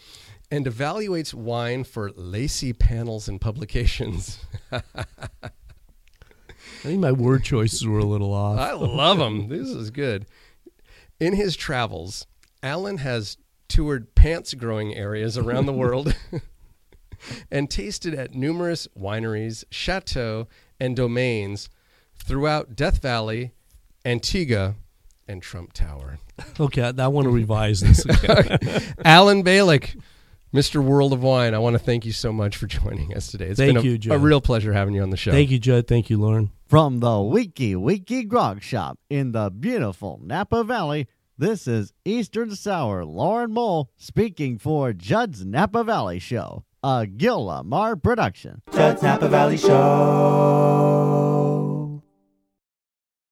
and 0.51 0.67
evaluates 0.67 1.33
wine 1.33 1.85
for 1.85 2.11
lacy 2.13 2.73
panels 2.73 3.29
and 3.29 3.41
publications. 3.41 4.45
I 4.73 4.83
think 6.83 7.01
my 7.01 7.13
word 7.13 7.45
choices 7.45 7.87
were 7.87 7.99
a 7.99 8.05
little 8.05 8.33
off. 8.33 8.59
I 8.59 8.73
love 8.73 9.19
them. 9.19 9.49
This 9.49 9.69
is 9.69 9.91
good. 9.91 10.27
In 11.19 11.35
his 11.35 11.57
travels, 11.57 12.27
Allen 12.63 12.99
has 12.99 13.37
toured 13.69 14.15
pants 14.15 14.55
growing 14.55 14.95
areas 14.95 15.37
around 15.39 15.67
the 15.67 15.73
world 15.73 16.17
and 17.51 17.71
tasted 17.71 18.15
at 18.15 18.35
numerous 18.35 18.89
wineries, 18.99 19.65
chateaux, 19.71 20.49
and 20.81 20.97
domains 20.97 21.69
throughout 22.25 22.75
Death 22.75 23.03
Valley, 23.03 23.53
Antigua, 24.05 24.75
and 25.31 25.43
Trump 25.43 25.73
Tower. 25.73 26.19
okay, 26.61 26.83
I, 26.83 26.93
I 26.99 27.09
want 27.09 27.27
to 27.27 27.31
revise 27.31 27.81
this. 27.81 28.05
Allen 29.05 29.43
Balik, 29.45 29.99
Mr. 30.53 30.83
World 30.83 31.13
of 31.13 31.23
Wine, 31.23 31.55
I 31.55 31.59
want 31.59 31.75
to 31.75 31.79
thank 31.79 32.05
you 32.05 32.13
so 32.13 32.33
much 32.33 32.57
for 32.57 32.67
joining 32.67 33.17
us 33.17 33.31
today. 33.31 33.47
It's 33.47 33.59
Thank 33.59 33.77
been 33.77 33.87
a, 33.87 33.97
you, 33.97 34.13
a 34.13 34.19
real 34.19 34.41
pleasure 34.41 34.73
having 34.73 34.95
you 34.95 35.03
on 35.03 35.11
the 35.11 35.17
show. 35.17 35.31
Thank 35.31 35.51
you, 35.51 35.59
Judd. 35.59 35.87
Thank 35.87 36.11
you, 36.11 36.19
Lauren. 36.19 36.51
From 36.67 37.01
the 37.01 37.21
Wiki 37.21 37.77
Wiki 37.77 38.25
Grog 38.25 38.63
Shop 38.63 38.99
in 39.09 39.33
the 39.33 39.51
beautiful 39.51 40.21
Napa 40.23 40.65
Valley, 40.65 41.07
this 41.39 41.67
is 41.67 41.93
Eastern 42.05 42.55
Sour 42.55 43.05
Lauren 43.05 43.53
Mole 43.53 43.91
speaking 43.97 44.59
for 44.59 44.93
Judd's 44.93 45.45
Napa 45.45 45.85
Valley 45.85 46.19
Show, 46.19 46.65
a 46.83 47.07
Gil 47.07 47.47
Lamar 47.47 47.97
production. 47.97 48.63
Judd's 48.73 49.03
Napa 49.03 49.29
Valley 49.29 49.57
Show. 49.57 51.10